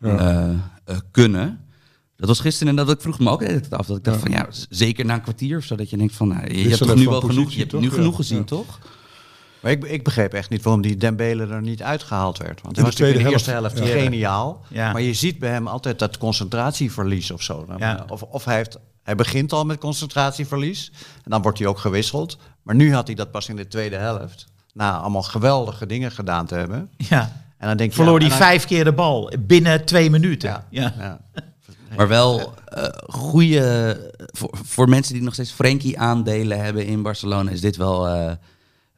Ja. 0.00 0.18
eh, 0.18 0.48
eh, 0.84 0.96
kunnen. 1.10 1.60
Dat 2.16 2.28
was 2.28 2.40
gisteren 2.40 2.68
en 2.68 2.76
dat 2.84 2.90
ik 2.90 3.00
vroeg 3.00 3.18
me 3.18 3.30
ook 3.30 3.44
af. 3.70 3.86
Dat 3.86 3.96
ik 3.96 4.04
dacht 4.04 4.20
van 4.20 4.30
ja, 4.30 4.46
zeker 4.68 5.04
na 5.04 5.14
een 5.14 5.22
kwartier 5.22 5.58
of 5.58 5.64
zo... 5.64 5.76
dat 5.76 5.90
je 5.90 5.96
denkt 5.96 6.14
van 6.14 6.28
nou, 6.28 6.54
je, 6.54 6.68
hebt 6.68 6.78
toch 6.78 6.94
nu 6.94 7.08
wel 7.08 7.20
genoeg, 7.20 7.52
je 7.52 7.58
hebt 7.58 7.70
toch? 7.70 7.80
nu 7.80 7.90
genoeg 7.90 8.16
gezien, 8.16 8.38
Ja. 8.38 8.44
toch? 8.44 8.78
Maar 9.60 9.72
ik, 9.72 9.84
ik 9.84 10.04
begreep 10.04 10.32
echt 10.32 10.50
niet 10.50 10.62
waarom 10.62 10.82
die 10.82 10.96
Dembele 10.96 11.46
er 11.46 11.62
niet 11.62 11.82
uitgehaald 11.82 12.38
werd. 12.38 12.62
Want 12.62 12.76
hij 12.76 12.84
was 12.84 12.94
natuurlijk 12.94 13.18
in 13.18 13.26
de 13.26 13.32
eerste 13.32 13.50
helft 13.50 13.78
helft, 13.78 13.92
ja. 13.92 14.02
geniaal. 14.02 14.64
Ja. 14.68 14.92
Maar 14.92 15.02
je 15.02 15.14
ziet 15.14 15.38
bij 15.38 15.50
hem 15.50 15.66
altijd 15.66 15.98
dat 15.98 16.18
concentratieverlies 16.18 17.30
of 17.30 17.42
zo. 17.42 17.66
Ja. 17.78 18.04
Of, 18.08 18.22
of 18.22 18.44
hij, 18.44 18.56
heeft, 18.56 18.78
hij 19.02 19.14
begint 19.14 19.52
al 19.52 19.64
met 19.64 19.78
concentratieverlies. 19.78 20.92
En 21.24 21.30
dan 21.30 21.42
wordt 21.42 21.58
hij 21.58 21.66
ook 21.66 21.78
gewisseld. 21.78 22.38
Maar 22.62 22.74
nu 22.74 22.94
had 22.94 23.06
hij 23.06 23.16
dat 23.16 23.30
pas 23.30 23.48
in 23.48 23.56
de 23.56 23.68
tweede 23.68 23.96
helft. 23.96 24.46
Na 24.72 24.98
allemaal 24.98 25.22
geweldige 25.22 25.86
dingen 25.86 26.10
gedaan 26.10 26.46
te 26.46 26.54
hebben. 26.54 26.90
ja. 26.96 27.44
En 27.58 27.68
dan 27.68 27.76
denk 27.76 27.90
je, 27.90 27.96
Verloor 27.96 28.20
hij 28.20 28.30
vijf 28.30 28.64
keer 28.64 28.84
de 28.84 28.92
bal 28.92 29.32
binnen 29.40 29.84
twee 29.84 30.10
minuten. 30.10 30.64
Ja. 30.70 31.20
Maar 31.96 32.08
wel 32.08 32.54
eh 32.64 32.84
goede... 33.06 34.14
Voor, 34.32 34.50
voor 34.62 34.88
mensen 34.88 35.14
die 35.14 35.22
nog 35.22 35.32
steeds 35.32 35.50
Frenkie 35.50 35.98
aandelen 35.98 36.64
hebben 36.64 36.86
in 36.86 37.02
Barcelona... 37.02 37.50
is 37.50 37.60
dit 37.60 37.76
wel 37.76 38.08
eh, 38.08 38.32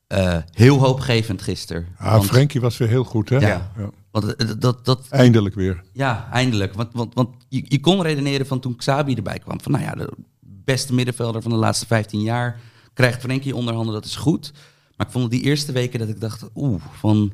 eh, 0.07 0.43
heel 0.53 0.79
hoopgevend 0.79 1.43
gisteren. 1.43 1.87
Ah, 1.99 2.13
Want- 2.13 2.25
Frenkie 2.25 2.61
was 2.61 2.77
weer 2.77 2.89
heel 2.89 3.05
goed, 3.05 3.29
hè? 3.29 3.37
Ja. 3.37 3.71
Ja. 3.77 3.91
Want 4.11 4.61
dat, 4.61 4.85
dat, 4.85 5.07
Eindelijk 5.11 5.55
weer. 5.55 5.83
ja, 5.93 6.29
eindelijk. 6.33 6.75
Want, 6.75 6.89
want, 6.93 7.15
want 7.15 7.29
je, 7.49 7.65
je 7.69 7.81
kon 7.81 8.03
redeneren 8.03 8.47
van 8.47 8.61
toen 8.61 8.77
Xabi 8.77 9.15
erbij 9.15 9.39
kwam. 9.39 9.61
Van 9.61 9.73
nou 9.73 9.85
ja, 9.85 9.95
de 9.95 10.13
beste 10.41 10.95
middenvelder 10.95 11.43
van 11.43 11.51
de 11.51 11.57
laatste 11.57 11.87
15 11.87 12.21
jaar 12.21 12.61
krijgt 12.95 13.21
Frenkie 13.21 13.57
onderhanden, 13.57 13.95
dat 13.95 14.05
is 14.05 14.17
goed. 14.17 14.53
Maar 14.97 15.07
ik 15.07 15.13
vond 15.13 15.25
het 15.25 15.33
die 15.33 15.43
eerste 15.43 15.73
weken 15.73 15.99
dat 15.99 16.09
ik 16.09 16.21
dacht, 16.21 16.45
oeh, 16.55 16.83
van... 16.93 17.33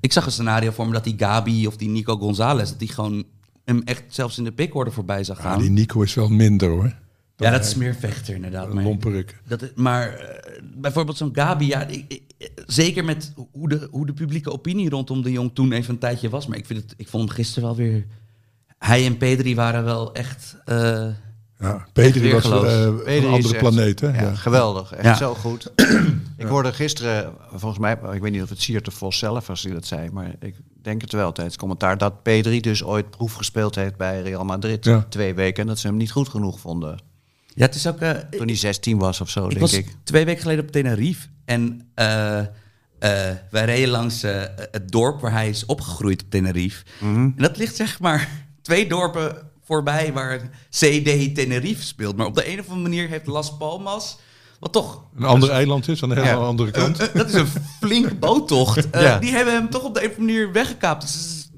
ik 0.00 0.12
zag 0.12 0.26
een 0.26 0.32
scenario 0.32 0.70
voor 0.70 0.86
me 0.86 0.92
dat 0.92 1.04
die 1.04 1.14
Gabi 1.18 1.66
of 1.66 1.76
die 1.76 1.88
Nico 1.88 2.16
Gonzalez... 2.16 2.68
dat 2.68 2.78
die 2.78 2.92
gewoon 2.92 3.24
hem 3.72 3.82
echt 3.84 4.02
zelfs 4.08 4.38
in 4.38 4.44
de 4.44 4.52
pickorde 4.52 4.90
voorbij 4.90 5.24
zag 5.24 5.40
gaan. 5.40 5.58
Die 5.58 5.70
Nico 5.70 6.02
is 6.02 6.14
wel 6.14 6.28
minder, 6.28 6.68
hoor. 6.68 6.94
ja, 7.36 7.50
dat 7.50 7.64
is 7.64 7.74
meer 7.74 7.94
vechter 7.94 8.34
inderdaad. 8.34 8.74
Een 8.74 8.82
lomperik. 8.82 9.40
dat, 9.48 9.62
is- 9.62 9.72
maar 9.74 10.14
eh, 10.14 10.62
bijvoorbeeld 10.74 11.16
zo'n 11.16 11.30
Gabi, 11.34 11.66
ja, 11.66 11.86
ik- 11.86 12.04
ik- 12.08 12.22
zeker 12.66 13.04
met 13.04 13.32
hoe 13.52 13.68
de, 13.68 13.88
hoe 13.90 14.06
de 14.06 14.12
publieke 14.12 14.52
opinie 14.52 14.88
rondom 14.90 15.22
de 15.22 15.32
jong 15.32 15.50
toen 15.54 15.72
even 15.72 15.92
een 15.94 15.98
tijdje 16.00 16.28
was. 16.28 16.46
Maar 16.46 16.58
ik, 16.58 16.66
vind 16.66 16.82
het, 16.82 16.94
ik 16.96 17.08
vond 17.08 17.30
gisteren 17.30 17.68
wel 17.68 17.76
weer... 17.76 18.06
Hij 18.78 19.06
en 19.06 19.16
Pedri 19.16 19.54
waren 19.54 19.84
wel 19.84 20.14
echt... 20.14 20.56
eh, 20.64 21.06
Ja, 21.58 21.86
Pedri 21.92 22.32
was 22.32 22.44
eh, 22.44 22.96
Pedri 22.96 23.16
een 23.16 23.24
andere 23.32 23.54
echt- 23.54 23.58
planeet, 23.58 24.00
hè? 24.00 24.06
Ja, 24.06 24.20
Ja. 24.20 24.34
geweldig. 24.34 24.92
Echt 24.92 25.04
Ja. 25.04 25.14
zo 25.14 25.34
goed. 25.34 25.72
ik 26.36 26.46
hoorde 26.46 26.72
gisteren, 26.72 27.32
volgens 27.50 27.78
mij, 27.80 27.92
ik 28.12 28.20
weet 28.20 28.32
niet 28.32 28.42
of 28.42 28.48
het 28.48 28.60
Siert 28.62 28.84
de 28.84 28.90
Vos 28.90 29.18
zelf 29.18 29.46
was 29.46 29.62
die 29.62 29.72
dat 29.72 29.86
zei, 29.86 30.10
maar 30.10 30.34
ik 30.40 30.56
denk 30.84 31.00
het 31.00 31.12
wel 31.12 31.32
tijdens 31.32 31.46
het 31.54 31.56
commentaar, 31.56 31.98
dat 31.98 32.12
P3 32.14 32.60
dus 32.60 32.84
ooit 32.84 33.10
proef 33.10 33.32
gespeeld 33.34 33.74
heeft 33.74 33.96
bij 33.96 34.22
Real 34.22 34.44
Madrid. 34.44 34.84
Ja. 34.84 35.06
Twee 35.08 35.34
weken 35.34 35.62
en 35.62 35.68
dat 35.68 35.78
ze 35.78 35.86
hem 35.86 35.96
niet 35.96 36.10
goed 36.10 36.28
genoeg 36.28 36.60
vonden. 36.60 37.00
ja, 37.54 37.64
het 37.66 37.74
is 37.74 37.86
ook... 37.86 37.98
eh, 38.00 38.10
Toen 38.10 38.46
hij 38.46 38.56
16 38.56 38.98
was 38.98 39.20
of 39.20 39.28
zo, 39.30 39.42
ik 39.44 39.48
denk 39.48 39.60
was 39.60 39.72
ik. 39.72 39.86
twee 40.04 40.24
weken 40.24 40.42
geleden 40.42 40.64
op 40.64 40.70
Tenerife. 40.70 41.28
En 41.44 41.90
eh, 41.94 42.38
eh, 42.38 42.46
wij 43.50 43.64
reden 43.64 43.88
langs 43.88 44.22
het 44.22 44.82
dorp 44.90 45.20
waar 45.20 45.32
hij 45.32 45.48
is 45.48 45.66
opgegroeid 45.66 46.22
op 46.22 46.30
Tenerife. 46.30 46.84
Mhm. 47.00 47.14
En 47.14 47.34
dat 47.36 47.56
ligt 47.56 47.76
zeg 47.76 48.00
maar 48.00 48.28
twee 48.62 48.88
dorpen 48.88 49.50
voorbij 49.64 50.12
waar 50.12 50.50
CD 50.70 51.34
Tenerife 51.34 51.82
speelt. 51.82 52.16
Maar 52.16 52.26
op 52.26 52.34
de 52.34 52.52
een 52.52 52.58
of 52.60 52.66
andere 52.68 52.88
manier 52.88 53.08
heeft 53.08 53.26
Las 53.26 53.56
Palmas... 53.56 54.18
Wat 54.62 54.72
toch 54.72 55.02
Een 55.16 55.24
ander 55.24 55.50
eiland 55.50 55.88
is 55.88 56.02
aan 56.02 56.08
de 56.08 56.14
hele 56.14 56.26
Ja. 56.26 56.34
andere 56.34 56.70
kant. 56.70 56.98
Eh, 57.00 57.14
dat 57.14 57.28
is 57.28 57.34
een 57.34 57.46
flinke 57.80 58.14
boottocht. 58.26 58.90
Eh, 58.90 59.02
Ja. 59.02 59.18
Die 59.18 59.30
hebben 59.32 59.54
hem 59.54 59.70
toch 59.70 59.82
op 59.84 59.94
de 59.94 60.00
een 60.04 60.10
of 60.10 60.16
andere 60.18 60.32
manier 60.36 60.52
weggekaapt. 60.52 61.00
Dus 61.02 61.50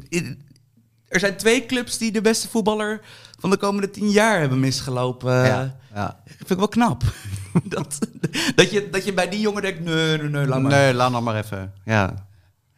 er 1.09 1.21
zijn 1.21 1.37
twee 1.37 1.67
clubs 1.67 1.99
die 1.99 2.12
de 2.12 2.21
beste 2.21 2.49
voetballer 2.49 3.01
van 3.38 3.51
de 3.51 3.57
komende 3.57 3.90
tien 3.90 4.11
jaar 4.11 4.40
hebben 4.40 4.61
misgelopen. 4.61 5.33
ja, 5.33 5.77
ja. 5.95 6.21
Vind 6.27 6.51
ik 6.51 6.57
wel 6.57 6.69
knap. 6.69 7.03
dat, 7.64 7.99
dat, 8.55 8.71
je, 8.71 8.88
dat 8.90 9.05
je 9.05 9.12
bij 9.12 9.29
die 9.29 9.40
jongen 9.40 9.62
denkt, 9.62 9.85
nee, 9.85 10.17
nee, 10.19 10.29
nee, 10.29 10.47
laat 10.47 10.61
maar. 10.62 10.71
Nee, 10.71 10.95
laat 10.95 11.11
nog 11.11 11.23
maar 11.23 11.37
even. 11.37 11.73
Ja. 11.85 12.07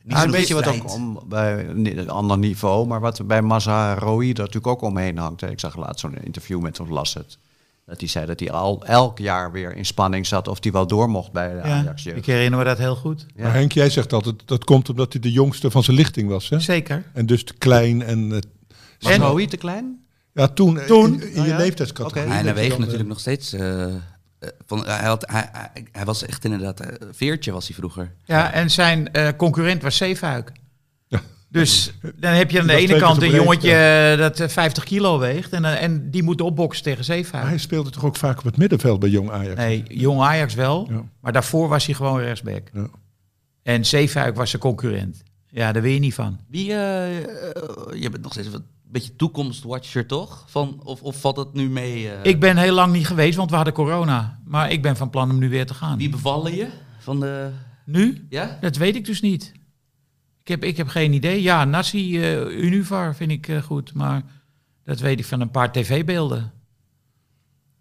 Niet 0.02 0.14
Ah, 0.16 0.22
een 0.22 0.28
genoeg 0.28 0.36
beetje 0.36 0.54
wat 0.54 0.66
ook 0.66 0.92
om, 0.92 1.20
bij 1.28 1.68
een 1.68 2.10
ander 2.10 2.38
niveau, 2.38 2.86
maar 2.86 3.00
wat 3.00 3.26
bij 3.26 3.42
Mazraoui 3.42 4.28
er 4.30 4.38
natuurlijk 4.38 4.66
ook 4.66 4.82
omheen 4.82 5.18
hangt. 5.18 5.42
Ik 5.42 5.60
zag 5.60 5.76
laatst 5.76 6.00
zo'n 6.00 6.16
interview 6.24 6.60
met 6.60 6.78
hem 6.78 6.92
Lasset. 6.92 7.38
Dat 7.86 8.00
hij 8.00 8.08
zei 8.08 8.26
dat 8.26 8.40
hij 8.40 8.50
al 8.50 8.84
elk 8.84 9.18
jaar 9.18 9.52
weer 9.52 9.76
in 9.76 9.86
spanning 9.86 10.26
zat 10.26 10.48
of 10.48 10.58
hij 10.62 10.72
wel 10.72 10.86
door 10.86 11.08
mocht 11.10 11.32
bij 11.32 11.52
de 11.54 11.60
Ajax 11.62 12.02
Ja, 12.02 12.10
jeugd. 12.10 12.16
ik 12.18 12.26
herinner 12.26 12.58
me 12.58 12.64
dat 12.64 12.78
heel 12.78 12.96
goed. 12.96 13.26
Ja. 13.34 13.42
Maar 13.42 13.52
Henk, 13.52 13.72
jij 13.72 13.90
zegt 13.90 14.12
altijd, 14.12 14.34
dat 14.44 14.64
komt 14.64 14.88
omdat 14.88 15.12
hij 15.12 15.22
de 15.22 15.32
jongste 15.32 15.70
van 15.70 15.82
zijn 15.84 15.96
lichting 15.96 16.28
was, 16.28 16.48
hè? 16.48 16.60
Zeker. 16.60 17.04
En 17.12 17.26
dus 17.26 17.44
te 17.44 17.54
klein 17.58 18.02
en... 18.02 18.32
eh, 18.32 18.38
Mazraoui 19.00 19.46
te 19.46 19.56
klein? 19.56 20.04
ja, 20.32 20.48
toen, 20.48 20.78
eh, 20.78 20.86
Toen? 20.86 21.22
in, 21.22 21.32
in 21.32 21.38
Oh, 21.40 21.44
je 21.46 21.50
ja? 21.50 21.56
leeftijdscategorie. 21.56 22.28
Hij 22.32 22.54
weegt 22.54 22.56
dan, 22.68 22.70
eh, 22.72 22.78
natuurlijk 22.78 23.08
nog 23.08 23.20
steeds. 23.20 23.54
van, 24.66 24.84
hij, 24.86 25.06
had, 25.06 25.24
hij, 25.30 25.48
hij, 25.52 25.84
hij 25.92 26.04
was 26.04 26.24
echt 26.26 26.44
inderdaad. 26.44 26.80
veertje 27.10 27.52
was 27.52 27.66
hij 27.66 27.76
vroeger. 27.76 28.12
Ja, 28.24 28.52
en 28.52 28.70
zijn 28.70 29.12
eh, 29.12 29.28
concurrent 29.36 29.82
was 29.82 29.96
Zeefuik. 29.96 30.52
Dus 31.60 31.92
dan 32.16 32.32
heb 32.32 32.50
je 32.50 32.60
aan 32.60 32.66
de 32.66 32.72
ene 32.74 32.98
kant 32.98 33.22
een 33.22 33.30
jongetje 33.30 33.72
eh, 33.72 34.18
dat 34.18 34.40
eh, 34.40 34.48
50 34.48 34.84
kilo 34.84 35.18
weegt. 35.18 35.52
En, 35.52 35.64
eh, 35.64 35.82
en 35.82 36.10
die 36.10 36.22
moet 36.22 36.40
opboksen 36.40 36.84
tegen 36.84 37.04
Zeefuik. 37.04 37.44
hij 37.46 37.58
speelde 37.58 37.90
toch 37.90 38.04
ook 38.04 38.16
vaak 38.16 38.38
op 38.38 38.44
het 38.44 38.56
middenveld 38.56 39.00
bij 39.00 39.08
Jong 39.08 39.30
Ajax? 39.30 39.54
Nee, 39.56 39.82
jong 39.88 40.20
Ajax 40.20 40.54
wel. 40.54 40.86
Ja. 40.90 41.02
Maar 41.20 41.32
daarvoor 41.32 41.68
was 41.68 41.86
hij 41.86 41.94
gewoon 41.94 42.20
rechtsback. 42.20 42.68
Ja. 42.72 42.86
En 43.62 43.86
Zeefuik 43.86 44.36
was 44.36 44.50
zijn 44.50 44.62
concurrent. 44.62 45.22
Ja, 45.50 45.72
daar 45.72 45.82
wil 45.82 45.92
je 45.92 45.98
niet 45.98 46.14
van. 46.14 46.38
Wie, 46.48 46.72
eh, 46.72 47.16
eh, 47.18 47.22
je 47.94 48.10
bent 48.10 48.22
nog 48.22 48.32
steeds 48.32 48.50
wat 48.50 48.60
een 48.60 48.66
beetje 48.92 49.16
toekomstwatcher, 49.16 50.06
toch? 50.06 50.44
Van, 50.48 50.80
of, 50.84 51.02
of 51.02 51.20
valt 51.20 51.36
het 51.36 51.52
nu 51.54 51.68
mee? 51.68 52.10
eh, 52.10 52.18
Ik 52.30 52.40
ben 52.40 52.56
heel 52.56 52.74
lang 52.74 52.92
niet 52.92 53.06
geweest, 53.06 53.36
want 53.36 53.50
we 53.50 53.56
hadden 53.56 53.74
corona. 53.74 54.38
Maar 54.44 54.70
ik 54.70 54.82
ben 54.82 54.96
van 54.96 55.10
plan 55.10 55.30
om 55.30 55.38
nu 55.38 55.48
weer 55.48 55.66
te 55.66 55.74
gaan. 55.74 55.98
Wie 55.98 56.08
bevallen 56.08 56.54
je? 56.56 56.66
Van 56.98 57.20
de, 57.20 57.50
Nu? 57.84 58.26
ja? 58.28 58.58
Dat 58.60 58.76
weet 58.76 58.96
ik 58.96 59.04
dus 59.04 59.20
niet. 59.20 59.52
Ik 60.46 60.52
heb, 60.52 60.64
ik 60.64 60.76
heb 60.76 60.88
geen 60.88 61.12
idee. 61.12 61.42
Ja, 61.42 61.64
Nassi 61.64 62.22
eh 62.22 62.40
Univar 62.64 63.14
vind 63.14 63.30
ik 63.30 63.48
eh, 63.48 63.62
goed. 63.62 63.94
Maar 63.94 64.22
dat 64.84 64.98
weet 65.00 65.18
ik 65.18 65.24
van 65.24 65.40
een 65.40 65.50
paar 65.50 65.72
tv-beelden. 65.72 66.52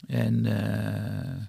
En 0.08 0.46
eh, 0.46 1.42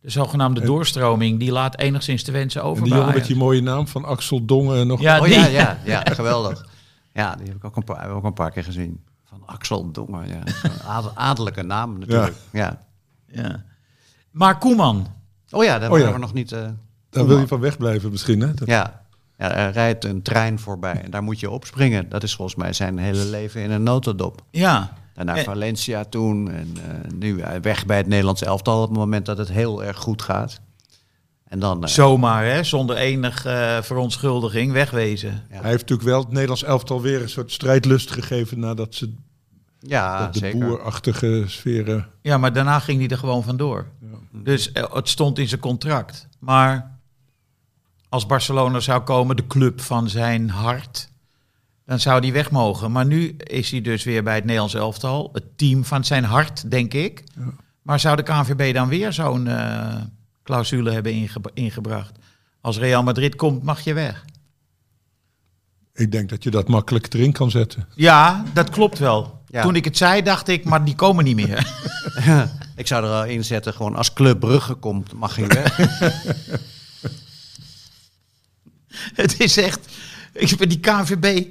de 0.00 0.10
zogenaamde 0.10 0.60
En- 0.60 0.66
doorstroming, 0.66 1.38
die 1.38 1.52
laat 1.52 1.78
enigszins 1.78 2.22
te 2.22 2.32
wensen 2.32 2.60
En 2.60 2.66
over 2.66 2.82
die 2.82 2.90
bij 2.92 3.00
jongen 3.00 3.14
met 3.14 3.26
die 3.26 3.36
mooie 3.36 3.60
naam 3.62 3.88
van 3.88 4.04
Axel 4.04 4.44
Dongen 4.44 4.86
nog. 4.86 5.00
Ja, 5.00 5.18
Oh 5.18 5.24
die. 5.24 5.34
ja, 5.34 5.46
ja, 5.46 5.78
ja, 5.84 6.00
geweldig. 6.04 6.66
Ja, 7.12 7.34
die 7.36 7.46
heb 7.46 7.56
ik 7.56 7.64
ook 7.64 7.76
een 7.76 7.84
paar, 7.84 8.10
ook 8.10 8.24
een 8.24 8.32
paar 8.32 8.50
keer 8.50 8.64
gezien. 8.64 9.04
Van 9.24 9.42
Axel 9.46 9.90
Dongen, 9.92 10.28
ja. 10.28 10.40
Zo'n 10.62 10.82
adel- 10.86 11.16
adellijke 11.16 11.62
naam 11.62 11.98
natuurlijk. 11.98 12.36
Ja. 12.52 12.82
Ja. 13.26 13.64
Maar 14.30 14.58
Koeman, 14.58 15.06
Oh 15.50 15.64
ja, 15.64 15.78
daar 15.78 15.90
Oh 15.90 15.96
ja. 15.96 16.02
waren 16.02 16.20
we 16.20 16.26
nog 16.26 16.34
niet... 16.34 16.52
eh, 16.52 16.68
Daar 17.10 17.26
wil 17.26 17.38
je 17.38 17.46
van 17.46 17.60
wegblijven 17.60 18.10
misschien, 18.10 18.40
hè? 18.40 18.54
Dat- 18.54 18.68
ja. 18.68 19.04
Ja, 19.38 19.50
er 19.54 19.72
rijdt 19.72 20.04
een 20.04 20.22
trein 20.22 20.58
voorbij 20.58 21.00
en 21.02 21.10
daar 21.10 21.22
moet 21.22 21.40
je 21.40 21.50
opspringen. 21.50 22.08
Dat 22.08 22.22
is 22.22 22.34
volgens 22.34 22.56
mij 22.56 22.72
zijn 22.72 22.98
hele 22.98 23.24
leven 23.24 23.60
in 23.62 23.70
een 23.70 23.82
notendop. 23.82 24.42
ja. 24.50 24.92
En 25.14 25.26
naar 25.26 25.36
En- 25.36 25.44
Valencia 25.44 26.04
toen 26.04 26.50
en 26.50 26.76
eh, 26.76 27.10
nu 27.14 27.40
eh, 27.40 27.60
weg 27.60 27.86
bij 27.86 27.96
het 27.96 28.06
Nederlands 28.06 28.42
elftal 28.42 28.82
op 28.82 28.88
het 28.88 28.98
moment 28.98 29.26
dat 29.26 29.38
het 29.38 29.48
heel 29.48 29.84
erg 29.84 29.96
goed 29.96 30.22
gaat. 30.22 30.60
En 31.48 31.58
dan... 31.58 31.82
eh, 31.82 31.88
Zomaar, 31.88 32.44
hè, 32.44 32.62
zonder 32.62 32.96
enige 32.96 33.80
verontschuldiging, 33.82 34.72
wegwezen. 34.72 35.30
Ja. 35.50 35.60
Hij 35.60 35.70
heeft 35.70 35.80
natuurlijk 35.80 36.08
wel 36.08 36.18
het 36.20 36.30
Nederlands 36.32 36.62
elftal 36.64 37.00
weer 37.02 37.22
een 37.22 37.28
soort 37.28 37.52
strijdlust 37.52 38.10
gegeven 38.10 38.58
nadat 38.58 38.94
ze 38.94 39.14
ja, 39.80 40.18
dat 40.18 40.32
de 40.32 40.38
zeker. 40.38 40.58
boerachtige 40.58 41.44
sferen. 41.46 42.06
Ja, 42.22 42.38
maar 42.38 42.52
daarna 42.52 42.78
ging 42.78 42.98
hij 43.00 43.08
er 43.08 43.18
gewoon 43.18 43.42
vandoor. 43.42 43.86
Dus 44.32 44.72
eh, 44.72 44.94
het 44.94 45.08
stond 45.08 45.38
in 45.38 45.48
zijn 45.48 45.60
contract. 45.60 46.28
Maar 46.38 46.95
als 48.16 48.26
Barcelona 48.26 48.80
zou 48.80 49.02
komen, 49.02 49.36
de 49.36 49.46
club 49.46 49.80
van 49.80 50.08
zijn 50.08 50.50
hart, 50.50 51.08
dan 51.84 52.00
zou 52.00 52.20
hij 52.20 52.32
weg 52.32 52.50
mogen. 52.50 52.92
Maar 52.92 53.06
nu 53.06 53.36
is 53.36 53.70
hij 53.70 53.80
dus 53.80 54.04
weer 54.04 54.22
bij 54.22 54.34
het 54.34 54.44
Nederlands 54.44 54.74
elftal, 54.74 55.30
het 55.32 55.58
team 55.58 55.84
van 55.84 56.04
zijn 56.04 56.24
hart, 56.24 56.70
denk 56.70 56.94
ik. 56.94 57.24
Maar 57.82 58.00
zou 58.00 58.16
de 58.16 58.22
KNVB 58.22 58.74
dan 58.74 58.88
weer 58.88 59.12
zo'n 59.12 59.46
eh, 59.46 59.94
clausule 60.44 60.90
hebben 60.90 61.28
ingebracht? 61.54 62.18
Als 62.60 62.78
Real 62.78 63.02
Madrid 63.02 63.36
komt, 63.36 63.62
mag 63.62 63.80
je 63.80 63.94
weg. 63.94 64.24
Ik 65.94 66.12
denk 66.12 66.28
dat 66.28 66.42
je 66.42 66.50
dat 66.50 66.68
makkelijk 66.68 67.14
erin 67.14 67.32
kan 67.32 67.50
zetten. 67.50 67.88
Ja, 67.94 68.44
dat 68.52 68.70
klopt 68.70 68.98
wel. 68.98 69.42
Ja. 69.46 69.62
Toen 69.62 69.76
ik 69.76 69.84
het 69.84 69.96
zei, 69.96 70.22
dacht 70.22 70.48
ik, 70.48 70.64
maar 70.64 70.84
die 70.84 70.94
komen 70.94 71.24
niet 71.24 71.36
meer. 71.36 71.66
Ik 72.76 72.86
zou 72.86 73.04
er 73.04 73.10
al 73.10 73.24
in 73.24 73.44
zetten, 73.44 73.72
gewoon 73.72 73.96
als 73.96 74.12
Club 74.12 74.40
Brugge 74.40 74.74
komt, 74.74 75.12
mag 75.12 75.36
je 75.36 75.46
weg. 75.46 75.78
Het 79.22 79.40
is 79.40 79.56
echt. 79.56 79.88
Ik 80.32 80.56
ben 80.56 80.68
die 80.68 80.80
KNVB. 80.80 81.46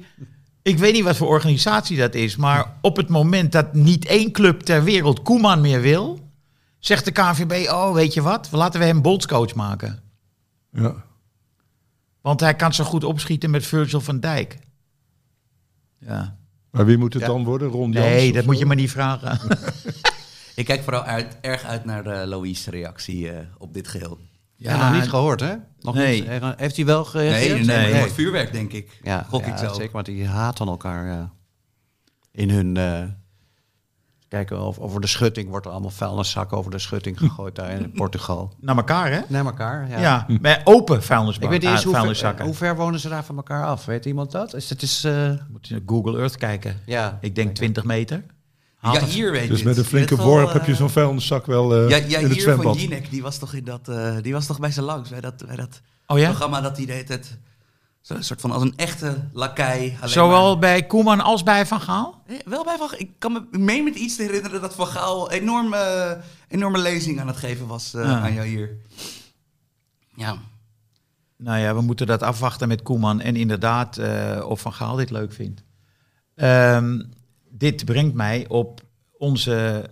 Ik 0.62 0.78
weet 0.78 0.92
niet 0.92 1.02
wat 1.04 1.16
voor 1.16 1.28
organisatie 1.28 1.96
dat 1.96 2.14
is. 2.14 2.36
Maar 2.36 2.72
op 2.80 2.96
het 2.96 3.08
moment 3.08 3.52
dat 3.52 3.74
niet 3.74 4.04
één 4.06 4.32
club 4.32 4.60
ter 4.60 4.84
wereld 4.84 5.22
Koeman 5.22 5.60
meer 5.60 5.80
wil. 5.80 6.20
Zegt 6.78 7.04
de 7.04 7.10
KNVB: 7.10 7.68
Oh, 7.70 7.92
weet 7.94 8.14
je 8.14 8.22
wat? 8.22 8.48
Laten 8.52 8.80
we 8.80 8.86
hem 8.86 9.02
bondscoach 9.02 9.54
maken. 9.54 10.00
Ja. 10.72 11.04
Want 12.20 12.40
hij 12.40 12.54
kan 12.54 12.74
zo 12.74 12.84
goed 12.84 13.04
opschieten 13.04 13.50
met 13.50 13.66
Virgil 13.66 14.00
van 14.00 14.20
Dijk. 14.20 14.58
Ja. 15.98 16.36
Maar 16.70 16.86
wie 16.86 16.96
moet 16.98 17.12
het 17.12 17.22
Ja. 17.22 17.28
dan 17.28 17.44
worden? 17.44 17.68
Ron 17.68 17.92
Jans 17.92 18.06
Nee, 18.06 18.32
dat 18.32 18.42
zo? 18.42 18.48
moet 18.50 18.58
je 18.58 18.66
maar 18.66 18.76
niet 18.76 18.90
vragen. 18.90 19.38
Ik 20.54 20.64
kijk 20.64 20.82
vooral 20.82 21.02
uit, 21.02 21.36
erg 21.40 21.62
uit 21.64 21.84
naar 21.84 22.26
Louise 22.26 22.70
reactie 22.70 23.30
eh, 23.30 23.46
op 23.58 23.74
dit 23.74 23.88
geheel. 23.88 24.18
Ja, 24.56 24.90
nog 24.90 25.00
niet 25.00 25.08
gehoord, 25.10 25.40
hè? 25.40 25.54
Nog 25.80 25.94
Nee. 25.94 26.20
niet. 26.28 26.54
Heeft 26.56 26.76
hij 26.76 26.84
wel 26.84 27.04
gereageerd? 27.04 27.66
nee, 27.66 27.76
nee, 27.76 27.92
Nee. 27.92 28.02
het 28.02 28.12
vuurwerk, 28.12 28.52
denk 28.52 28.72
ik. 28.72 28.98
Ja, 29.02 29.22
Gok 29.28 29.44
ja, 29.44 29.62
ik 29.62 29.74
zeker, 29.74 29.92
want 29.92 30.06
die 30.06 30.26
haten 30.26 30.66
elkaar. 30.66 31.06
Ja. 31.06 31.30
In 32.32 32.50
hun... 32.50 32.76
eh, 32.76 33.02
kijken 34.28 34.60
of 34.60 34.78
over 34.78 35.00
de 35.00 35.06
schutting 35.06 35.48
wordt 35.48 35.66
er 35.66 35.72
allemaal 35.72 35.90
vuilniszakken 35.90 36.56
over 36.56 36.70
de 36.70 36.78
schutting 36.78 37.18
gegooid 37.18 37.54
daar 37.54 37.70
in 37.70 37.92
Portugal. 38.00 38.52
Naar 38.60 38.76
elkaar, 38.76 39.10
hè? 39.12 39.20
Naar 39.28 39.44
elkaar, 39.44 39.88
ja. 39.88 39.98
Ja, 40.00 40.26
bij 40.40 40.60
open 40.64 41.02
vuilnisbak. 41.02 41.44
Ik 41.44 41.50
weet 41.50 41.60
niet 41.60 41.70
eens 41.70 41.78
ah, 41.78 41.84
hoe 41.84 41.92
ver, 41.92 42.00
vuilniszakken. 42.00 42.44
hoe 42.44 42.54
ver 42.54 42.76
wonen 42.76 43.00
ze 43.00 43.08
daar 43.08 43.24
van 43.24 43.36
elkaar 43.36 43.64
af. 43.64 43.84
Weet 43.84 44.04
iemand 44.04 44.30
dat? 44.32 44.54
Is 44.54 44.70
het 44.70 44.82
is, 44.82 45.04
eh, 45.04 45.32
Moet 45.50 45.68
je 45.68 45.74
naar 45.74 45.82
Google 45.86 46.18
Earth 46.18 46.36
kijken. 46.36 46.80
ja. 46.86 47.18
Ik 47.20 47.34
denk 47.34 47.54
20 47.54 47.84
meter. 47.84 48.24
Haalt 48.76 49.00
Ja, 49.00 49.04
hier 49.06 49.30
weet 49.30 49.48
Dus 49.48 49.56
dit. 49.56 49.66
met 49.66 49.76
een 49.76 49.84
flinke 49.84 50.16
Je 50.16 50.22
worp 50.22 50.46
eh, 50.46 50.52
heb 50.52 50.66
je 50.66 50.74
zo'n 50.74 50.90
vuilniszak 50.90 51.46
wel 51.46 51.74
eh, 51.74 51.88
Ja, 51.88 51.96
ja 51.96 52.18
in 52.18 52.24
het 52.24 52.32
hier 52.32 52.42
van 52.42 52.52
zwembad. 52.52 52.80
Jinek, 52.80 53.10
die 53.10 53.22
was 53.22 53.38
toch 53.38 53.52
in 53.54 53.64
dat, 53.64 53.88
eh, 53.88 54.16
die 54.22 54.32
was 54.32 54.46
toch 54.46 54.58
bij 54.60 54.70
ze 54.70 54.82
langs 54.82 55.10
bij 55.10 55.20
dat, 55.20 55.46
bij 55.46 55.56
dat 55.56 55.80
Oh 56.06 56.18
ja? 56.18 56.24
programma 56.28 56.60
dat 56.60 56.76
hij 56.76 56.86
deed 56.86 57.08
het 57.08 57.38
zo'n 58.00 58.22
soort 58.22 58.40
van 58.40 58.50
als 58.50 58.62
een 58.62 58.72
echte 58.76 59.28
lakai. 59.32 59.96
alleen 60.00 60.08
Zowel 60.10 60.50
maar- 60.50 60.58
bij 60.58 60.82
Koeman 60.86 61.20
als 61.20 61.42
bij 61.42 61.66
Van 61.66 61.80
Gaal? 61.80 62.22
Eh, 62.26 62.36
Wel 62.44 62.64
bij 62.64 62.76
Van 62.78 62.88
Ik 62.96 63.10
kan 63.18 63.32
me 63.32 63.42
ik 63.52 63.58
meen 63.58 63.84
met 63.84 63.94
iets 63.94 64.16
te 64.16 64.22
herinneren 64.22 64.60
dat 64.60 64.74
Van 64.74 64.86
Gaal 64.86 65.30
enorme, 65.30 66.20
enorme 66.48 66.78
lezing 66.78 67.20
aan 67.20 67.26
het 67.26 67.36
geven 67.36 67.66
was 67.66 67.94
eh, 67.94 68.02
Ah. 68.02 68.22
aan 68.24 68.34
jou 68.34 68.46
hier. 68.46 68.76
Ja. 70.14 70.36
Nou 71.38 71.58
ja, 71.58 71.74
we 71.74 71.80
moeten 71.80 72.06
dat 72.06 72.22
afwachten 72.22 72.68
met 72.68 72.82
Koeman. 72.82 73.20
En 73.20 73.36
inderdaad, 73.36 73.96
eh, 73.96 74.44
of 74.48 74.60
Van 74.60 74.72
Gaal 74.72 74.96
dit 74.96 75.10
leuk 75.10 75.32
vindt. 75.32 75.62
Ehm, 76.34 77.02
dit 77.58 77.84
brengt 77.84 78.14
mij 78.14 78.48
op 78.48 78.80
onze 79.18 79.90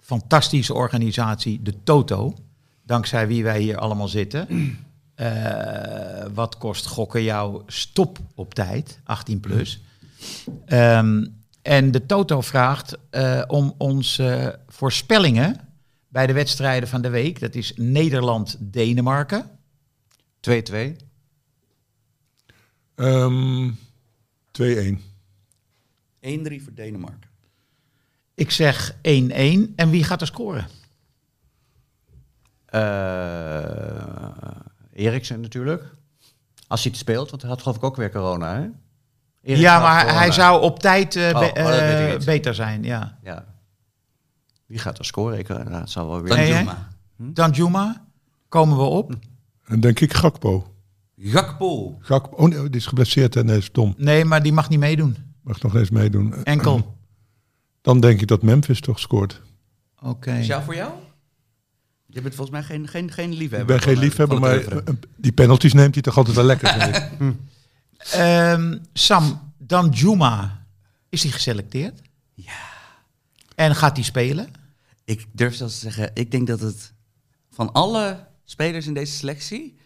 fantastische 0.00 0.74
organisatie, 0.74 1.62
de 1.62 1.82
Toto. 1.82 2.34
Dankzij 2.82 3.26
wie 3.26 3.44
wij 3.44 3.60
hier 3.60 3.78
allemaal 3.78 4.08
zitten. 4.08 4.46
Eh, 5.16 6.26
wat 6.34 6.58
kost 6.58 6.86
gokken 6.86 7.22
jou 7.22 7.62
stop 7.66 8.18
op 8.34 8.54
tijd, 8.54 9.00
18 9.04 9.40
plus. 9.40 9.80
Ehm, 10.64 11.26
en 11.62 11.90
de 11.90 12.06
Toto 12.06 12.40
vraagt 12.40 12.96
eh, 13.10 13.42
om 13.46 13.74
onze 13.78 14.58
voorspellingen 14.68 15.60
bij 16.08 16.26
de 16.26 16.32
wedstrijden 16.32 16.88
van 16.88 17.02
de 17.02 17.08
week. 17.08 17.40
Dat 17.40 17.54
is 17.54 17.72
Nederland-Denemarken. 17.76 19.50
2-2. 20.40 20.96
Ehm, 22.94 23.70
2-1. 24.52 25.05
1-3 26.60 26.62
voor 26.62 26.74
Denemarken. 26.74 27.30
Ik 28.34 28.50
zeg 28.50 28.92
1-1. 28.94 28.96
En 29.76 29.90
wie 29.90 30.04
gaat 30.04 30.20
er 30.20 30.26
scoren? 30.26 30.66
Eh 32.66 33.96
Eriksen 34.92 35.40
natuurlijk. 35.40 35.94
Als 36.66 36.82
hij 36.82 36.90
het 36.90 37.00
speelt, 37.00 37.30
want 37.30 37.42
hij 37.42 37.50
had 37.50 37.62
geloof 37.62 37.76
ik 37.76 37.84
ook 37.84 37.96
weer 37.96 38.10
corona, 38.10 38.54
hè? 38.54 38.60
Eriksen 39.42 39.58
ja, 39.58 39.78
maar 39.80 40.00
corona. 40.00 40.18
hij 40.18 40.32
zou 40.32 40.62
op 40.62 40.78
tijd 40.78 41.16
eh, 41.16 41.28
Oh, 41.28 41.38
be- 41.38 41.60
oh, 41.60 42.12
eh, 42.12 42.20
beter 42.24 42.54
zijn. 42.54 42.82
Ja. 42.82 43.18
Ja. 43.22 43.44
Wie 44.66 44.78
gaat 44.78 44.98
er 44.98 45.04
scoren? 45.04 45.38
Ik, 45.38 45.46
zal 45.84 46.08
wel 46.08 46.20
weer... 46.20 46.28
Dan 46.28 46.38
Nee, 46.38 46.52
hè? 46.52 46.58
Juma. 46.58 46.88
Dan 47.16 47.50
Juma, 47.50 48.04
komen 48.48 48.76
we 48.76 48.82
op. 48.82 49.14
En 49.64 49.80
denk 49.80 50.00
ik 50.00 50.12
Gakpo. 50.14 50.74
Gakpo. 51.18 51.98
Gakpo. 52.00 52.36
Oh 52.36 52.48
nee, 52.48 52.62
die 52.70 52.80
is 52.80 52.86
geblesseerd 52.86 53.36
en 53.36 53.48
is 53.48 53.72
dom. 53.72 53.94
Nee, 53.96 54.24
maar 54.24 54.42
die 54.42 54.52
mag 54.52 54.68
niet 54.68 54.78
meedoen. 54.78 55.16
Mag 55.46 55.60
nog 55.62 55.74
eens 55.74 55.90
meedoen. 55.90 56.44
Enkel. 56.44 56.96
Dan 57.82 58.00
denk 58.00 58.20
ik 58.20 58.26
dat 58.28 58.42
Memphis 58.42 58.80
toch 58.80 58.98
scoort. 58.98 59.42
Oké. 60.02 60.32
Is 60.32 60.46
jou 60.46 60.64
voor 60.64 60.74
jou? 60.74 60.92
Je 62.06 62.20
bent 62.20 62.34
volgens 62.34 62.56
mij 62.58 62.66
geen, 62.66 62.88
geen, 62.88 63.10
geen 63.12 63.32
liefhebber. 63.32 63.60
Ik 63.60 63.66
ben 63.66 63.80
geen 63.80 63.94
eh, 63.94 64.00
liefhebber, 64.00 64.40
maar 64.40 64.54
oeuvre. 64.54 64.82
eh, 64.84 64.94
die 65.16 65.32
penalties 65.32 65.72
neemt 65.72 65.94
hij 65.94 66.02
toch 66.02 66.16
altijd 66.16 66.36
wel 66.36 66.44
lekker, 66.44 66.68
vind 66.68 66.96
ik. 66.96 67.10
Ehm, 68.12 68.78
Sam, 68.92 69.52
dan 69.58 69.88
Juma. 69.88 70.66
Is 71.08 71.22
hij 71.22 71.32
geselecteerd? 71.32 72.00
Ja. 72.34 72.52
En 73.54 73.74
gaat 73.74 73.96
hij 73.96 74.04
spelen? 74.04 74.48
Ik 75.04 75.26
durf 75.32 75.54
zelfs 75.54 75.74
te 75.74 75.80
zeggen, 75.80 76.10
ik 76.14 76.30
denk 76.30 76.46
dat 76.46 76.60
het 76.60 76.92
van 77.50 77.72
alle 77.72 78.26
spelers 78.44 78.86
in 78.86 78.94
deze 78.94 79.12
selectie, 79.12 79.76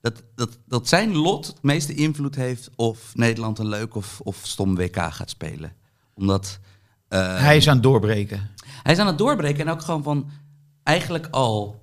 dat, 0.00 0.22
dat, 0.34 0.58
dat 0.66 0.88
zijn 0.88 1.16
lot 1.16 1.46
het 1.46 1.62
meeste 1.62 1.94
invloed 1.94 2.34
heeft 2.34 2.70
of 2.76 3.10
Nederland 3.14 3.58
een 3.58 3.68
leuk 3.68 3.94
of, 3.94 4.20
of 4.20 4.40
stom 4.42 4.76
WK 4.76 4.96
gaat 4.96 5.30
spelen. 5.30 5.72
Omdat 6.14 6.58
eh, 7.08 7.38
hij 7.38 7.56
is 7.56 7.68
aan 7.68 7.74
het 7.74 7.82
doorbreken. 7.82 8.50
hij 8.82 8.92
is 8.92 8.98
aan 8.98 9.06
het 9.06 9.18
doorbreken 9.18 9.66
en 9.66 9.72
ook 9.72 9.82
gewoon 9.82 10.02
van 10.02 10.30
eigenlijk 10.82 11.28
al, 11.30 11.82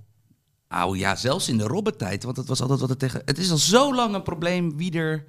nou 0.70 0.97
ja, 0.97 1.15
zelfs 1.15 1.49
in 1.49 1.57
de 1.57 1.63
Robben-tijd, 1.63 2.24
want 2.24 2.38
het 2.38 2.47
was 2.47 2.61
altijd 2.61 2.80
wat 2.80 2.89
het 2.89 2.99
tegen, 2.99 3.22
het 3.26 3.38
is 3.38 3.51
al 3.51 3.57
zo 3.57 3.95
lang 3.95 4.15
een 4.15 4.24
probleem 4.24 4.78
wie 4.78 4.91
er 4.91 5.26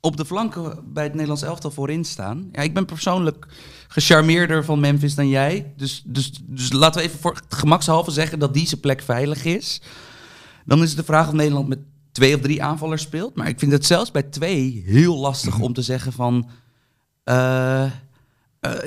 op 0.00 0.16
de 0.16 0.24
flanken 0.24 0.92
bij 0.92 1.02
het 1.02 1.12
Nederlands 1.12 1.42
elftal 1.42 1.70
voorin 1.70 2.04
staan. 2.04 2.48
Ja, 2.52 2.62
ik 2.62 2.74
ben 2.74 2.84
persoonlijk 2.84 3.46
gecharmeerder 3.88 4.64
van 4.64 4.80
Memphis 4.80 5.14
dan 5.14 5.28
jij. 5.28 5.72
Dus, 5.76 6.02
dus, 6.06 6.32
dus 6.42 6.72
laten 6.72 7.00
we 7.00 7.06
even 7.06 7.18
voor 7.18 7.40
gemakshalve 7.48 8.10
zeggen 8.10 8.38
dat 8.38 8.54
die 8.54 8.66
zijn 8.66 8.80
plek 8.80 9.02
veilig 9.02 9.44
is. 9.44 9.80
Dan 10.64 10.82
is 10.82 10.88
het 10.88 10.98
de 10.98 11.04
vraag 11.04 11.26
of 11.28 11.32
Nederland 11.32 11.68
met 11.68 11.78
twee 12.12 12.34
of 12.34 12.40
drie 12.40 12.62
aanvallers 12.62 13.02
speelt. 13.02 13.34
Maar 13.36 13.48
ik 13.48 13.58
vind 13.58 13.72
het 13.72 13.86
zelfs 13.86 14.10
bij 14.10 14.22
twee 14.22 14.82
heel 14.86 15.16
lastig 15.16 15.58
om 15.58 15.72
te 15.72 15.82
zeggen 15.82 16.12
van... 16.12 16.48
eh, 17.24 17.84
eh, 17.84 17.90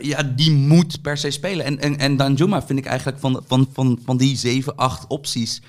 ja, 0.02 0.24
die 0.24 0.52
moet 0.52 1.02
per 1.02 1.18
se 1.18 1.32
spelen. 1.32 1.66
En, 1.66 1.80
en, 1.80 1.98
en 1.98 2.18
Danjuma 2.18 2.62
vind 2.64 2.80
ik 2.80 2.86
eigenlijk 2.86 3.20
van, 3.20 3.44
van, 3.48 3.68
van, 3.74 4.00
van 4.06 4.18
die 4.18 4.38
zeven, 4.38 4.76
acht 4.76 5.08
opties 5.08 5.62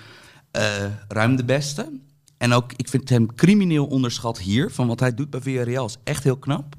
eh, 0.50 0.84
ruim 1.08 1.36
de 1.36 1.44
beste. 1.44 2.00
En 2.38 2.52
ook, 2.52 2.72
ik 2.76 2.88
vind 2.88 3.08
hem 3.08 3.34
crimineel 3.34 3.86
onderschat 3.86 4.38
hier. 4.38 4.70
Van 4.70 4.86
wat 4.86 5.00
hij 5.00 5.14
doet 5.14 5.30
bij 5.30 5.40
Villarreal 5.40 5.86
is 5.86 5.96
echt 6.04 6.24
heel 6.24 6.36
knap. 6.36 6.76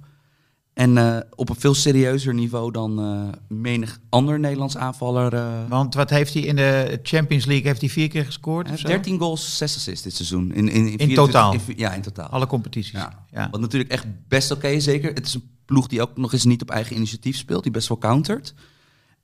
En 0.78 0.97
eh, 0.97 1.17
op 1.36 1.49
een 1.49 1.55
veel 1.59 1.73
serieuzer 1.73 2.34
niveau 2.34 2.71
dan 2.71 2.99
eh, 2.99 3.57
menig 3.57 3.99
ander 4.09 4.39
Nederlands 4.39 4.78
aanvaller. 4.78 5.34
eh. 5.34 5.47
Want 5.69 5.93
wat 5.93 6.09
heeft 6.09 6.34
hij 6.34 6.43
in 6.43 6.55
de 6.55 6.99
Champions 7.03 7.45
League? 7.45 7.67
Heeft 7.67 7.82
hij 7.82 7.89
vier 7.89 8.07
keer 8.07 8.25
gescoord? 8.25 8.65
Hij 8.67 8.75
of 8.75 8.82
heeft 8.82 8.91
zo? 8.93 9.01
13 9.01 9.19
goals, 9.19 9.57
6 9.57 9.75
assists 9.75 10.03
dit 10.03 10.13
seizoen. 10.15 10.53
In, 10.53 10.69
in, 10.69 10.97
in, 10.97 11.13
totaal? 11.13 11.53
in- 11.53 11.59
ja, 11.75 11.93
in 11.93 12.01
totaal. 12.01 12.28
Alle 12.28 12.47
competities. 12.47 12.91
Ja. 12.91 13.25
Ja. 13.32 13.47
Wat 13.51 13.59
natuurlijk 13.59 13.91
echt 13.91 14.05
best 14.28 14.51
oké 14.51 14.80
zeker. 14.80 15.13
Het 15.13 15.25
is 15.25 15.34
een 15.34 15.49
ploeg 15.65 15.88
die 15.88 16.01
ook 16.01 16.17
nog 16.17 16.34
eens 16.34 16.45
niet 16.45 16.61
op 16.61 16.69
eigen 16.69 16.95
initiatief 16.95 17.38
speelt, 17.38 17.63
die 17.63 17.71
best 17.71 17.88
wel 17.88 17.97
countert. 17.97 18.53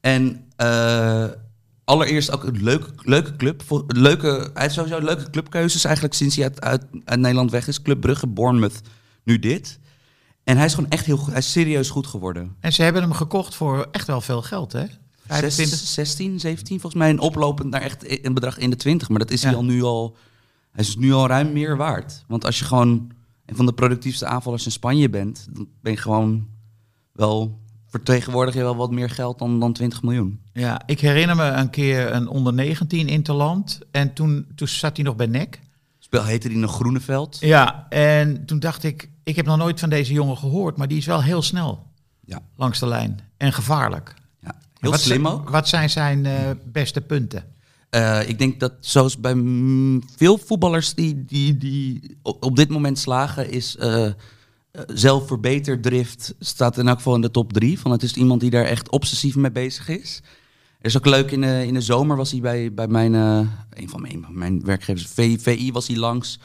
En 0.01 0.45
allereerst 1.84 2.32
ook 2.32 2.43
een 2.43 2.64
leuke, 2.64 2.89
leuke 2.97 3.36
club. 3.36 3.64
Voor, 3.66 3.84
leuke, 3.88 4.28
hij 4.54 4.62
heeft 4.62 4.74
sowieso 4.74 4.99
leuke 4.99 5.30
clubkeuzes 5.30 5.84
eigenlijk 5.84 6.16
sinds 6.16 6.36
hij 6.36 6.43
uit, 6.45 6.62
uit, 6.62 6.86
uit 7.06 7.20
Nederland 7.20 7.51
weg 7.51 7.68
is. 7.68 7.82
Club 7.82 8.01
Brugge, 8.01 8.28
Bournemouth, 8.28 8.82
nu 9.24 9.39
dit. 9.39 9.80
En 10.44 10.58
hij 10.58 10.66
is 10.66 10.74
gewoon 10.74 10.89
echt 10.89 11.06
heel 11.06 11.18
goed, 11.18 11.30
hij 11.30 11.38
is 11.39 11.52
serieus 11.52 11.89
goed 11.89 12.08
geworden. 12.08 12.56
En 12.60 12.74
ze 12.74 12.84
hebben 12.84 13.02
hem 13.02 13.14
gekocht 13.14 13.56
voor 13.56 13.88
echt 13.91 14.08
wel 14.08 14.22
veel 14.22 14.41
geld, 14.41 14.72
hè? 14.72 14.86
25. 15.28 15.78
Zes- 15.78 15.94
16, 15.94 16.39
17 16.39 16.80
volgens 16.80 17.02
mij. 17.02 17.10
En 17.10 17.20
oplopend 17.20 17.70
naar 17.70 17.82
echt 17.82 18.26
een 18.26 18.34
bedrag 18.34 18.58
in 18.58 18.70
de 18.70 18.76
20. 18.76 19.10
Maar 19.10 19.20
dat 19.20 19.32
is 19.32 19.44
hij 19.44 19.56
al 19.56 19.64
nu 19.64 19.84
al. 19.84 20.16
Hij 20.72 20.84
is 20.84 20.96
nu 20.96 21.14
al 21.14 21.28
ruim 21.28 21.52
meer 21.52 21.78
waard. 21.78 22.24
Want 22.28 22.46
als 22.46 22.60
je 22.60 22.66
gewoon 22.66 23.12
een 23.46 23.56
van 23.56 23.66
de 23.66 23.74
productiefste 23.74 24.26
aanvallers 24.26 24.66
in 24.66 24.72
Spanje 24.72 25.10
bent, 25.10 25.48
dan 25.52 25.68
ben 25.82 25.91
je 25.91 25.98
gewoon 25.98 26.48
wel. 27.12 27.62
Vertegenwoordig 27.88 28.54
je 28.54 28.60
wel 28.62 28.76
wat 28.76 28.91
meer 28.91 29.10
geld 29.10 29.39
dan, 29.39 29.60
dan 29.60 29.74
20 29.74 30.02
miljoen. 30.04 30.39
Ja, 30.54 30.82
ik 30.86 31.00
herinner 31.00 31.36
me 31.36 31.44
een 31.44 31.70
keer 31.70 32.14
een 32.14 32.28
onder 32.28 32.54
19 32.54 33.08
interland. 33.08 33.80
En 33.91 34.14
toen, 34.14 34.46
toen 34.56 34.68
zat 34.68 34.96
hij 34.96 35.06
nog 35.06 35.16
bij 35.16 35.26
NEC. 35.26 35.60
Speel 36.00 36.24
heette 36.26 36.48
die 36.50 36.58
nog 36.58 36.74
Groeneveld. 36.76 37.38
Ja, 37.39 37.86
en 37.89 38.46
toen 38.46 38.60
dacht 38.60 38.84
ik, 38.84 39.10
ik 39.24 39.36
heb 39.36 39.45
nog 39.45 39.57
nooit 39.57 39.80
van 39.80 39.89
deze 39.89 40.13
jongen 40.13 40.38
gehoord, 40.38 40.78
maar 40.78 40.88
die 40.88 40.97
is 40.97 41.05
wel 41.05 41.24
heel 41.24 41.41
snel 41.41 41.88
Ja, 42.26 42.41
langs 42.55 42.80
de 42.80 42.88
lijn. 42.88 43.19
En 43.38 43.53
gevaarlijk. 43.53 44.13
ja. 44.39 44.55
heel 44.80 44.91
wat 44.91 44.99
slim 44.99 45.21
zijn- 45.24 45.34
ook. 45.34 45.49
Wat 45.49 45.67
zijn 45.67 45.89
zijn 45.89 46.26
eh, 46.26 46.49
beste 46.71 47.01
punten? 47.01 47.43
Eh, 47.89 48.30
ik 48.30 48.38
denk 48.39 48.59
dat 48.59 48.74
zoals 48.80 49.19
bij 49.19 49.36
veel 50.15 50.38
voetballers 50.38 50.93
die, 50.93 51.26
die, 51.26 51.57
die 51.57 52.17
op, 52.21 52.55
dit 52.55 52.69
moment 52.69 52.99
slagen, 52.99 53.51
is 53.51 53.78
eh 53.78 54.05
eh, 54.05 54.82
zelfverbeterdrift 54.88 56.34
staat 56.39 56.78
in 56.78 56.88
elk 56.88 56.97
geval 56.97 57.15
in 57.15 57.21
de 57.21 57.32
top 57.32 57.53
drie. 57.53 57.80
Van 57.80 57.91
het 57.91 58.03
is 58.03 58.13
iemand 58.13 58.41
die 58.41 58.49
daar 58.49 58.65
echt 58.65 58.89
obsessief 58.89 59.36
mee 59.36 59.51
bezig 59.51 59.88
is. 59.88 60.21
Er 60.80 60.86
is 60.89 60.97
ook 60.97 61.05
leuk, 61.05 61.32
in 61.32 61.41
de, 61.41 61.63
in 61.67 61.74
de 61.74 61.82
zomer 61.82 62.17
was 62.17 62.32
hij 62.32 62.41
bij, 62.41 62.74
bij 62.74 62.88
mijn, 62.88 63.13
een 63.13 63.89
van 63.89 64.01
mijn, 64.01 64.26
mijn 64.30 64.65
werkgevers, 64.65 65.07
VI, 65.43 65.71
was 65.71 65.88
hij 65.88 65.97
langs 65.97 66.39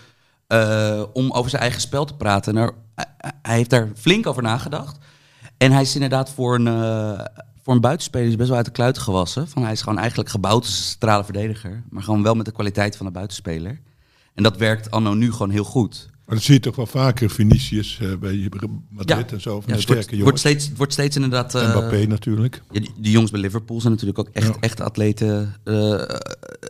eh, 0.48 1.02
om 1.12 1.30
over 1.30 1.50
zijn 1.50 1.62
eigen 1.62 1.80
spel 1.80 2.04
te 2.04 2.14
praten. 2.14 2.56
En 2.56 2.62
er- 2.62 2.74
hij- 3.42 3.54
heeft 3.56 3.70
daar 3.70 3.88
flink 3.96 4.26
over 4.26 4.42
nagedacht. 4.42 4.96
En 5.56 5.72
hij 5.72 5.82
is 5.82 5.94
inderdaad 5.94 6.30
voor 6.30 6.54
een, 6.54 6.66
eh, 6.66 7.24
voor 7.62 7.74
een 7.74 7.80
buitenspeler 7.80 8.36
best 8.36 8.48
wel 8.48 8.56
uit 8.56 8.66
de 8.66 8.72
kluiten 8.72 9.02
gewassen. 9.02 9.48
Van 9.48 9.62
hij 9.62 9.72
is 9.72 9.82
gewoon 9.82 9.98
eigenlijk 9.98 10.28
gebouwd 10.28 10.64
als 10.64 10.76
een 10.78 10.84
centrale 10.84 11.24
verdediger. 11.24 11.82
Maar 11.90 12.02
gewoon 12.02 12.22
wel 12.22 12.34
met 12.34 12.46
de 12.46 12.52
kwaliteit 12.52 12.96
van 12.96 13.06
een 13.06 13.12
buitenspeler. 13.12 13.80
En 14.34 14.42
dat 14.42 14.56
werkt 14.56 14.90
anno 14.90 15.14
nu 15.14 15.32
gewoon 15.32 15.50
heel 15.50 15.64
goed. 15.64 16.08
Maar 16.26 16.36
dat 16.36 16.44
zie 16.44 16.54
je 16.54 16.60
toch 16.60 16.76
wel 16.76 16.86
vaker, 16.86 17.30
Vinicius 17.30 17.98
eh, 18.00 18.14
bij 18.16 18.48
Madrid 18.90 19.30
Ja. 19.30 19.34
en 19.36 19.40
zo. 19.40 19.50
Van 19.50 19.60
Ja, 19.60 19.66
de 19.66 19.72
het 19.72 19.86
wordt, 19.88 20.02
sterke 20.02 20.22
wordt, 20.22 20.40
jongens. 20.40 20.40
steeds, 20.40 20.70
wordt 20.76 20.92
steeds 20.92 21.16
inderdaad... 21.16 21.54
eh, 21.54 21.68
Mbappé 21.68 22.06
natuurlijk. 22.06 22.62
ja, 22.70 22.80
die, 22.80 22.92
die 22.96 23.12
jongens 23.12 23.30
bij 23.30 23.40
Liverpool 23.40 23.80
zijn 23.80 23.92
natuurlijk 23.92 24.18
ook 24.18 24.28
echt, 24.32 24.46
Ja. 24.46 24.54
echt 24.60 24.80
atleten. 24.80 25.54
eh, 25.64 25.92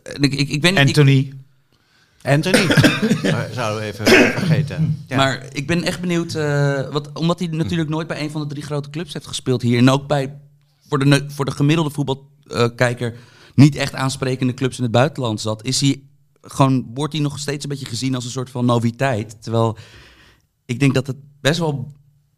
en 0.02 0.20
ik, 0.22 0.34
ik, 0.34 0.48
ik 0.48 0.60
ben, 0.60 0.76
ik, 0.76 1.34
Anthony. 2.22 2.66
Zouden 3.54 3.80
we 3.80 3.86
even 3.86 4.06
vergeten. 4.06 5.04
Ja. 5.06 5.16
Maar 5.16 5.46
ik 5.52 5.66
ben 5.66 5.82
echt 5.82 6.00
benieuwd, 6.00 6.34
eh, 6.34 6.90
wat, 6.90 7.12
omdat 7.12 7.38
hij 7.38 7.48
natuurlijk 7.48 7.88
nooit 7.88 8.06
bij 8.06 8.20
een 8.20 8.30
van 8.30 8.40
de 8.40 8.46
drie 8.46 8.62
grote 8.62 8.90
clubs 8.90 9.12
heeft 9.12 9.26
gespeeld 9.26 9.62
hier. 9.62 9.78
En 9.78 9.90
ook 9.90 10.06
bij, 10.06 10.38
voor 10.88 10.98
de, 10.98 11.24
voor 11.28 11.44
de 11.44 11.50
gemiddelde 11.50 11.90
voetbalkijker, 11.90 13.16
niet 13.54 13.76
echt 13.76 13.94
aansprekende 13.94 14.54
clubs 14.54 14.76
in 14.76 14.82
het 14.82 14.92
buitenland 14.92 15.40
zat. 15.40 15.64
Is 15.64 15.80
hij 15.80 16.02
gewoon, 16.42 16.90
wordt 16.94 17.12
hij 17.12 17.22
nog 17.22 17.38
steeds 17.38 17.64
een 17.64 17.70
beetje 17.70 17.86
gezien 17.86 18.14
als 18.14 18.24
een 18.24 18.30
soort 18.30 18.50
van 18.50 18.64
noviteit. 18.64 19.42
Terwijl 19.42 19.76
ik 20.64 20.80
denk 20.80 20.94
dat 20.94 21.06
het 21.06 21.16
best 21.40 21.58
wel 21.58 21.92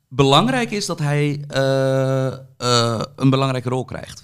belangrijk 0.09 0.70
is 0.70 0.87
dat 0.87 0.99
hij 0.99 1.45
eh, 1.49 2.33
eh, 2.57 3.03
een 3.16 3.31
belangrijke 3.31 3.68
rol 3.68 3.85
krijgt. 3.85 4.22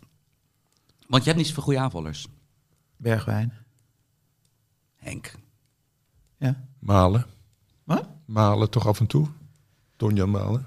Want 1.06 1.22
je 1.22 1.28
hebt 1.28 1.36
niet 1.36 1.48
zoveel 1.48 1.62
goede 1.62 1.80
aanvallers. 1.80 2.26
Bergwijn. 2.96 3.52
Henk. 4.96 5.32
Ja. 6.38 6.64
Malen. 6.78 7.26
Wat? 7.84 8.08
Malen 8.24 8.70
toch 8.70 8.86
af 8.86 9.00
en 9.00 9.06
toe. 9.06 9.26
Donjan 9.96 10.30
Malen. 10.30 10.66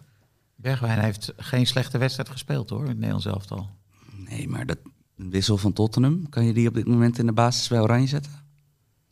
Bergwijn 0.55 0.99
heeft 0.99 1.33
geen 1.37 1.67
slechte 1.67 1.97
wedstrijd 1.97 2.29
gespeeld 2.29 2.69
hoor, 2.69 2.81
in 2.81 2.87
het 2.87 2.95
Nederlands 2.95 3.25
elftal. 3.25 3.69
Nee, 4.15 4.47
maar 4.47 4.65
dat 4.65 4.77
een 5.17 5.29
wissel 5.29 5.57
van 5.57 5.73
Tottenham, 5.73 6.29
kan 6.29 6.45
je 6.45 6.53
die 6.53 6.67
op 6.67 6.73
dit 6.73 6.87
moment 6.87 7.19
in 7.19 7.25
de 7.25 7.31
basis 7.31 7.67
bij 7.67 7.79
Oranje 7.79 8.07
zetten? 8.07 8.31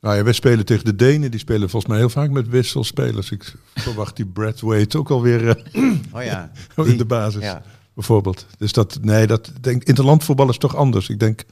Nou 0.02 0.16
ja, 0.16 0.24
wij 0.24 0.34
spelen 0.34 0.66
tegen 0.66 0.86
de 0.86 0.96
Denen. 0.96 1.32
Die 1.32 1.40
spelen 1.40 1.70
volgens 1.70 1.92
mij 1.92 2.02
heel 2.02 2.10
vaak 2.10 2.30
met 2.30 2.48
wisselspelers. 2.48 3.32
Ik 3.32 3.56
verwacht 3.76 4.16
die 4.16 4.26
Brad 4.26 4.60
Wade 4.60 4.98
ook 4.98 5.10
alweer 5.10 5.48
eh, 5.50 5.84
Oh 6.16 6.24
ja. 6.24 6.52
in 6.76 6.98
de 6.98 7.06
basis. 7.06 7.42
Ja. 7.42 7.64
Bijvoorbeeld. 7.94 8.46
Dus 8.58 8.72
dat, 8.72 9.00
nee, 9.02 9.28
dat 9.28 9.52
denk 9.62 9.84
interlandvoetbal 9.84 10.50
is 10.50 10.58
toch 10.58 10.76
anders. 10.76 11.10
Ik 11.10 11.20
denk 11.20 11.44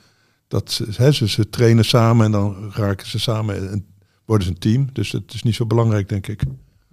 dat 0.48 0.72
ze, 0.72 0.88
hè, 0.96 1.12
ze, 1.12 1.28
ze 1.28 1.50
trainen 1.50 1.86
samen 1.86 2.26
en 2.26 2.32
dan 2.32 2.72
raken 2.74 3.08
ze 3.08 3.20
samen 3.20 3.72
en 3.72 3.86
worden 4.26 4.48
ze 4.48 4.54
een 4.54 4.60
team. 4.60 4.90
Dus 4.94 5.12
het 5.12 5.34
is 5.34 5.44
niet 5.44 5.56
zo 5.56 5.66
belangrijk, 5.66 6.10
denk 6.10 6.28
ik. 6.28 6.42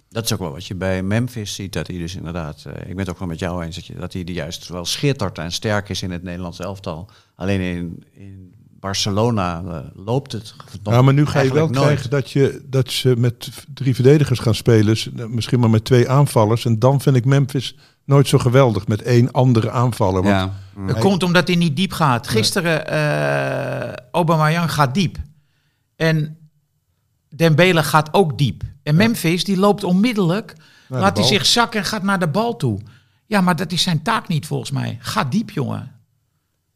Dat 0.09 0.23
is 0.23 0.33
ook 0.33 0.39
wel 0.39 0.51
wat 0.51 0.65
je 0.65 0.75
bij 0.75 1.03
Memphis 1.03 1.55
ziet. 1.55 1.73
Dat 1.73 1.87
hij 1.87 1.97
dus 1.97 2.15
inderdaad, 2.15 2.63
eh, 2.65 2.73
ik 2.81 2.87
ben 2.87 2.97
het 2.97 3.09
ook 3.09 3.19
wel 3.19 3.27
met 3.27 3.39
jou 3.39 3.63
eens, 3.63 3.75
dat, 3.75 3.85
je, 3.85 3.93
dat 3.95 4.13
hij 4.13 4.23
die 4.23 4.35
juist 4.35 4.67
wel 4.67 4.85
schittert 4.85 5.37
en 5.37 5.51
sterk 5.51 5.89
is 5.89 6.01
in 6.01 6.11
het 6.11 6.23
Nederlands 6.23 6.59
elftal. 6.59 7.09
Alleen 7.35 7.59
in, 7.61 8.03
in 8.13 8.53
Barcelona 8.79 9.63
eh, 9.67 9.77
loopt 10.05 10.31
het 10.31 10.53
nog 10.83 10.93
Ja, 10.93 11.01
maar 11.01 11.13
nu 11.13 11.25
ga 11.25 11.39
je 11.39 11.53
wel 11.53 11.67
nooit. 11.67 11.83
krijgen 11.85 12.09
dat, 12.09 12.31
je, 12.31 12.61
dat 12.69 12.91
ze 12.91 13.15
met 13.17 13.49
drie 13.73 13.95
verdedigers 13.95 14.39
gaan 14.39 14.55
spelen. 14.55 14.97
Misschien 15.29 15.59
maar 15.59 15.69
met 15.69 15.85
twee 15.85 16.09
aanvallers. 16.09 16.65
En 16.65 16.79
dan 16.79 17.01
vind 17.01 17.15
ik 17.15 17.25
Memphis 17.25 17.75
nooit 18.05 18.27
zo 18.27 18.37
geweldig 18.37 18.87
met 18.87 19.01
één 19.01 19.31
andere 19.31 19.71
aanvaller. 19.71 20.23
Want 20.23 20.35
Ja. 20.35 20.53
Dat 20.87 20.99
komt 20.99 21.23
omdat 21.23 21.47
hij 21.47 21.55
niet 21.57 21.75
diep 21.75 21.91
gaat. 21.91 22.27
Gisteren, 22.27 22.87
eh 22.87 23.93
Aubameyang 24.11 24.71
gaat 24.71 24.93
diep. 24.93 25.17
En 25.95 26.37
Dembele 27.35 27.83
gaat 27.83 28.13
ook 28.13 28.37
diep. 28.37 28.63
En 28.83 28.95
Memphis, 28.95 29.43
die 29.43 29.57
loopt 29.57 29.83
onmiddellijk. 29.83 30.55
de 30.87 30.95
laat 30.97 31.17
hij 31.17 31.25
zich 31.25 31.45
zakken 31.45 31.79
en 31.79 31.85
gaat 31.85 32.03
naar 32.03 32.19
de 32.19 32.27
bal 32.27 32.55
toe. 32.55 32.79
Ja, 33.25 33.41
maar 33.41 33.55
dat 33.55 33.71
is 33.71 33.81
zijn 33.81 34.01
taak 34.01 34.27
niet 34.27 34.45
volgens 34.45 34.71
mij. 34.71 34.97
Ga 35.01 35.23
diep, 35.23 35.49
jongen. 35.49 35.91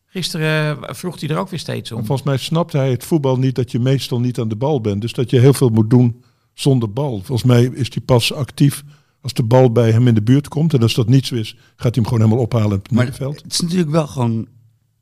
Gisteren 0.05 0.81
eh, 0.87 0.93
vroeg 0.93 1.19
hij 1.19 1.29
er 1.29 1.37
ook 1.37 1.49
weer 1.49 1.59
steeds 1.59 1.91
om. 1.91 2.05
volgens 2.05 2.27
mij 2.27 2.37
snapt 2.37 2.73
hij 2.73 2.91
het 2.91 3.03
voetbal 3.03 3.37
niet 3.37 3.55
dat 3.55 3.71
je 3.71 3.79
meestal 3.79 4.19
niet 4.19 4.39
aan 4.39 4.47
de 4.47 4.55
bal 4.55 4.81
bent. 4.81 5.01
Dus 5.01 5.13
dat 5.13 5.29
je 5.29 5.39
heel 5.39 5.53
veel 5.53 5.69
moet 5.69 5.89
doen 5.89 6.23
zonder 6.53 6.91
bal. 6.93 7.21
Volgens 7.23 7.43
mij 7.43 7.63
is 7.63 7.93
hij 7.93 8.03
pas 8.03 8.33
actief 8.33 8.83
als 9.21 9.33
de 9.33 9.43
bal 9.43 9.71
bij 9.71 9.91
hem 9.91 10.07
in 10.07 10.13
de 10.13 10.21
buurt 10.21 10.47
komt. 10.47 10.73
En 10.73 10.81
als 10.81 10.93
dat 10.93 11.07
niet 11.07 11.25
zo 11.25 11.35
is, 11.35 11.51
gaat 11.75 11.95
hij 11.95 12.03
hem 12.03 12.05
gewoon 12.05 12.19
helemaal 12.19 12.43
ophalen 12.43 12.71
in 12.71 12.77
het 12.77 12.91
Maar 12.91 13.03
middenveld. 13.03 13.41
het 13.41 13.51
is 13.51 13.61
natuurlijk 13.61 13.89
wel 13.89 14.07
gewoon 14.07 14.47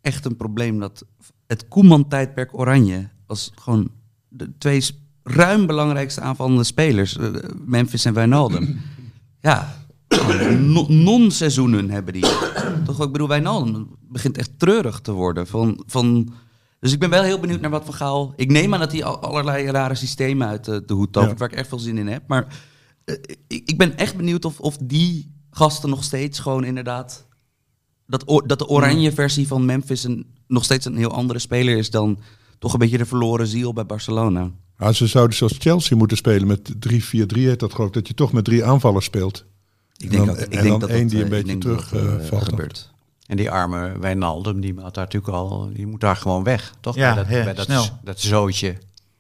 echt 0.01 0.25
een 0.25 0.35
probleem 0.35 0.79
dat 0.79 1.05
het 1.47 1.67
Koeman-tijdperk 1.67 2.57
Oranje 2.59 3.09
als 3.25 3.51
gewoon 3.55 3.91
de 4.27 4.57
twee 4.57 4.81
ruim 5.27 5.65
belangrijkste 5.65 6.21
aanvallende 6.21 6.63
spelers, 6.63 7.17
eh, 7.17 7.29
Memphis 7.65 8.05
en 8.05 8.13
Wijnaldum. 8.13 8.81
ja, 9.41 9.75
no- 10.59 10.85
non-seizoenen 10.87 11.89
hebben 11.89 12.13
die. 12.13 12.25
Toch, 12.85 13.03
ik 13.03 13.11
bedoel, 13.11 13.27
Wijnaldum 13.27 13.87
begint 14.01 14.37
echt 14.37 14.59
treurig 14.59 14.99
te 15.01 15.11
worden. 15.11 15.47
Van, 15.47 15.83
van, 15.85 16.33
dus 16.79 16.91
ik 16.93 16.99
ben 16.99 17.09
wel 17.09 17.23
heel 17.23 17.39
benieuwd 17.39 17.61
naar 17.61 17.69
wat 17.69 17.85
Van 17.85 17.93
Gaal... 17.93 18.33
Ik 18.35 18.51
neem 18.51 18.73
aan 18.73 18.79
dat 18.79 18.91
hij 18.91 19.03
al- 19.03 19.19
allerlei 19.19 19.65
rare 19.71 19.95
systemen 19.95 20.47
uit 20.47 20.65
de, 20.65 20.83
de 20.85 20.93
hoed 20.93 21.13
tovert, 21.13 21.31
Ja. 21.31 21.37
waar 21.37 21.51
ik 21.51 21.57
echt 21.57 21.67
veel 21.69 21.79
zin 21.79 21.97
in 21.97 22.07
heb. 22.07 22.23
Maar 22.27 22.47
eh, 23.05 23.15
ik, 23.47 23.69
ik 23.69 23.77
ben 23.77 23.97
echt 23.97 24.15
benieuwd 24.15 24.45
of, 24.45 24.59
of 24.59 24.77
die 24.77 25.31
gasten 25.49 25.89
nog 25.89 26.03
steeds 26.03 26.39
gewoon 26.39 26.63
inderdaad 26.63 27.27
dat, 28.07 28.41
dat 28.45 28.59
de 28.59 28.67
oranje 28.67 29.11
versie 29.11 29.47
van 29.47 29.65
Memphis 29.65 30.03
een, 30.03 30.25
nog 30.47 30.63
steeds 30.63 30.85
een 30.85 30.97
heel 30.97 31.11
andere 31.11 31.39
speler 31.39 31.77
is 31.77 31.89
dan 31.89 32.19
toch 32.59 32.73
een 32.73 32.79
beetje 32.79 32.97
de 32.97 33.05
verloren 33.05 33.47
ziel 33.47 33.73
bij 33.73 33.85
Barcelona. 33.85 34.51
Ja, 34.79 34.91
ze 34.91 35.07
zouden 35.07 35.37
zoals 35.37 35.55
Chelsea 35.59 35.97
moeten 35.97 36.17
spelen 36.17 36.47
met 36.47 36.71
3-4-3 36.79 37.47
heet 37.47 37.59
dat 37.59 37.73
geloof 37.73 37.87
ik. 37.87 37.93
Dat 37.93 38.07
je 38.07 38.13
toch 38.13 38.31
met 38.31 38.45
drie 38.45 38.65
aanvallers 38.65 39.05
speelt. 39.05 39.45
Ik 39.97 40.13
En 40.13 40.25
dan- 40.25 40.37
en 40.37 40.67
dan 40.67 40.89
één 40.89 41.07
die 41.07 41.17
een 41.17 41.23
eh, 41.23 41.29
beetje 41.29 41.53
ik 41.53 41.61
denk 41.61 41.63
dat 41.63 41.87
terug, 41.87 42.03
dat, 42.03 42.13
eh, 42.19 42.23
eh, 42.25 42.29
valt 42.29 42.43
gebeurt. 42.43 42.93
En 43.27 43.37
die 43.37 43.51
arme 43.51 43.99
Wijnaldum, 43.99 44.61
die 44.61 44.73
had 44.81 44.93
daar 44.93 45.03
natuurlijk 45.03 45.33
al, 45.33 45.69
die 45.73 45.87
moet 45.87 46.01
daar 46.01 46.15
gewoon 46.15 46.43
weg, 46.43 46.73
toch? 46.79 46.95
Ja, 46.95 47.13
bij 47.13 47.23
dat, 47.23 47.43
bij 47.45 47.53
dat, 47.53 47.65
snel. 47.65 47.85
dat 48.03 48.19
zootje, 48.19 48.75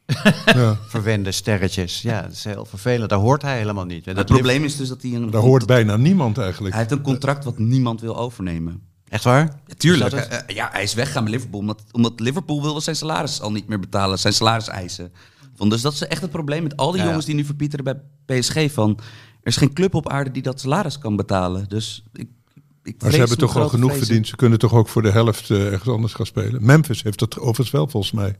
Ja, 0.45 0.77
verwende 0.87 1.31
sterretjes. 1.31 2.01
Ja, 2.01 2.21
dat 2.21 2.31
is 2.31 2.43
heel 2.43 2.65
vervelend. 2.65 3.09
Daar 3.09 3.19
hoort 3.19 3.41
hij 3.41 3.57
helemaal 3.57 3.85
niet. 3.85 4.03
En 4.07 4.17
Het 4.17 4.27
dat 4.27 4.37
probleem 4.37 4.63
is 4.63 4.75
dus 4.75 4.87
dat 4.87 5.01
hij 5.01 5.13
een 5.13 5.29
daar 5.31 5.41
hoort 5.41 5.65
bijna 5.65 5.97
niemand 5.97 6.37
eigenlijk. 6.37 6.73
hij 6.73 6.83
heeft 6.83 6.95
een 6.95 7.03
contract 7.03 7.43
wat 7.43 7.57
niemand 7.57 8.01
wil 8.01 8.17
overnemen. 8.17 8.81
Echt 9.09 9.23
waar? 9.23 9.59
Ja, 9.67 9.73
tuurlijk. 9.77 10.11
Dat? 10.11 10.27
Eh, 10.27 10.37
eh, 10.37 10.55
ja, 10.55 10.69
hij 10.71 10.83
is 10.83 10.93
weggaan 10.93 11.23
bij 11.23 11.33
Liverpool 11.33 11.59
omdat, 11.59 11.83
omdat 11.91 12.19
Liverpool 12.19 12.61
wilde 12.61 12.79
zijn 12.79 12.95
salaris 12.95 13.41
al 13.41 13.51
niet 13.51 13.67
meer 13.67 13.79
betalen, 13.79 14.19
zijn 14.19 14.33
salariseisen. 14.33 15.11
Van, 15.55 15.69
dus 15.69 15.81
dat 15.81 15.93
is 15.93 16.01
echt 16.07 16.21
het 16.21 16.31
probleem 16.31 16.63
met 16.63 16.77
al 16.77 16.91
die 16.91 17.01
Ja. 17.01 17.05
jongens 17.07 17.25
die 17.25 17.35
nu 17.35 17.43
verpieteren 17.45 17.85
bij 17.85 18.01
PSG 18.41 18.71
van 18.73 18.99
er 19.41 19.51
is 19.51 19.57
geen 19.57 19.73
club 19.73 19.93
op 19.93 20.09
aarde 20.09 20.31
die 20.31 20.41
dat 20.41 20.59
salaris 20.59 20.97
kan 20.97 21.15
betalen. 21.15 21.69
Dus 21.69 22.03
ik, 22.13 22.27
ik 22.83 23.01
Maar 23.01 23.11
ze 23.11 23.17
hebben 23.17 23.37
toch 23.37 23.55
al 23.57 23.69
genoeg 23.69 23.89
vrezen. 23.89 24.05
verdiend. 24.05 24.27
Ze 24.27 24.35
kunnen 24.35 24.59
toch 24.59 24.73
ook 24.73 24.87
voor 24.87 25.01
de 25.01 25.11
helft 25.11 25.49
eh, 25.49 25.65
ergens 25.71 25.89
anders 25.89 26.13
gaan 26.13 26.25
spelen. 26.25 26.65
Memphis 26.65 27.03
heeft 27.03 27.19
dat 27.19 27.39
overigens 27.39 27.71
wel 27.71 27.87
volgens 27.87 28.11
mij 28.11 28.35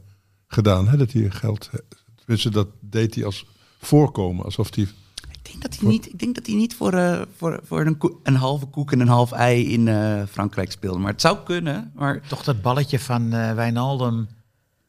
gedaan. 0.47 0.88
Hè, 0.88 0.97
dat 0.97 1.11
hij 1.11 1.30
geld... 1.30 1.70
Tenminste, 2.16 2.49
dat 2.49 2.68
deed 2.80 3.16
hij 3.16 3.26
als 3.26 3.45
voorkomen. 3.80 4.45
Alsof 4.45 4.76
hij... 4.76 4.84
Ik 4.84 5.51
denk 5.51 5.61
dat 5.61 5.80
hij 5.80 5.89
niet, 5.89 6.07
ik 6.07 6.20
denk 6.20 6.36
dat 6.36 6.45
hij 6.45 6.55
niet 6.55 6.76
voor, 6.76 6.93
eh, 6.93 7.22
voor, 7.38 7.59
voor 7.63 7.86
een, 7.86 7.97
een 8.24 8.36
halve 8.36 8.66
koek 8.66 8.91
en 8.91 8.99
een 8.99 9.07
half 9.07 9.32
ei 9.32 9.72
in 9.74 9.88
eh, 9.88 10.22
Frankrijk 10.32 10.72
speelde. 10.72 10.99
Maar 10.99 11.11
het 11.11 11.22
zou 11.22 11.38
kunnen. 11.43 11.91
Maar 11.95 12.22
Toch 12.28 12.43
dat 12.43 12.61
balletje 12.61 12.99
van 12.99 13.34
eh 13.34 13.53
Wijnaldum. 13.53 14.28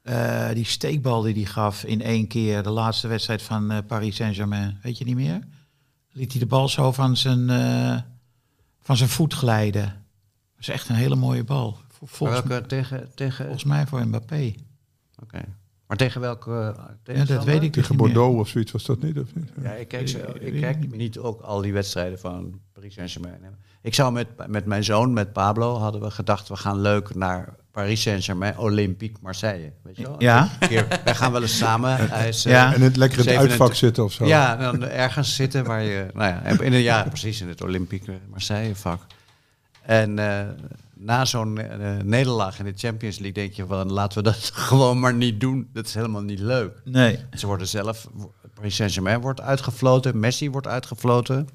Eh, 0.06 0.48
die 0.54 0.64
steekbal 0.64 1.22
die 1.22 1.34
hij 1.34 1.44
gaf 1.44 1.84
in 1.84 2.02
één 2.02 2.26
keer. 2.26 2.62
De 2.62 2.70
laatste 2.70 3.08
wedstrijd 3.08 3.42
van 3.42 3.70
eh, 3.70 3.78
Paris 3.86 4.16
Saint-Germain. 4.16 4.78
Weet 4.82 4.98
je 4.98 5.04
niet 5.04 5.14
meer? 5.14 5.40
Liet 6.12 6.30
hij 6.30 6.40
de 6.40 6.46
bal 6.46 6.68
zo 6.68 6.92
van 6.92 7.16
zijn, 7.16 7.50
eh, 7.50 7.98
van 8.80 8.96
zijn 8.96 9.08
voet 9.08 9.34
glijden. 9.34 9.84
Dat 9.84 10.60
is 10.60 10.68
echt 10.68 10.88
een 10.88 10.94
hele 10.94 11.14
mooie 11.14 11.44
bal. 11.44 11.78
Volgens, 11.88 12.42
welke, 12.42 12.66
tegen, 12.66 13.14
tegen, 13.14 13.44
volgens 13.44 13.64
mij 13.64 13.86
voor 13.86 14.06
Mbappé. 14.06 14.54
Oké. 15.22 15.44
Maar 15.86 15.96
tegen 15.96 16.20
welke 16.20 16.50
uh, 17.08 17.16
Ja, 17.16 17.24
dat 17.24 17.44
weet 17.44 17.62
ik 17.62 17.72
Tegen 17.72 17.90
niet 17.96 18.02
meer. 18.02 18.12
Bordeaux 18.12 18.40
of 18.40 18.48
zoiets 18.48 18.72
was 18.72 18.84
dat 18.84 19.02
niet? 19.02 19.18
Of 19.18 19.34
niet? 19.34 19.50
Ja, 19.62 19.70
ik 19.70 19.88
kijk, 19.88 20.10
ik 20.40 20.60
kijk 20.60 20.78
niet. 20.80 20.94
niet 20.96 21.18
ook 21.18 21.40
al 21.40 21.60
die 21.60 21.72
wedstrijden 21.72 22.18
van 22.18 22.60
Paris 22.72 22.94
Saint-Germain. 22.94 23.40
Ik 23.82 23.94
zou 23.94 24.12
met, 24.12 24.26
met 24.46 24.66
mijn 24.66 24.84
zoon, 24.84 25.12
met 25.12 25.32
Pablo, 25.32 25.76
hadden 25.76 26.00
we 26.00 26.10
gedacht... 26.10 26.48
we 26.48 26.56
gaan 26.56 26.80
leuk 26.80 27.14
naar 27.14 27.54
Paris 27.70 28.02
Saint-Germain, 28.02 28.58
Olympique 28.58 29.18
Marseille. 29.22 29.72
Weet 29.82 29.96
je 29.96 30.02
wel? 30.02 30.14
Ja. 30.18 30.48
Keer- 30.60 31.00
wij 31.04 31.14
gaan 31.14 31.32
wel 31.32 31.42
eens 31.42 31.56
samen. 31.56 31.96
Hij 32.10 32.28
is, 32.28 32.44
eh, 32.44 32.52
Ja. 32.52 32.74
En 32.74 32.80
het 32.80 32.96
lekker 32.96 33.18
in 33.18 33.24
het 33.24 33.32
27 33.34 33.50
uitvak 33.50 33.74
zitten 33.74 34.04
of 34.04 34.12
zo. 34.12 34.26
Ja, 34.26 34.56
dan 34.56 34.84
ergens 34.84 35.34
zitten 35.34 35.64
waar 35.64 35.82
je... 35.82 36.06
Nou 36.14 36.28
ja, 36.28 36.42
in 36.60 36.72
een, 36.72 36.80
ja, 36.80 37.02
precies, 37.02 37.40
in 37.40 37.48
het 37.48 37.62
Olympique 37.62 38.18
Marseille 38.30 38.76
vak. 38.76 39.02
En 39.82 40.18
eh, 40.18 40.46
na 41.06 41.24
zo'n 41.24 41.58
eh, 41.58 41.96
nederlaag 42.04 42.58
in 42.58 42.64
de 42.64 42.72
Champions 42.76 43.16
League 43.18 43.32
denk 43.42 43.52
je 43.52 43.66
van... 43.66 43.92
laten 43.92 44.18
we 44.18 44.24
dat 44.24 44.36
gewoon 44.68 45.00
maar 45.00 45.14
niet 45.14 45.40
doen. 45.40 45.68
Dat 45.72 45.86
is 45.86 45.94
helemaal 45.94 46.22
niet 46.22 46.38
leuk. 46.38 46.80
Nee. 46.84 47.18
Ze 47.32 47.46
worden 47.46 47.68
zelf, 47.68 48.08
Paris 48.54 48.74
Saint-Germain 48.74 49.20
wordt 49.20 49.40
uitgefloten, 49.40 50.18
Messi 50.20 50.50
wordt 50.50 50.66
uitgefloten. 50.66 51.48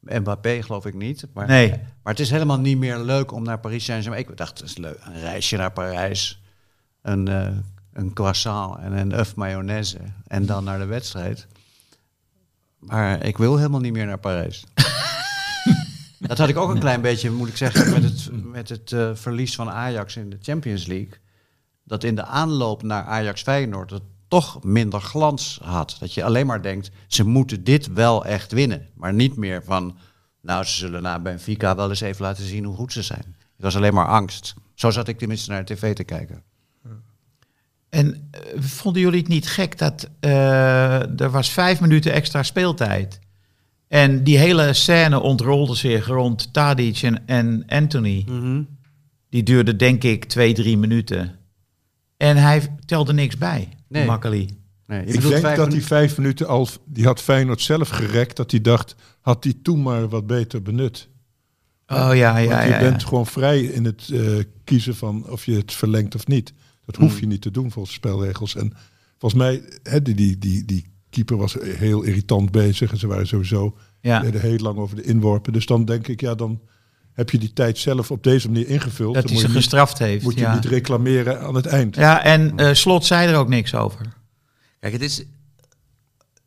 Mbappé 0.00 0.62
geloof 0.62 0.86
ik 0.86 0.94
niet. 0.94 1.26
Maar, 1.34 1.46
Nee. 1.46 1.68
maar 2.02 2.12
het 2.12 2.20
is 2.20 2.30
helemaal 2.30 2.58
niet 2.58 2.78
meer 2.78 2.98
leuk 2.98 3.32
om 3.32 3.42
naar 3.42 3.58
Paris 3.60 3.84
Saint-Germain. 3.84 4.28
Ik 4.28 4.36
dacht, 4.36 4.58
het 4.58 4.68
is 4.68 4.76
leuk. 4.76 4.98
Een 5.04 5.20
reisje 5.20 5.56
naar 5.56 5.72
Parijs, 5.72 6.42
een, 7.02 7.28
eh, 7.28 7.48
een 7.92 8.12
croissant 8.12 8.78
en 8.78 8.92
een 8.92 9.12
œuf 9.26 9.34
mayonaise. 9.34 9.98
En 10.26 10.46
dan 10.46 10.64
naar 10.64 10.78
de 10.78 10.86
wedstrijd. 10.86 11.46
Maar 12.78 13.24
ik 13.24 13.38
wil 13.38 13.56
helemaal 13.56 13.80
niet 13.80 13.92
meer 13.92 14.06
naar 14.06 14.18
Parijs. 14.18 14.64
Dat 16.18 16.38
had 16.38 16.48
ik 16.48 16.56
ook 16.56 16.70
een 16.70 16.78
klein 16.78 17.00
beetje, 17.00 17.30
moet 17.30 17.48
ik 17.48 17.56
zeggen, 17.56 17.90
met 17.90 18.02
het, 18.02 18.28
met 18.44 18.68
het 18.68 18.92
eh, 18.92 19.10
verlies 19.14 19.54
van 19.54 19.70
Ajax 19.70 20.16
in 20.16 20.30
de 20.30 20.38
Champions 20.40 20.86
League. 20.86 21.12
Dat 21.84 22.04
in 22.04 22.14
de 22.14 22.24
aanloop 22.24 22.82
naar 22.82 23.04
Ajax 23.04 23.42
Feyenoord 23.42 23.90
het 23.90 24.02
toch 24.28 24.62
minder 24.62 25.00
glans 25.00 25.60
had. 25.62 25.96
Dat 26.00 26.14
je 26.14 26.24
alleen 26.24 26.46
maar 26.46 26.62
denkt, 26.62 26.90
ze 27.06 27.24
moeten 27.24 27.64
dit 27.64 27.92
wel 27.92 28.24
echt 28.24 28.52
winnen. 28.52 28.88
Maar 28.94 29.14
niet 29.14 29.36
meer 29.36 29.62
van, 29.64 29.98
nou 30.40 30.64
ze 30.64 30.74
zullen 30.74 31.02
na 31.02 31.18
Benfica 31.18 31.74
wel 31.74 31.88
eens 31.88 32.00
even 32.00 32.22
laten 32.24 32.44
zien 32.44 32.64
hoe 32.64 32.76
goed 32.76 32.92
ze 32.92 33.02
zijn. 33.02 33.36
Het 33.36 33.64
was 33.64 33.76
alleen 33.76 33.94
maar 33.94 34.08
angst. 34.08 34.54
Zo 34.74 34.90
zat 34.90 35.08
ik 35.08 35.18
tenminste 35.18 35.50
naar 35.50 35.64
de 35.64 35.74
tv 35.74 35.94
te 35.94 36.04
kijken. 36.04 36.42
En 37.88 38.28
eh, 38.30 38.40
vonden 38.60 39.02
jullie 39.02 39.20
het 39.20 39.28
niet 39.28 39.48
gek 39.48 39.78
dat 39.78 40.08
eh, 40.20 41.20
er 41.20 41.30
was 41.30 41.50
vijf 41.50 41.80
minuten 41.80 42.12
extra 42.12 42.42
speeltijd? 42.42 43.18
En 43.88 44.24
die 44.24 44.38
hele 44.38 44.72
scène 44.72 45.20
ontrolde 45.20 45.74
zich 45.74 46.06
rond 46.06 46.52
Tadic 46.52 47.02
en, 47.02 47.26
en 47.26 47.64
Anthony. 47.66 48.26
Die 49.30 49.42
duurde 49.42 49.76
denk 49.76 50.04
ik 50.04 50.24
twee, 50.24 50.52
drie 50.54 50.76
minuten. 50.78 51.34
En 52.16 52.36
hij 52.36 52.76
telde 52.86 53.12
niks 53.12 53.38
bij, 53.38 53.68
Nee. 53.88 54.06
Makkeli. 54.06 54.48
Nee, 54.86 55.00
je 55.06 55.12
Ik 55.12 55.20
denk 55.20 55.22
vijf 55.24 55.42
dat 55.42 55.50
minuten- 55.50 55.70
die 55.70 55.82
vijf 55.86 56.16
minuten 56.18 56.46
al, 56.48 56.68
die 56.84 57.04
had 57.04 57.20
Feyenoord 57.22 57.60
zelf 57.60 57.88
gerekt, 57.88 58.36
dat 58.36 58.50
hij 58.50 58.60
dacht, 58.60 58.94
had 59.20 59.44
hij 59.44 59.52
toen 59.62 59.82
maar 59.82 60.08
wat 60.08 60.26
beter 60.26 60.62
benut. 60.62 61.08
Oh 61.86 62.10
ja, 62.12 62.12
ja, 62.12 62.34
Want 62.34 62.48
ja. 62.48 62.62
je 62.62 62.70
ja. 62.70 62.78
bent 62.78 63.04
gewoon 63.04 63.26
vrij 63.26 63.60
in 63.62 63.84
het 63.84 64.08
eh, 64.12 64.20
kiezen 64.64 64.96
van 64.96 65.28
of 65.30 65.44
je 65.44 65.54
het 65.56 65.72
verlengt 65.72 66.14
of 66.14 66.26
niet. 66.26 66.52
Dat 66.84 66.96
hoef 66.96 67.10
Hmm. 67.10 67.20
je 67.20 67.26
niet 67.26 67.40
te 67.42 67.50
doen 67.50 67.70
volgens 67.70 67.94
de 67.94 68.00
spelregels. 68.08 68.56
En 68.56 68.72
volgens 69.18 69.42
mij, 69.42 69.62
hè, 69.82 70.02
die, 70.02 70.14
die, 70.14 70.38
die, 70.38 70.64
die 70.64 70.86
keeper 71.10 71.36
was 71.36 71.56
heel 71.60 72.02
irritant 72.02 72.50
bezig. 72.50 72.90
En 72.90 72.98
ze 72.98 73.06
waren 73.06 73.26
sowieso 73.26 73.76
Ja. 74.00 74.20
deden 74.20 74.40
heel 74.40 74.58
lang 74.58 74.78
over 74.78 74.96
de 74.96 75.02
inworpen. 75.02 75.52
Dus 75.52 75.66
dan 75.66 75.84
denk 75.84 76.08
ik, 76.08 76.20
ja, 76.20 76.34
dan 76.34 76.60
heb 77.12 77.30
je 77.30 77.38
die 77.38 77.52
tijd 77.52 77.78
zelf 77.78 78.10
op 78.10 78.22
deze 78.22 78.48
manier 78.50 78.68
ingevuld. 78.68 79.14
Dat 79.14 79.22
dan 79.22 79.32
hij 79.32 79.32
moet 79.32 79.40
ze 79.40 79.46
je, 79.48 79.54
niet, 79.54 79.62
gestraft 79.62 79.98
heeft. 79.98 80.24
moet 80.24 80.38
je 80.38 80.46
niet 80.48 80.64
reclameren 80.64 81.40
aan 81.40 81.54
het 81.54 81.66
eind. 81.66 81.94
ja, 81.96 82.22
en 82.24 82.56
eh, 82.58 82.74
Slot 82.74 83.04
zei 83.06 83.28
er 83.28 83.36
ook 83.38 83.48
niks 83.48 83.74
over. 83.74 84.06
Kijk, 84.80 84.92
het 84.92 85.02
is. 85.02 85.24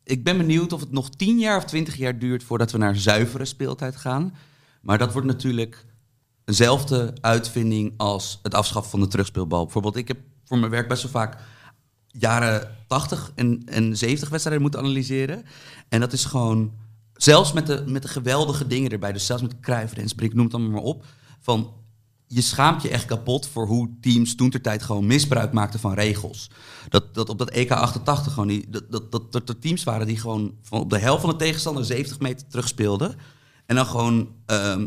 Ik 0.04 0.24
ben 0.24 0.36
benieuwd 0.36 0.72
of 0.72 0.80
het 0.80 0.92
nog 0.92 1.10
10 1.10 1.38
jaar 1.38 1.56
of 1.56 1.64
20 1.64 1.96
jaar 1.96 2.18
duurt 2.18 2.42
voordat 2.44 2.72
we 2.72 2.78
naar 2.78 2.96
zuivere 2.96 3.44
speeltijd 3.44 3.96
gaan. 3.96 4.34
Maar 4.80 4.98
dat 4.98 5.12
wordt 5.12 5.26
natuurlijk 5.26 5.84
eenzelfde 6.44 7.12
uitvinding 7.20 7.94
als 7.96 8.38
het 8.42 8.54
afschaffen 8.54 8.90
van 8.90 9.00
de 9.00 9.08
terugspeelbal. 9.08 9.62
Bijvoorbeeld, 9.64 9.96
ik 9.96 10.08
heb 10.08 10.18
voor 10.44 10.58
mijn 10.58 10.70
werk 10.70 10.88
best 10.88 11.02
wel 11.02 11.10
vaak 11.12 11.36
jaren 12.12 12.76
80 12.86 13.32
en, 13.34 13.62
en 13.64 13.96
70 13.96 14.28
wedstrijden 14.28 14.62
moeten 14.62 14.80
analyseren. 14.80 15.44
En 15.88 16.00
dat 16.00 16.12
is 16.12 16.24
gewoon, 16.24 16.72
zelfs 17.14 17.52
met 17.52 17.66
de, 17.66 17.84
met 17.86 18.02
de 18.02 18.08
geweldige 18.08 18.66
dingen 18.66 18.90
erbij, 18.90 19.12
dus 19.12 19.26
zelfs 19.26 19.42
met 19.42 19.60
Cruijff, 19.60 19.94
Rensbrink, 19.94 20.34
noem 20.34 20.44
het 20.44 20.54
allemaal 20.54 20.72
maar 20.72 20.82
op, 20.82 21.04
van 21.40 21.70
je 22.26 22.40
schaamt 22.40 22.82
je 22.82 22.88
echt 22.88 23.04
kapot 23.04 23.48
voor 23.48 23.66
hoe 23.66 23.90
teams 24.00 24.34
toen 24.34 24.50
ter 24.50 24.60
tijd 24.60 24.82
gewoon 24.82 25.06
misbruik 25.06 25.52
maakten 25.52 25.80
van 25.80 25.94
regels. 25.94 26.50
Dat, 26.88 27.14
dat 27.14 27.28
op 27.28 27.38
dat 27.38 27.50
EK 27.50 27.70
88 27.70 28.32
gewoon 28.32 28.48
die, 28.48 28.66
dat, 28.68 28.90
dat, 28.90 29.12
dat, 29.12 29.32
dat 29.32 29.48
er 29.48 29.58
teams 29.58 29.84
waren 29.84 30.06
die 30.06 30.18
gewoon 30.18 30.54
van 30.62 30.80
op 30.80 30.90
de 30.90 30.98
helft 30.98 31.20
van 31.20 31.30
de 31.30 31.36
tegenstander 31.36 31.84
70 31.84 32.20
meter 32.20 32.46
terug 32.46 32.68
speelden. 32.68 33.14
En 33.66 33.76
dan 33.76 33.86
gewoon, 33.86 34.28
ehm, 34.46 34.86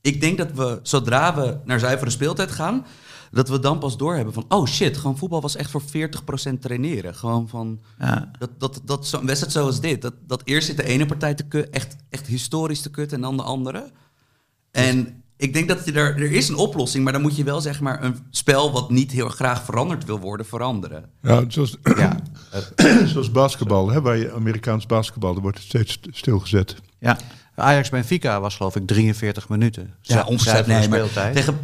ik 0.00 0.20
denk 0.20 0.38
dat 0.38 0.52
we 0.52 0.80
zodra 0.82 1.34
we 1.34 1.58
naar 1.64 1.78
zuivere 1.78 2.10
speeltijd 2.10 2.50
gaan, 2.50 2.86
dat 3.34 3.48
we 3.48 3.58
dan 3.58 3.78
pas 3.78 3.96
doorhebben 3.96 4.32
van, 4.34 4.44
oh 4.48 4.66
shit, 4.66 4.96
gewoon 4.96 5.18
voetbal 5.18 5.40
was 5.40 5.56
echt 5.56 5.70
voor 5.70 5.82
40% 5.82 6.58
traineren. 6.60 7.14
Gewoon 7.14 7.48
van, 7.48 7.80
Ja. 7.98 8.30
dat, 8.38 8.50
dat, 8.58 8.80
dat 8.84 9.06
zo'n 9.06 9.26
wedstrijd 9.26 9.52
zoals 9.52 9.80
dit, 9.80 10.02
dat, 10.02 10.14
dat 10.26 10.42
eerst 10.44 10.66
zit 10.66 10.76
de 10.76 10.84
ene 10.84 11.06
partij 11.06 11.34
te 11.34 11.42
kut, 11.48 11.70
echt, 11.70 11.96
echt 12.10 12.26
historisch 12.26 12.80
te 12.80 12.90
kut 12.90 13.12
en 13.12 13.20
dan 13.20 13.36
de 13.36 13.42
andere. 13.42 13.90
En 14.70 15.22
ik 15.36 15.52
denk 15.52 15.68
dat 15.68 15.84
je 15.84 15.92
er, 15.92 16.16
er 16.16 16.32
is 16.32 16.48
een 16.48 16.56
oplossing, 16.56 17.04
maar 17.04 17.12
dan 17.12 17.22
moet 17.22 17.36
je 17.36 17.44
wel 17.44 17.60
zeg 17.60 17.80
maar 17.80 18.02
een 18.04 18.16
spel 18.30 18.72
wat 18.72 18.90
niet 18.90 19.10
heel 19.12 19.28
graag 19.28 19.64
veranderd 19.64 20.04
wil 20.04 20.18
worden, 20.18 20.46
veranderen. 20.46 21.10
Ja, 21.22 21.44
zoals, 21.48 21.76
Ja, 21.96 22.16
zoals 23.12 23.30
basketbal, 23.30 23.90
hè, 23.90 24.00
waar 24.00 24.16
je 24.16 24.32
Amerikaans 24.32 24.86
basketbal, 24.86 25.32
daar 25.32 25.42
wordt 25.42 25.58
het 25.58 25.66
steeds 25.66 25.92
st- 25.92 26.08
stilgezet. 26.10 26.76
Ja. 26.98 27.18
Ajax-Benfica 27.56 28.40
was 28.40 28.56
geloof 28.56 28.76
ik 28.76 28.86
43 28.86 29.48
minuten. 29.48 29.94
Ja, 30.00 30.24
ongeveer. 30.24 30.64
Nee, 30.66 30.82
speeltijd. 30.82 31.34
tegen 31.34 31.58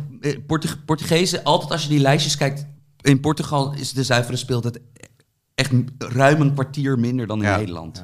Portug- 0.47 0.85
Portugezen, 0.85 1.45
altijd 1.45 1.71
als 1.73 1.83
je 1.83 1.89
die 1.89 1.99
lijstjes 2.01 2.37
kijkt, 2.37 2.67
in 3.01 3.21
Portugal 3.21 3.75
is 3.75 3.93
de 3.93 4.05
zuivere 4.05 4.37
speeltijd 4.37 4.81
echt 5.55 5.71
ruim 5.99 6.41
een 6.41 6.53
kwartier 6.53 6.99
minder 6.99 7.27
dan 7.27 7.39
in 7.39 7.45
Ja. 7.49 7.57
Nederland. 7.57 8.03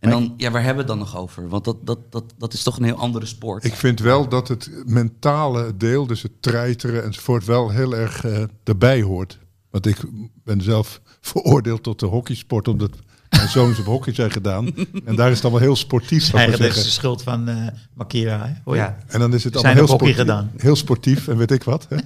En 0.00 0.10
dan, 0.10 0.34
ja, 0.36 0.50
waar 0.50 0.62
hebben 0.62 0.84
we 0.86 0.90
het 0.92 1.00
dan 1.00 1.08
nog 1.10 1.22
over? 1.22 1.48
Want 1.48 1.64
dat, 1.64 1.86
dat, 1.86 2.12
dat, 2.12 2.34
dat 2.38 2.52
is 2.52 2.62
toch 2.62 2.76
een 2.78 2.84
heel 2.84 2.96
andere 2.96 3.26
sport. 3.26 3.64
Ik 3.64 3.74
vind 3.74 4.00
wel 4.00 4.28
dat 4.28 4.48
het 4.48 4.70
mentale 4.84 5.76
deel, 5.76 6.06
dus 6.06 6.22
het 6.22 6.42
treiteren 6.42 7.04
enzovoort, 7.04 7.44
wel 7.44 7.70
heel 7.70 7.94
erg 7.96 8.24
eh, 8.24 8.42
erbij 8.64 9.02
hoort. 9.02 9.38
Want 9.70 9.86
ik 9.86 9.96
ben 10.44 10.60
zelf 10.60 11.00
veroordeeld 11.20 11.82
tot 11.82 12.00
de 12.00 12.06
hockeysport, 12.06 12.68
omdat 12.68 12.90
mijn 13.30 13.48
zoons 13.48 13.78
op 13.78 13.84
hockey 13.84 14.14
zijn 14.14 14.30
gedaan. 14.30 14.74
En 15.04 15.16
daar 15.16 15.28
is 15.28 15.34
het 15.34 15.42
allemaal 15.42 15.62
heel 15.62 15.76
sportief, 15.76 16.32
Eigenlijk 16.32 16.68
maar 16.72 16.78
is 16.78 16.84
de 16.84 16.90
schuld 16.90 17.22
van 17.22 17.48
eh 17.48 17.66
Makira. 17.94 18.46
Hè? 18.46 18.52
Hoor 18.64 18.74
je? 18.74 18.80
Ja. 18.80 18.98
En 19.06 19.20
dan 19.20 19.34
is 19.34 19.44
het 19.44 19.52
Zijn 19.52 19.64
allemaal 19.64 19.84
heel 19.86 19.94
sportief, 19.96 20.16
gedaan. 20.16 20.50
heel 20.56 20.76
sportief 20.76 21.28
en 21.28 21.36
weet 21.36 21.50
ik 21.50 21.62
wat. 21.62 21.86
Hè? 21.88 21.96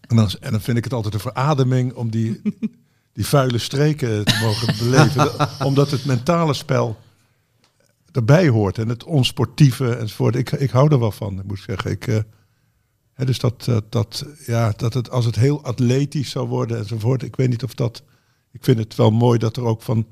En, 0.00 0.16
dan, 0.16 0.30
en 0.40 0.50
dan 0.50 0.60
vind 0.60 0.76
ik 0.76 0.84
het 0.84 0.92
altijd 0.92 1.14
een 1.14 1.20
verademing 1.20 1.92
om 1.94 2.10
die, 2.10 2.42
die 3.12 3.26
vuile 3.26 3.58
streken 3.58 4.24
te 4.24 4.38
mogen 4.42 4.74
beleven. 4.78 5.16
Dat- 5.16 5.50
Omdat 5.64 5.90
het 5.90 6.04
mentale 6.04 6.54
spel 6.54 6.96
erbij 8.12 8.48
hoort 8.48 8.78
en 8.78 8.88
het 8.88 9.04
onsportieve 9.04 9.94
enzovoort. 9.96 10.34
Ik, 10.36 10.50
ik 10.52 10.70
hou 10.70 10.92
er 10.92 10.98
wel 10.98 11.12
van, 11.12 11.34
moet 11.46 11.58
ik 11.58 11.64
zeggen. 11.64 11.90
Ik, 11.90 12.06
eh, 12.06 12.18
hè, 13.14 13.24
dus 13.24 13.38
dat, 13.38 13.64
dat, 13.64 13.92
dat, 13.92 14.26
ja, 14.46 14.72
dat 14.76 14.94
het, 14.94 15.10
als 15.10 15.24
het 15.24 15.36
heel 15.36 15.64
atletisch 15.64 16.30
zou 16.30 16.48
worden 16.48 16.78
enzovoort. 16.78 17.22
Ik 17.22 17.36
weet 17.36 17.48
niet 17.48 17.64
of 17.64 17.74
dat... 17.74 18.02
Ik 18.52 18.64
vind 18.64 18.78
het 18.78 18.94
wel 18.94 19.10
mooi 19.10 19.38
dat 19.38 19.56
er 19.56 19.64
ook 19.64 19.82
van... 19.82 20.06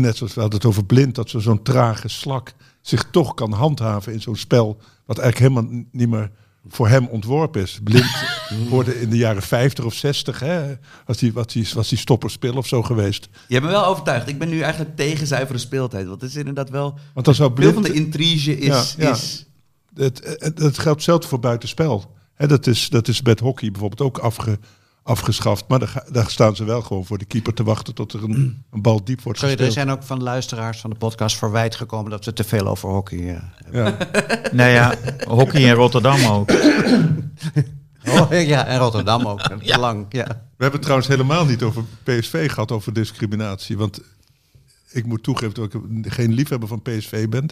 Net 0.00 0.16
zoals 0.16 0.34
we 0.34 0.40
hadden 0.40 0.58
het 0.58 0.68
over 0.68 0.84
blind, 0.84 1.14
dat 1.14 1.30
zo- 1.30 1.38
zo'n 1.38 1.62
trage 1.62 2.08
slak 2.08 2.52
zich 2.80 3.04
toch 3.10 3.34
kan 3.34 3.52
handhaven 3.52 4.12
in 4.12 4.20
zo'n 4.20 4.36
spel. 4.36 4.80
Wat 5.06 5.18
eigenlijk 5.18 5.54
helemaal 5.54 5.84
niet 5.90 6.08
meer 6.08 6.30
voor 6.68 6.88
hem 6.88 7.06
ontworpen 7.06 7.62
is. 7.62 7.80
Blind 7.84 8.10
hoorde 8.70 9.00
in 9.00 9.10
de 9.10 9.16
jaren 9.16 9.42
50 9.42 9.84
of 9.84 9.94
60, 9.94 10.40
hè, 10.40 10.74
was 11.06 11.16
die, 11.16 11.32
was 11.32 11.46
die, 11.46 11.68
was 11.74 11.88
die 11.88 11.98
stopperspil 11.98 12.54
of 12.54 12.66
zo 12.66 12.82
geweest. 12.82 13.28
Je 13.48 13.54
hebt 13.54 13.66
me 13.66 13.72
wel 13.72 13.84
overtuigd. 13.86 14.28
Ik 14.28 14.38
ben 14.38 14.48
nu 14.48 14.60
eigenlijk 14.60 14.96
tegen 14.96 15.26
zuivere 15.26 15.58
speeltijd. 15.58 16.06
Want 16.06 16.20
het 16.20 16.30
is 16.30 16.36
inderdaad 16.36 16.70
wel... 16.70 16.98
Want 17.14 17.26
dan 17.26 17.34
zou 17.34 17.52
Veel 17.54 17.72
blind, 17.72 17.72
van 17.72 17.82
de 17.82 17.92
intrige 17.92 18.58
is... 18.58 18.94
Ja, 18.98 19.04
ja. 19.04 19.10
is 19.12 19.46
Het, 19.94 20.36
het, 20.38 20.58
het 20.58 20.78
geldt 20.78 20.84
hetzelfde 20.96 21.28
voor 21.28 21.40
buitenspel. 21.40 22.14
Hè, 22.34 22.46
dat, 22.46 22.66
is, 22.66 22.88
dat 22.88 23.08
is 23.08 23.22
met 23.22 23.40
hockey 23.40 23.70
bijvoorbeeld 23.70 24.00
ook 24.00 24.18
afge, 24.18 24.58
afgeschaft. 25.02 25.64
Maar 25.68 26.04
daar, 26.10 26.30
staan 26.30 26.56
ze 26.56 26.64
wel 26.64 26.82
gewoon 26.82 27.04
voor 27.04 27.18
de 27.18 27.24
keeper 27.24 27.54
te 27.54 27.64
wachten 27.64 27.94
tot 27.94 28.12
er 28.12 28.22
een, 28.22 28.64
een 28.70 28.82
bal 28.82 29.04
diep 29.04 29.22
wordt 29.22 29.38
Sorry, 29.38 29.54
er 29.54 29.64
gespeeld. 29.64 29.86
zijn 29.86 29.96
ook 29.98 30.02
van 30.06 30.22
luisteraars 30.22 30.80
van 30.80 30.90
de 30.90 30.96
podcast 30.96 31.36
verwijt 31.36 31.74
gekomen 31.74 32.10
dat 32.10 32.24
we 32.24 32.32
te 32.32 32.44
veel 32.44 32.66
over 32.66 32.88
hockey 32.88 33.34
eh, 33.34 33.42
hebben. 33.64 33.84
Ja. 33.84 33.96
Nou 34.52 34.70
ja, 34.70 34.94
hockey 35.26 35.62
in 35.62 35.72
Rotterdam 35.72 36.24
ook. 36.24 36.50
Oh, 38.08 38.30
ja, 38.30 38.66
en 38.66 38.78
Rotterdam 38.78 39.26
ook. 39.26 39.40
Ja. 39.60 39.78
Lang, 39.78 40.06
ja. 40.08 40.24
We 40.26 40.32
hebben 40.68 40.72
het 40.72 40.82
trouwens 40.82 41.08
helemaal 41.08 41.44
niet 41.44 41.62
over 41.62 41.84
PSV 42.02 42.50
gehad, 42.50 42.72
over 42.72 42.92
discriminatie. 42.92 43.78
Want 43.78 44.00
ik 44.90 45.06
moet 45.06 45.22
toegeven 45.22 45.54
dat 45.54 45.74
ik 45.74 45.80
geen 46.12 46.32
liefhebber 46.32 46.68
van 46.68 46.82
PSV 46.82 47.28
ben. 47.28 47.48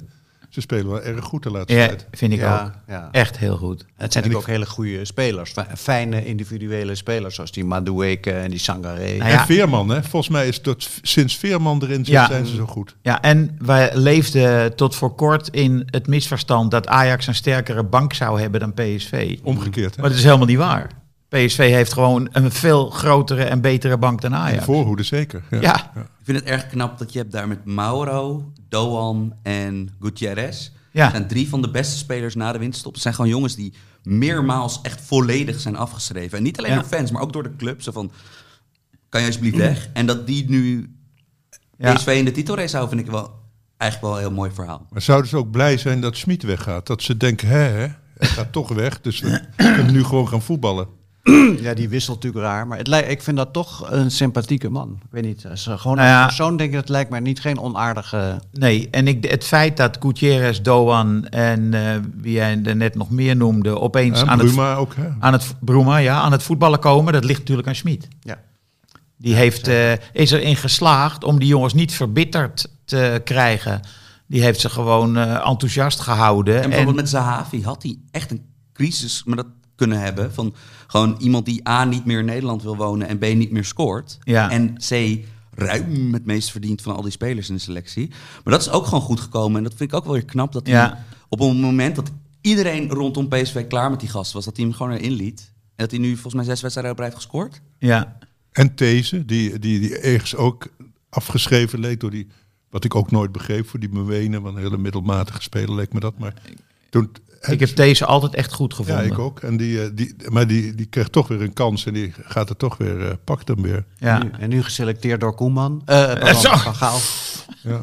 Ze 0.51 0.61
spelen 0.61 0.89
wel 0.89 1.03
erg 1.03 1.25
goed 1.25 1.43
de 1.43 1.51
laatste 1.51 1.75
Ja, 1.75 1.87
tijd. 1.87 2.07
vind 2.13 2.33
ik 2.33 2.39
Ja, 2.39 2.63
ook. 2.65 2.73
ja. 2.95 3.09
Echt 3.13 3.39
heel 3.39 3.57
goed. 3.57 3.79
Het 3.81 4.13
zijn 4.13 4.25
natuurlijk 4.25 4.37
ook 4.37 4.47
hele 4.47 4.67
goede 4.67 5.05
spelers. 5.05 5.51
Fi- 5.53 5.77
Fijne 5.77 6.25
individuele 6.27 6.95
spelers, 6.95 7.35
zoals 7.35 7.53
die 7.53 7.65
Madueke 7.65 8.31
en 8.33 8.51
die 8.51 8.59
Sangaré. 8.59 9.17
Nou 9.17 9.31
ja. 9.31 9.39
En 9.41 9.47
Veerman, 9.47 9.89
hè? 9.89 10.03
volgens 10.03 10.29
mij 10.33 10.49
is 10.49 10.63
dat 10.63 10.89
sinds 11.03 11.37
Veerman 11.37 11.83
erin 11.83 11.95
zit, 12.05 12.07
Ja. 12.15 12.27
zijn 12.27 12.47
ze 12.47 12.55
zo 12.55 12.67
goed. 12.67 12.97
Ja, 13.03 13.23
en 13.23 13.57
wij 13.59 13.91
leefden 13.97 14.77
tot 14.77 14.95
voor 14.95 15.15
kort 15.15 15.49
in 15.49 15.83
het 15.91 16.07
misverstand 16.07 16.71
dat 16.71 16.87
Ajax 16.87 17.27
een 17.27 17.35
sterkere 17.35 17.85
bank 17.85 18.13
zou 18.13 18.41
hebben 18.41 18.61
dan 18.61 18.75
PSV. 18.75 19.39
Omgekeerd. 19.43 19.95
Hè? 19.95 20.01
Maar 20.01 20.11
dat 20.11 20.19
is 20.19 20.25
helemaal 20.25 20.47
niet 20.47 20.57
waar. 20.59 20.91
PSV 21.29 21.71
heeft 21.71 21.93
gewoon 21.93 22.29
een 22.33 22.51
veel 22.53 22.91
grotere 22.91 23.45
en 23.45 23.61
betere 23.61 23.99
bank 23.99 24.21
dan 24.21 24.31
De 24.31 24.37
Ajax. 24.37 24.65
voorhoede 24.65 25.03
zeker. 25.03 25.43
Ja. 25.51 25.61
Ja, 25.61 25.93
Ik 25.95 26.27
vind 26.27 26.39
het 26.39 26.47
erg 26.49 26.67
knap 26.67 26.99
dat 26.99 27.13
je 27.13 27.19
hebt 27.19 27.33
daar 27.33 27.49
met 27.49 27.65
Mauro, 27.65 28.53
Doan 28.71 29.35
en 29.43 29.89
Gutierrez. 30.01 30.71
Ja. 30.93 31.03
Dat 31.05 31.11
zijn 31.16 31.27
drie 31.29 31.49
van 31.49 31.62
de 31.62 31.71
beste 31.71 31.97
spelers 31.97 32.35
na 32.35 32.53
de 32.53 32.59
winterstop. 32.59 32.93
Het 32.93 33.03
zijn 33.03 33.14
gewoon 33.14 33.31
jongens 33.31 33.55
die 33.57 33.73
meermaals 34.03 34.81
echt 34.83 35.01
volledig 35.01 35.61
zijn 35.61 35.77
afgeschreven. 35.77 36.39
En 36.39 36.45
niet 36.45 36.59
alleen 36.59 36.71
Ja. 36.71 36.77
door 36.79 36.87
fans, 36.89 37.11
maar 37.11 37.23
ook 37.23 37.33
door 37.33 37.43
de 37.43 37.57
club. 37.57 37.83
Zo 37.83 37.93
van, 37.93 38.12
kan 39.09 39.21
je 39.21 39.27
alsjeblieft 39.27 39.57
weg? 39.57 39.89
En 39.93 40.07
dat 40.07 40.27
die 40.27 40.51
nu 40.51 40.95
Ja. 41.79 41.95
PSV 41.95 42.07
in 42.18 42.25
de 42.25 42.31
titelrace 42.33 42.77
houden, 42.77 42.97
vind 42.97 43.09
ik 43.09 43.14
wel 43.14 43.39
eigenlijk 43.77 44.12
wel 44.12 44.23
een 44.23 44.27
heel 44.29 44.37
mooi 44.37 44.51
verhaal. 44.55 44.87
Maar 44.91 45.03
zouden 45.03 45.29
ze 45.31 45.37
ook 45.37 45.51
blij 45.51 45.77
zijn 45.77 46.01
dat 46.01 46.16
Schmid 46.16 46.43
weggaat? 46.43 46.87
Dat 46.87 47.03
ze 47.03 47.16
denken, 47.16 47.49
hè, 47.49 47.57
hè, 47.59 47.87
hij 48.18 48.29
gaat 48.29 48.53
toch 48.53 48.68
weg, 48.68 49.01
dus 49.01 49.21
we 49.21 49.41
kunnen 49.57 49.93
nu 49.93 50.05
gewoon 50.05 50.29
gaan 50.29 50.43
voetballen. 50.43 50.89
Ja, 51.61 51.75
die 51.75 51.89
wisselt 51.89 52.16
natuurlijk 52.16 52.45
raar. 52.45 52.66
Maar 52.66 52.79
het 52.79 52.87
lijkt, 52.87 53.11
ik 53.11 53.23
vind 53.23 53.37
dat 53.37 53.53
toch 53.53 53.91
een 53.91 54.11
sympathieke 54.11 54.68
man. 54.68 54.99
Ik 55.05 55.09
weet 55.11 55.25
niet. 55.25 55.47
Als, 55.51 55.68
gewoon 55.77 55.97
Nou 55.97 56.09
ja. 56.09 56.25
als 56.25 56.37
persoon 56.37 56.57
denk 56.57 56.71
ik, 56.71 56.77
het 56.77 56.89
lijkt 56.89 57.11
mij 57.11 57.21
niet 57.21 57.41
geen 57.41 57.59
onaardige... 57.59 58.41
nee. 58.53 58.89
En 58.91 59.09
ik, 59.09 59.25
het 59.25 59.45
feit 59.45 59.77
dat 59.77 59.97
Gutierrez, 60.01 60.61
Doan 60.61 61.27
en 61.27 61.75
eh, 61.75 61.97
wie 62.16 62.33
jij 62.33 62.61
er 62.64 62.77
net 62.77 62.95
nog 62.95 63.11
meer 63.11 63.37
noemde, 63.37 63.81
opeens 63.81 64.21
En 64.21 64.29
aan, 64.29 64.39
het, 64.39 64.47
Bruma 64.47 64.75
ook, 64.75 64.95
hè? 64.95 65.09
aan, 65.18 65.33
het, 65.33 65.55
Bruma, 65.61 65.97
ja, 65.97 66.21
aan 66.21 66.33
het 66.33 66.43
voetballen 66.43 66.79
komen, 66.79 67.12
dat 67.12 67.25
ligt 67.25 67.39
natuurlijk 67.39 67.68
aan 67.68 67.75
Schmid. 67.75 68.09
Ja. 68.21 68.39
Die 69.16 69.35
heeft, 69.35 69.68
eh, 69.68 69.93
is 70.12 70.31
erin 70.31 70.57
geslaagd 70.57 71.25
om 71.25 71.39
die 71.39 71.49
jongens 71.49 71.75
niet 71.75 71.93
verbitterd 71.93 72.68
te 72.85 73.21
krijgen. 73.25 73.81
Die 74.27 74.43
heeft 74.43 74.61
ze 74.61 74.68
gewoon 74.71 75.16
eh, 75.16 75.49
enthousiast 75.49 76.01
gehouden. 76.01 76.55
En 76.55 76.61
bijvoorbeeld 76.61 76.97
En- 76.97 77.03
met 77.03 77.09
Zahavi 77.11 77.62
had 77.62 77.83
hij 77.83 77.99
echt 78.11 78.31
een 78.31 78.43
crisis 78.73 79.23
maar 79.25 79.37
dat 79.37 79.47
kunnen 79.77 80.01
hebben. 80.01 80.33
Van 80.35 80.55
gewoon 80.91 81.16
iemand 81.18 81.45
die 81.45 81.68
A 81.68 81.84
niet 81.84 82.05
meer 82.05 82.18
in 82.18 82.24
Nederland 82.24 82.62
wil 82.62 82.76
wonen 82.76 83.09
en 83.09 83.18
B 83.18 83.22
niet 83.22 83.51
meer 83.51 83.64
scoort. 83.64 84.18
Ja. 84.22 84.51
En 84.51 84.74
C 84.88 85.18
ruim 85.55 86.12
het 86.12 86.26
meest 86.26 86.51
verdient 86.51 86.82
van 86.82 86.97
al 86.97 87.03
die 87.03 87.11
spelers 87.11 87.49
in 87.49 87.55
de 87.55 87.61
selectie. 87.61 88.09
Maar 88.45 88.53
dat 88.53 88.61
is 88.61 88.70
ook 88.70 88.84
gewoon 88.84 89.01
goed 89.01 89.20
gekomen. 89.20 89.57
En 89.57 89.62
dat 89.62 89.74
vind 89.74 89.91
ik 89.91 89.97
ook 89.97 90.05
wel 90.05 90.12
weer 90.12 90.24
knap. 90.24 90.53
Dat 90.53 90.66
hij 90.66 90.95
op 91.28 91.41
een 91.41 91.61
moment 91.61 91.97
dat 91.97 92.11
iedereen 92.41 92.88
rondom 92.88 93.28
PSV 93.28 93.66
klaar 93.66 93.91
met 93.91 94.01
die 94.01 94.09
gast 94.09 94.32
was, 94.32 94.45
dat 94.45 94.57
hij 94.57 94.64
hem 94.64 94.74
gewoon 94.74 94.93
erin 94.93 95.12
liet. 95.12 95.53
En 95.55 95.86
dat 95.86 95.91
hij 95.91 96.01
nu 96.01 96.12
volgens 96.12 96.34
mij 96.34 96.45
zes 96.45 96.61
wedstrijden 96.61 96.93
op 96.93 96.99
rij 96.99 97.09
heeft 97.09 97.20
gescoord. 97.20 97.61
ja. 97.78 98.18
En 98.53 98.74
These, 98.74 99.24
die, 99.24 99.59
die, 99.59 99.80
die 99.80 99.99
ergens 99.99 100.34
ook 100.34 100.68
afgeschreven 101.09 101.80
leek 101.80 102.01
door 102.01 102.11
die, 102.11 102.26
wat 102.70 102.84
ik 102.84 102.95
ook 102.95 103.11
nooit 103.11 103.32
begreep 103.32 103.68
voor 103.68 103.80
die 103.80 103.88
Bewenen, 103.88 104.43
want 104.43 104.57
een 104.57 104.62
hele 104.62 104.78
middelmatige 104.78 105.43
speler 105.43 105.74
leek 105.74 105.93
me 105.93 106.01
dat. 106.01 106.18
Maar 106.18 106.34
toen, 106.91 107.11
Ik 107.41 107.61
heb 107.61 107.76
deze 107.76 108.05
altijd 108.05 108.34
echt 108.34 108.53
goed 108.53 108.70
ja, 108.70 108.76
gevonden. 108.76 109.07
ik 109.07 109.18
ook. 109.18 109.41
En 109.41 109.57
die, 109.57 109.82
eh, 109.82 109.88
die, 109.93 110.14
maar 110.28 110.47
die, 110.47 110.74
die 110.74 110.86
kreeg 110.86 111.09
toch 111.09 111.28
weer 111.28 111.41
een 111.43 111.53
kans 111.53 111.86
en 111.86 111.93
die 111.93 112.12
gaat 112.22 112.49
er 112.49 112.57
toch 112.57 112.76
weer, 112.76 113.07
eh, 113.07 113.12
pakt 113.24 113.49
hem 113.49 113.62
weer. 113.62 113.84
Ja. 113.99 114.18
Nu- 114.22 114.30
en 114.38 114.49
nu 114.49 114.62
geselecteerd 114.62 115.20
door 115.20 115.34
Koeman. 115.34 115.82
Eh, 115.84 116.05
pardon, 116.05 116.34
zo. 116.41 116.57
Van 116.57 116.74
Gaal. 116.74 116.99
Ja. 117.62 117.80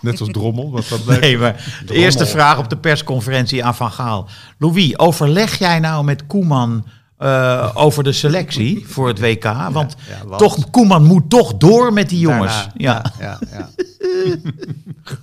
Net 0.00 0.20
als 0.20 0.28
Drommel, 0.32 0.70
want 0.70 0.88
dat. 0.88 1.04
Nee, 1.20 1.38
maar 1.38 1.82
de 1.86 1.94
eerste 1.94 2.26
vraag 2.26 2.58
op 2.58 2.68
de 2.70 2.76
persconferentie 2.76 3.64
aan 3.64 3.74
Van 3.74 3.92
Gaal. 3.92 4.28
Louis, 4.58 4.98
overleg 4.98 5.58
jij 5.58 5.78
nou 5.78 6.04
met 6.04 6.26
Koeman 6.26 6.86
eh, 7.18 7.70
over 7.74 8.04
de 8.04 8.12
selectie 8.12 8.84
voor 8.86 9.08
het 9.08 9.18
WK? 9.20 9.42
Want 9.72 9.94
ja, 10.08 10.26
want- 10.26 10.38
toch, 10.38 10.70
Koeman 10.70 11.04
moet 11.04 11.30
toch 11.30 11.54
door 11.56 11.92
met 11.92 12.08
die 12.08 12.18
jongens. 12.18 12.68
Daarna, 12.74 13.10
ja. 13.20 13.38
ja, 13.50 13.68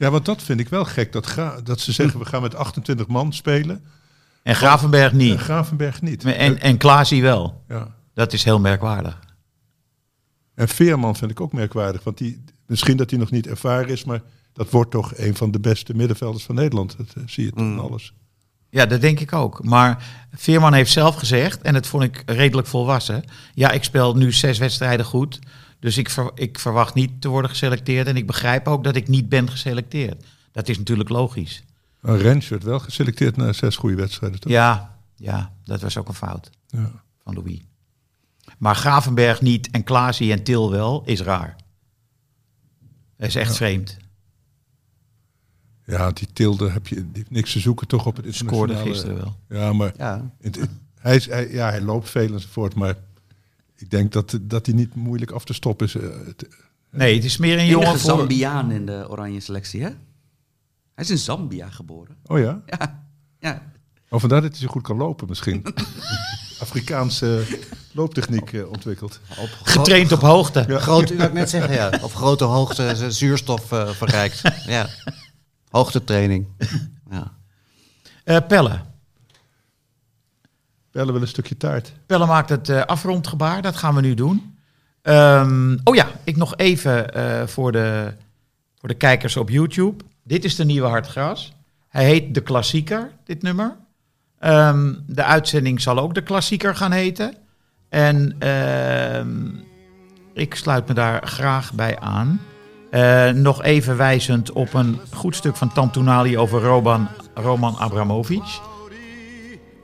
ja, 0.00 0.10
want 0.10 0.24
dat 0.24 0.42
vind 0.42 0.60
ik 0.60 0.68
wel 0.68 0.84
gek. 0.84 1.12
Dat, 1.12 1.26
Gra- 1.26 1.60
dat 1.60 1.80
ze 1.80 1.92
zeggen, 1.92 2.18
we 2.18 2.24
gaan 2.26 2.42
met 2.42 2.54
28 2.54 3.06
man 3.06 3.32
spelen. 3.32 3.84
En 4.42 4.54
Gravenberg 4.54 5.10
En 5.10 5.16
niet. 5.16 5.38
Gravenberg 5.38 6.02
niet. 6.02 6.24
En, 6.24 6.60
en 6.60 6.76
Klaasie 6.76 7.22
wel. 7.22 7.64
ja. 7.68 7.94
Dat 8.14 8.32
is 8.32 8.44
heel 8.44 8.60
merkwaardig. 8.60 9.18
En 10.54 10.68
Veerman 10.68 11.16
vind 11.16 11.30
ik 11.30 11.40
ook 11.40 11.52
merkwaardig. 11.52 12.04
Want 12.04 12.18
die, 12.18 12.44
misschien 12.66 12.96
dat 12.96 13.10
hij 13.10 13.18
nog 13.18 13.30
niet 13.30 13.46
ervaren 13.46 13.88
is, 13.88 14.04
maar 14.04 14.22
dat 14.52 14.70
wordt 14.70 14.90
toch 14.90 15.12
een 15.16 15.36
van 15.36 15.50
de 15.50 15.60
beste 15.60 15.94
middenvelders 15.94 16.44
van 16.44 16.54
Nederland. 16.54 16.96
Dat 16.96 17.06
eh, 17.16 17.22
zie 17.26 17.44
je 17.44 17.50
toch 17.50 17.58
in 17.60 17.78
alles. 17.78 18.12
Ja, 18.70 18.86
dat 18.86 19.00
denk 19.00 19.20
ik 19.20 19.32
ook. 19.32 19.64
Maar 19.64 20.04
Veerman 20.32 20.72
heeft 20.72 20.92
zelf 20.92 21.14
gezegd, 21.14 21.62
en 21.62 21.72
dat 21.72 21.86
vond 21.86 22.02
ik 22.02 22.22
redelijk 22.26 22.66
volwassen. 22.66 23.24
Ja, 23.54 23.70
ik 23.70 23.84
speel 23.84 24.16
nu 24.16 24.32
zes 24.32 24.58
wedstrijden 24.58 25.06
goed. 25.06 25.38
Dus 25.80 25.96
ik, 25.98 26.10
ver- 26.10 26.30
ik 26.34 26.58
verwacht 26.58 26.94
niet 26.94 27.20
te 27.20 27.28
worden 27.28 27.50
geselecteerd. 27.50 28.06
En 28.06 28.16
ik 28.16 28.26
begrijp 28.26 28.68
ook 28.68 28.84
dat 28.84 28.96
ik 28.96 29.08
niet 29.08 29.28
ben 29.28 29.50
geselecteerd. 29.50 30.24
Dat 30.52 30.68
is 30.68 30.78
natuurlijk 30.78 31.08
logisch. 31.08 31.62
Maar 32.00 32.18
Rens 32.18 32.48
werd 32.48 32.62
wel 32.62 32.78
geselecteerd 32.78 33.36
na 33.36 33.52
zes 33.52 33.76
goede 33.76 33.96
wedstrijden, 33.96 34.40
toch? 34.40 34.52
Ja, 34.52 34.98
ja, 35.16 35.52
dat 35.64 35.80
was 35.80 35.96
ook 35.96 36.08
een 36.08 36.14
fout 36.14 36.50
Ja. 36.66 36.90
van 37.22 37.34
Louis. 37.34 37.60
Maar 38.58 38.76
Gravenberg 38.76 39.40
niet 39.40 39.70
en 39.70 39.84
Klaasie 39.84 40.32
en 40.32 40.42
Til 40.42 40.70
wel, 40.70 41.02
is 41.04 41.20
raar. 41.20 41.56
Dat 43.16 43.28
is 43.28 43.34
echt 43.34 43.56
vreemd. 43.56 43.96
Ja, 45.84 46.10
die 46.10 46.28
Tilde 46.32 46.70
heb 46.70 46.86
je 46.86 46.94
die 46.94 47.06
heeft 47.12 47.30
niks 47.30 47.52
te 47.52 47.58
zoeken 47.60 47.86
toch 47.86 48.06
op 48.06 48.16
het 48.16 48.34
Scoorde 48.34 48.72
internationale... 48.72 48.90
gisteren 49.22 49.36
wel. 49.48 49.60
Ja, 49.60 49.72
maar 49.72 49.92
Ja. 49.96 50.30
het- 50.40 50.56
het- 50.60 50.70
hij, 50.98 51.16
is, 51.16 51.26
hij, 51.26 51.50
ja, 51.52 51.68
hij 51.70 51.80
loopt 51.80 52.10
veel 52.10 52.32
enzovoort, 52.32 52.74
maar 52.74 52.94
ik 53.80 53.90
denk 53.90 54.12
dat, 54.12 54.38
dat 54.42 54.66
hij 54.66 54.74
niet 54.74 54.94
moeilijk 54.94 55.30
af 55.30 55.44
te 55.44 55.52
stoppen 55.52 55.86
is. 55.86 55.94
Eh, 55.94 56.02
het- 56.26 56.48
Nee, 56.90 57.14
het 57.14 57.24
is 57.24 57.36
meer 57.36 57.58
een 57.58 57.66
jongen 57.66 57.88
voor... 57.98 57.98
Zambiaan 58.16 58.70
in 58.70 58.86
de 58.86 59.06
oranje 59.08 59.40
selectie, 59.40 59.82
hè? 59.82 59.88
Hij 60.94 61.04
is 61.04 61.10
in 61.10 61.18
Zambia 61.18 61.68
geboren. 61.70 62.16
Oh 62.26 62.38
ja? 62.38 62.62
Ja, 62.66 63.04
ja. 63.40 63.62
Oh, 64.08 64.20
vandaar 64.20 64.40
dat 64.42 64.50
hij 64.50 64.60
zo 64.60 64.66
goed 64.66 64.82
kan 64.82 64.96
lopen 64.96 65.28
misschien. 65.28 65.62
Afrikaanse 66.60 67.44
looptechniek 67.92 68.52
eh, 68.52 68.68
ontwikkeld. 68.70 69.20
Op 69.38 69.48
Getraind 69.62 70.12
op 70.12 70.20
hoogte. 70.20 70.78
Groot, 70.78 71.10
u 71.10 71.22
ik 71.22 71.32
net 71.32 71.50
zeggen, 71.50 71.74
ja. 71.74 71.98
Op 72.02 72.14
grote 72.14 72.44
hoogte 72.44 73.10
zuurstof 73.10 73.72
eh, 73.72 73.88
verrijkt. 73.88 74.42
Ja. 74.66 74.88
Hoogtetraining. 75.68 76.46
Ja. 77.10 77.32
Eh, 78.24 78.36
Pelle. 78.48 78.80
Bellen 80.92 81.12
wel 81.12 81.22
een 81.22 81.28
stukje 81.28 81.56
taart. 81.56 81.92
Pelle 82.06 82.26
maakt 82.26 82.48
het 82.48 82.68
eh, 82.68 82.82
afrondgebaar, 82.82 83.62
dat 83.62 83.76
gaan 83.76 83.94
we 83.94 84.00
nu 84.00 84.14
doen. 84.14 84.58
Ehm, 85.02 85.76
oh 85.84 85.94
ja, 85.94 86.06
ik 86.24 86.36
nog 86.36 86.56
even 86.56 87.14
eh, 87.14 87.46
voor, 87.46 87.72
de, 87.72 88.12
voor 88.78 88.88
de 88.88 88.94
kijkers 88.94 89.36
op 89.36 89.50
YouTube. 89.50 90.04
Dit 90.24 90.44
is 90.44 90.56
de 90.56 90.64
nieuwe 90.64 90.88
Hartgras. 90.88 91.52
Hij 91.88 92.04
heet 92.04 92.34
De 92.34 92.40
Klassieker, 92.40 93.10
dit 93.24 93.42
nummer. 93.42 93.76
Ehm, 94.38 94.94
de 95.06 95.24
uitzending 95.24 95.80
zal 95.80 95.98
ook 95.98 96.14
De 96.14 96.22
Klassieker 96.22 96.76
gaan 96.76 96.92
heten. 96.92 97.34
En 97.88 98.34
ehm, 98.38 99.48
ik 100.34 100.54
sluit 100.54 100.88
me 100.88 100.94
daar 100.94 101.26
graag 101.26 101.72
bij 101.72 101.98
aan. 101.98 102.40
Eh, 102.90 103.30
nog 103.30 103.62
even 103.62 103.96
wijzend 103.96 104.52
op 104.52 104.74
een 104.74 105.00
goed 105.12 105.36
stuk 105.36 105.56
van 105.56 105.72
Tantunali 105.72 106.38
over 106.38 106.62
Roman, 106.62 107.08
Roman 107.34 107.76
Abramovic 107.76 108.60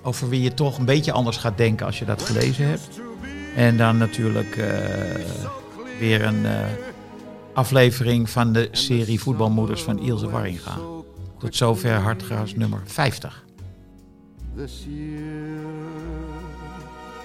over 0.07 0.29
wie 0.29 0.43
je 0.43 0.55
toch 0.55 0.79
een 0.79 0.85
beetje 0.85 1.13
anders 1.13 1.37
gaat 1.37 1.57
denken 1.57 1.87
als 1.87 1.99
je 1.99 2.05
dat 2.05 2.23
gelezen 2.23 2.69
hebt. 2.69 3.01
En 3.57 3.77
dan 3.77 3.97
natuurlijk 3.97 4.57
eh, 4.57 4.69
weer 5.99 6.25
een 6.25 6.47
eh, 6.47 6.59
aflevering 7.55 8.31
van 8.31 8.53
de 8.53 8.69
serie 8.73 9.21
Voetbalmoeders 9.21 9.83
van 9.83 9.99
Ilse 9.99 10.31
Warringa. 10.31 10.79
Tot 11.39 11.57
zover 11.57 11.95
Hartgras 11.95 12.55
nummer 12.55 12.81
50. 12.85 13.45
this 14.57 14.87
year. 14.89 15.65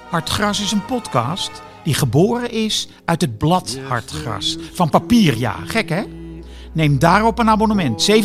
Hartgras 0.09 0.61
is 0.61 0.71
een 0.71 0.85
podcast 0.85 1.61
die 1.83 1.93
geboren 1.93 2.51
is 2.51 2.87
uit 3.05 3.21
het 3.21 3.37
blad 3.37 3.77
Hartgras. 3.87 4.57
Van 4.73 4.89
papier, 4.89 5.37
ja. 5.37 5.55
Gek, 5.65 5.89
hè? 5.89 6.03
Neem 6.73 6.99
daarop 6.99 7.39
een 7.39 7.49
abonnement. 7.49 8.11
17,50 8.11 8.19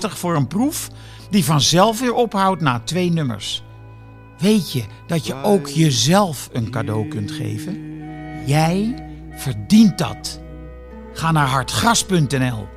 voor 0.00 0.36
een 0.36 0.46
proef 0.46 0.88
die 1.30 1.44
vanzelf 1.44 2.00
weer 2.00 2.14
ophoudt 2.14 2.60
na 2.60 2.80
twee 2.84 3.10
nummers. 3.12 3.62
Weet 4.40 4.72
je 4.72 4.84
dat 5.06 5.26
je 5.26 5.34
ook 5.34 5.66
jezelf 5.66 6.48
een 6.52 6.70
cadeau 6.70 7.08
kunt 7.08 7.30
geven? 7.30 7.78
Jij 8.46 8.94
verdient 9.30 9.98
dat. 9.98 10.40
Ga 11.12 11.32
naar 11.32 11.46
hartgras.nl 11.46 12.68